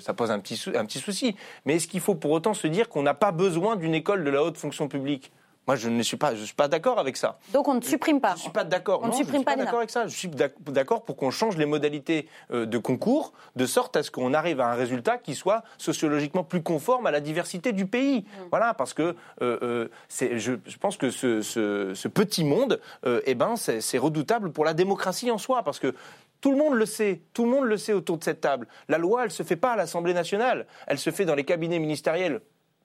[0.00, 1.36] Ça pose un petit souci.
[1.64, 4.30] Mais est-ce qu'il faut pour autant se dire qu'on n'a pas besoin d'une école de
[4.30, 5.30] la haute fonction publique?
[5.68, 7.38] Moi, je ne suis pas, je suis pas d'accord avec ça.
[7.52, 8.34] Donc, on ne supprime pas.
[8.36, 9.00] Je suis pas d'accord.
[9.04, 10.06] On ne supprime je suis pas d'accord avec ça.
[10.06, 14.02] Je suis d'ac- d'accord pour qu'on change les modalités euh, de concours de sorte à
[14.02, 17.84] ce qu'on arrive à un résultat qui soit sociologiquement plus conforme à la diversité du
[17.84, 18.24] pays.
[18.50, 19.88] Voilà, parce que euh, euh,
[20.18, 24.52] je, je pense que ce, ce- ce petit monde, euh, eh ben, c'est, c'est redoutable
[24.52, 25.94] pour la démocratie en soi, parce que
[26.40, 28.68] tout le monde le sait, tout le monde le sait autour de cette table.
[28.88, 31.78] La loi, elle se fait pas à l'Assemblée nationale, elle se fait dans les cabinets
[31.78, 32.40] ministériels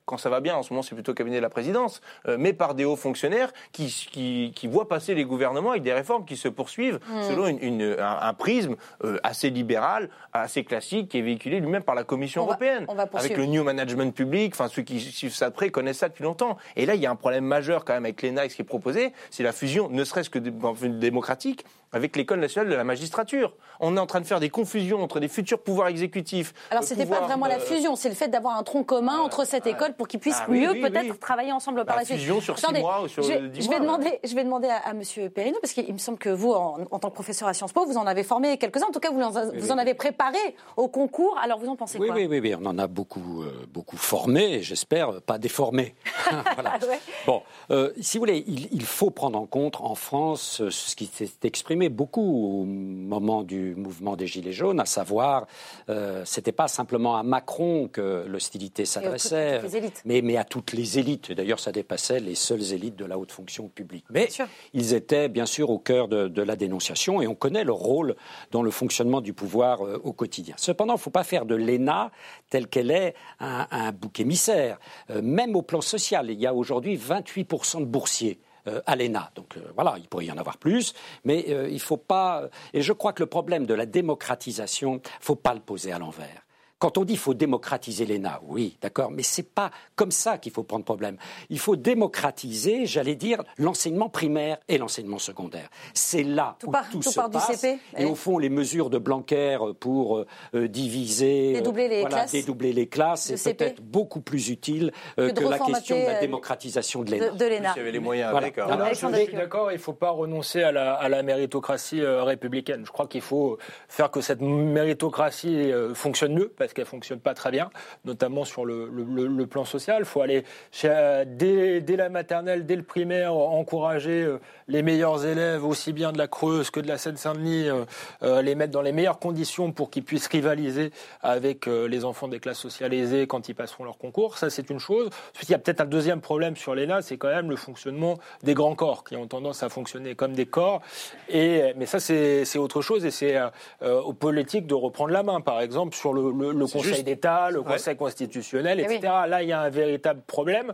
[0.06, 2.36] quand ça va bien, en ce moment c'est plutôt le cabinet de la présidence, euh,
[2.38, 6.26] mais par des hauts fonctionnaires qui, qui, qui voient passer les gouvernements avec des réformes
[6.26, 7.24] qui se poursuivent Mm.
[7.30, 11.84] selon une, une- un, un prisme euh, assez libéral, assez classique, qui est véhiculé lui-même
[11.84, 12.86] par la Commission On européenne.
[12.94, 16.10] va avec le New Management public, enfin ceux qui suivent ça de près connaissent ça
[16.10, 16.58] depuis longtemps.
[16.76, 18.62] Et là, il y a un problème majeur quand même avec l'ENA et ce qui
[18.62, 23.54] est proposé, c'est la fusion, ne serait-ce que démocratique, avec l'école nationale de la magistrature.
[23.80, 26.54] On est en train de faire des confusions entre des futurs pouvoirs exécutifs.
[26.72, 29.68] Alors, c'était pas vraiment la fusion, c'est le fait d'avoir un tronc commun entre cette
[29.68, 31.18] école pour qu'ils puissent ah oui, mieux oui, peut-être oui.
[31.20, 32.18] travailler ensemble par La la suite.
[32.18, 34.36] fusion sur six Attendez, mois ou sur je, vais- 10 je mois, vais demander, je
[34.36, 37.10] vais demander à, à Monsieur Perrineau, parce qu'il me semble que vous, en, en tant
[37.10, 38.88] que professeur à Sciences Po, vous en avez formé quelques-uns.
[38.88, 40.38] En tout cas, vous, en- vous en avez préparé
[40.78, 41.38] au concours.
[41.44, 43.98] Alors, vous en pensez Oui, quoi oui, oui, oui, on en a beaucoup, euh, beaucoup
[43.98, 45.96] formé, et j'espère euh, pas déformé.
[46.56, 46.74] Voilà.
[46.82, 47.00] Ah ouais.
[47.28, 47.42] Bon,
[47.72, 51.06] euh, si vous voulez, il, il faut prendre en compte en France euh, ce qui
[51.06, 55.48] s'est exprimé beaucoup au moment du mouvement des Gilets jaunes, à savoir,
[55.90, 59.62] euh, c'était pas simplement à Macron que l'hostilité s'adressait,
[60.06, 61.32] mais, mais à toutes les élites.
[61.32, 64.06] D'ailleurs, ça dépassait les seules élites de la haute fonction publique.
[64.10, 64.30] Mais
[64.74, 68.16] ils étaient bien sûr au cœur de, de la dénonciation et on connaît leur rôle
[68.52, 70.56] dans le fonctionnement du pouvoir euh, au quotidien.
[70.58, 72.12] Cependant, il ne faut pas faire de l'ENA
[72.50, 74.80] telle qu'elle est un, un bouc émissaire.
[75.10, 78.40] Euh, même au plan social, il y a aujourd'hui 28% de boursiers
[78.86, 79.32] à l'ENA.
[79.36, 82.50] Donc euh, voilà, il pourrait y en avoir plus, mais euh, il ne faut pas.
[82.74, 86.00] Et je crois que le problème de la démocratisation, ne faut pas le poser à
[86.00, 86.43] l'envers.
[86.84, 90.52] Quand on dit qu'il faut démocratiser l'ENA, oui, d'accord, mais c'est pas comme ça qu'il
[90.52, 91.16] faut prendre problème.
[91.50, 95.70] Il faut démocratiser, j'allais dire, l'enseignement primaire et l'enseignement secondaire.
[95.94, 97.56] C'est là Tout où part- tout, tout se part du passe.
[97.62, 98.12] CP, Et oui.
[98.12, 102.32] au fond, les mesures de Blanquer pour euh, euh, diviser, euh, Dédoubler les voilà, classes.
[102.34, 106.18] dédoubler les classes, Le c'est peut-être beaucoup plus utile euh, Que la question de la
[106.18, 107.30] euh, démocratisation de l'ENA.
[107.30, 107.72] de- de l'ENA.
[107.76, 108.48] Il y avait les moyens Voilà.
[108.48, 108.58] avec.
[108.58, 108.90] hein.
[108.92, 112.84] Je suis d'accord, il ne faut pas renoncer à la, à la méritocratie euh, républicaine.
[112.86, 113.58] Je crois qu'il faut
[113.88, 117.70] faire que cette méritocratie euh, fonctionne mieux, parce qu'elle ne fonctionne pas très bien,
[118.06, 119.98] notamment sur le, plan social.
[120.00, 120.44] Il faut aller
[120.82, 126.28] dès, la maternelle, dès le primaire, encourager euh, les meilleurs élèves, aussi bien de la
[126.28, 127.86] Creuse que de la Seine-Saint-Denis, euh,
[128.24, 130.92] euh, les mettre dans les meilleures conditions pour qu'ils puissent rivaliser
[131.22, 134.38] avec les enfants des classes sociales aisées quand ils passeront leur concours.
[134.38, 135.10] Ça, c'est une chose.
[135.34, 138.18] Ensuite, il y a peut-être un deuxième problème sur l'ENA, c'est quand même le fonctionnement
[138.44, 140.82] des grands corps qui ont tendance à fonctionner comme des corps.
[141.30, 143.38] Et, mais ça, c'est autre chose et c'est
[143.82, 147.04] euh, aux politiques de reprendre la main, par exemple, sur le- le Conseil juste.
[147.06, 147.74] d'État, le Ouais.
[147.74, 148.96] Conseil constitutionnel, Eh oui.
[148.96, 149.14] etc.
[149.28, 150.74] Là, il y a un véritable problème.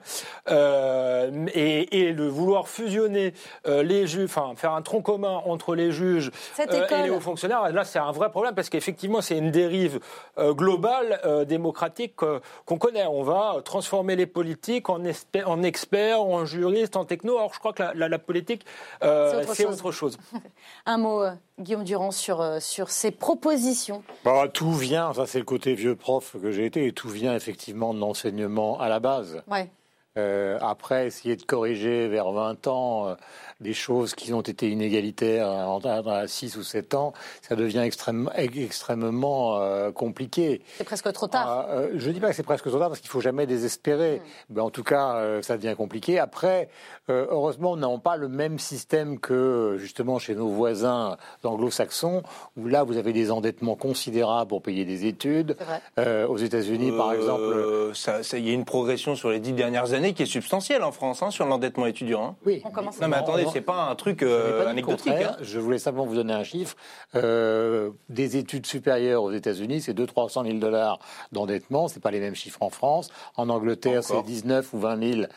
[0.50, 3.34] Euh, et, et de vouloir fusionner
[3.68, 7.20] euh, les juges, enfin, faire un tronc commun entre les juges euh, et les hauts
[7.20, 10.00] fonctionnaires, là, c'est un vrai problème parce qu'effectivement, c'est une dérive
[10.38, 13.06] euh, globale, euh, démocratique euh, qu'on connaît.
[13.06, 17.38] On va transformer les politiques en, espé- en experts, en juristes, en techno.
[17.38, 18.66] Alors, je crois que la, la- la politique,
[19.04, 19.74] euh, C'est autre c'est chose.
[19.80, 20.18] autre chose.
[20.86, 24.04] Un mot, euh, Guillaume Durand, sur, euh, sur ces propositions.
[24.24, 27.36] Bah, tout vient, ça c'est le côté vieux prof que j'ai été, et tout vient
[27.36, 29.44] effectivement de l'enseignement à la base.
[29.48, 29.70] Ouais.
[30.18, 33.16] Euh, après, essayer de corriger vers 20 ans euh,
[33.60, 38.32] des choses qui ont été inégalitaires en- à 6 ou 7 ans, ça devient extrêmement,
[38.34, 40.62] extrêmement euh, compliqué.
[40.78, 41.46] C'est presque trop tard.
[41.48, 44.22] Ah, euh, je dis pas que c'est presque trop tard parce qu'il faut jamais désespérer.
[44.50, 46.20] Mais en tout cas, euh, ça devient compliqué.
[46.20, 46.70] Après,
[47.10, 52.24] euh, heureusement, nous n'avons pas le même système que justement chez nos voisins anglo-saxons,
[52.58, 55.56] où là, vous avez des endettements considérables pour payer des études.
[55.58, 55.82] C'est vrai.
[56.00, 57.92] Euh, aux États-Unis, par exemple.
[57.94, 60.92] ça- il y a une progression sur les dix dernières années qui est substantielle en
[60.92, 62.24] France hein, sur l'endettement étudiant.
[62.24, 62.36] hein.
[62.46, 62.62] Oui.
[62.66, 63.44] On commence Non mais attendez.
[63.52, 65.12] C'est pas un truc euh, pas anecdotique.
[65.12, 65.36] hein.
[65.42, 66.76] Je voulais simplement vous donner un chiffre.
[67.16, 71.00] Euh, des études supérieures aux États-Unis, c'est 200-300 000 dollars
[71.32, 71.88] d'endettement.
[71.88, 73.10] C'est pas les mêmes chiffres en France.
[73.36, 74.24] En Angleterre, c'est Encore.
[74.24, 75.28] 19 ou 20 000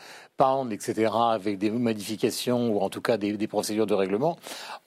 [0.71, 4.37] etc., avec des modifications ou en tout cas des, des procédures de règlement.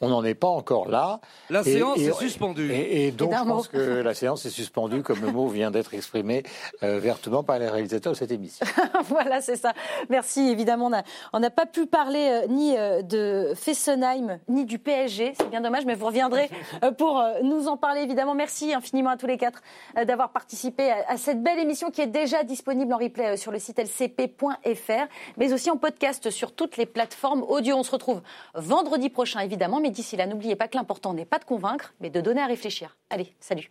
[0.00, 1.20] On n'en est pas encore là.
[1.50, 2.72] La Et- séance et- est suspendue.
[2.72, 3.78] Et, et donc, je pense mot.
[3.78, 6.42] que la séance est suspendue, comme le mot vient d'être exprimé
[6.82, 8.66] euh, vertement par les réalisateurs de cette émission.
[9.04, 9.72] voilà, c'est ça.
[10.10, 10.48] Merci.
[10.48, 10.90] Évidemment,
[11.32, 15.34] on n'a pas pu parler euh, ni euh, de Fessenheim, ni du PSG.
[15.38, 16.50] C'est bien dommage, mais vous reviendrez
[16.82, 18.34] euh, pour euh, nous en parler, évidemment.
[18.34, 19.62] Merci infiniment à tous les quatre
[19.96, 23.36] euh, d'avoir participé à, à cette belle émission qui est déjà disponible en replay euh,
[23.36, 25.06] sur le site lcp.fr,
[25.46, 27.76] mais aussi en podcast sur toutes les plateformes audio.
[27.76, 28.20] On se retrouve
[28.54, 29.78] vendredi prochain, évidemment.
[29.78, 32.46] Mais d'ici là, n'oubliez pas que l'important n'est pas de convaincre, mais de donner à
[32.46, 32.96] réfléchir.
[33.10, 33.70] Allez, salut.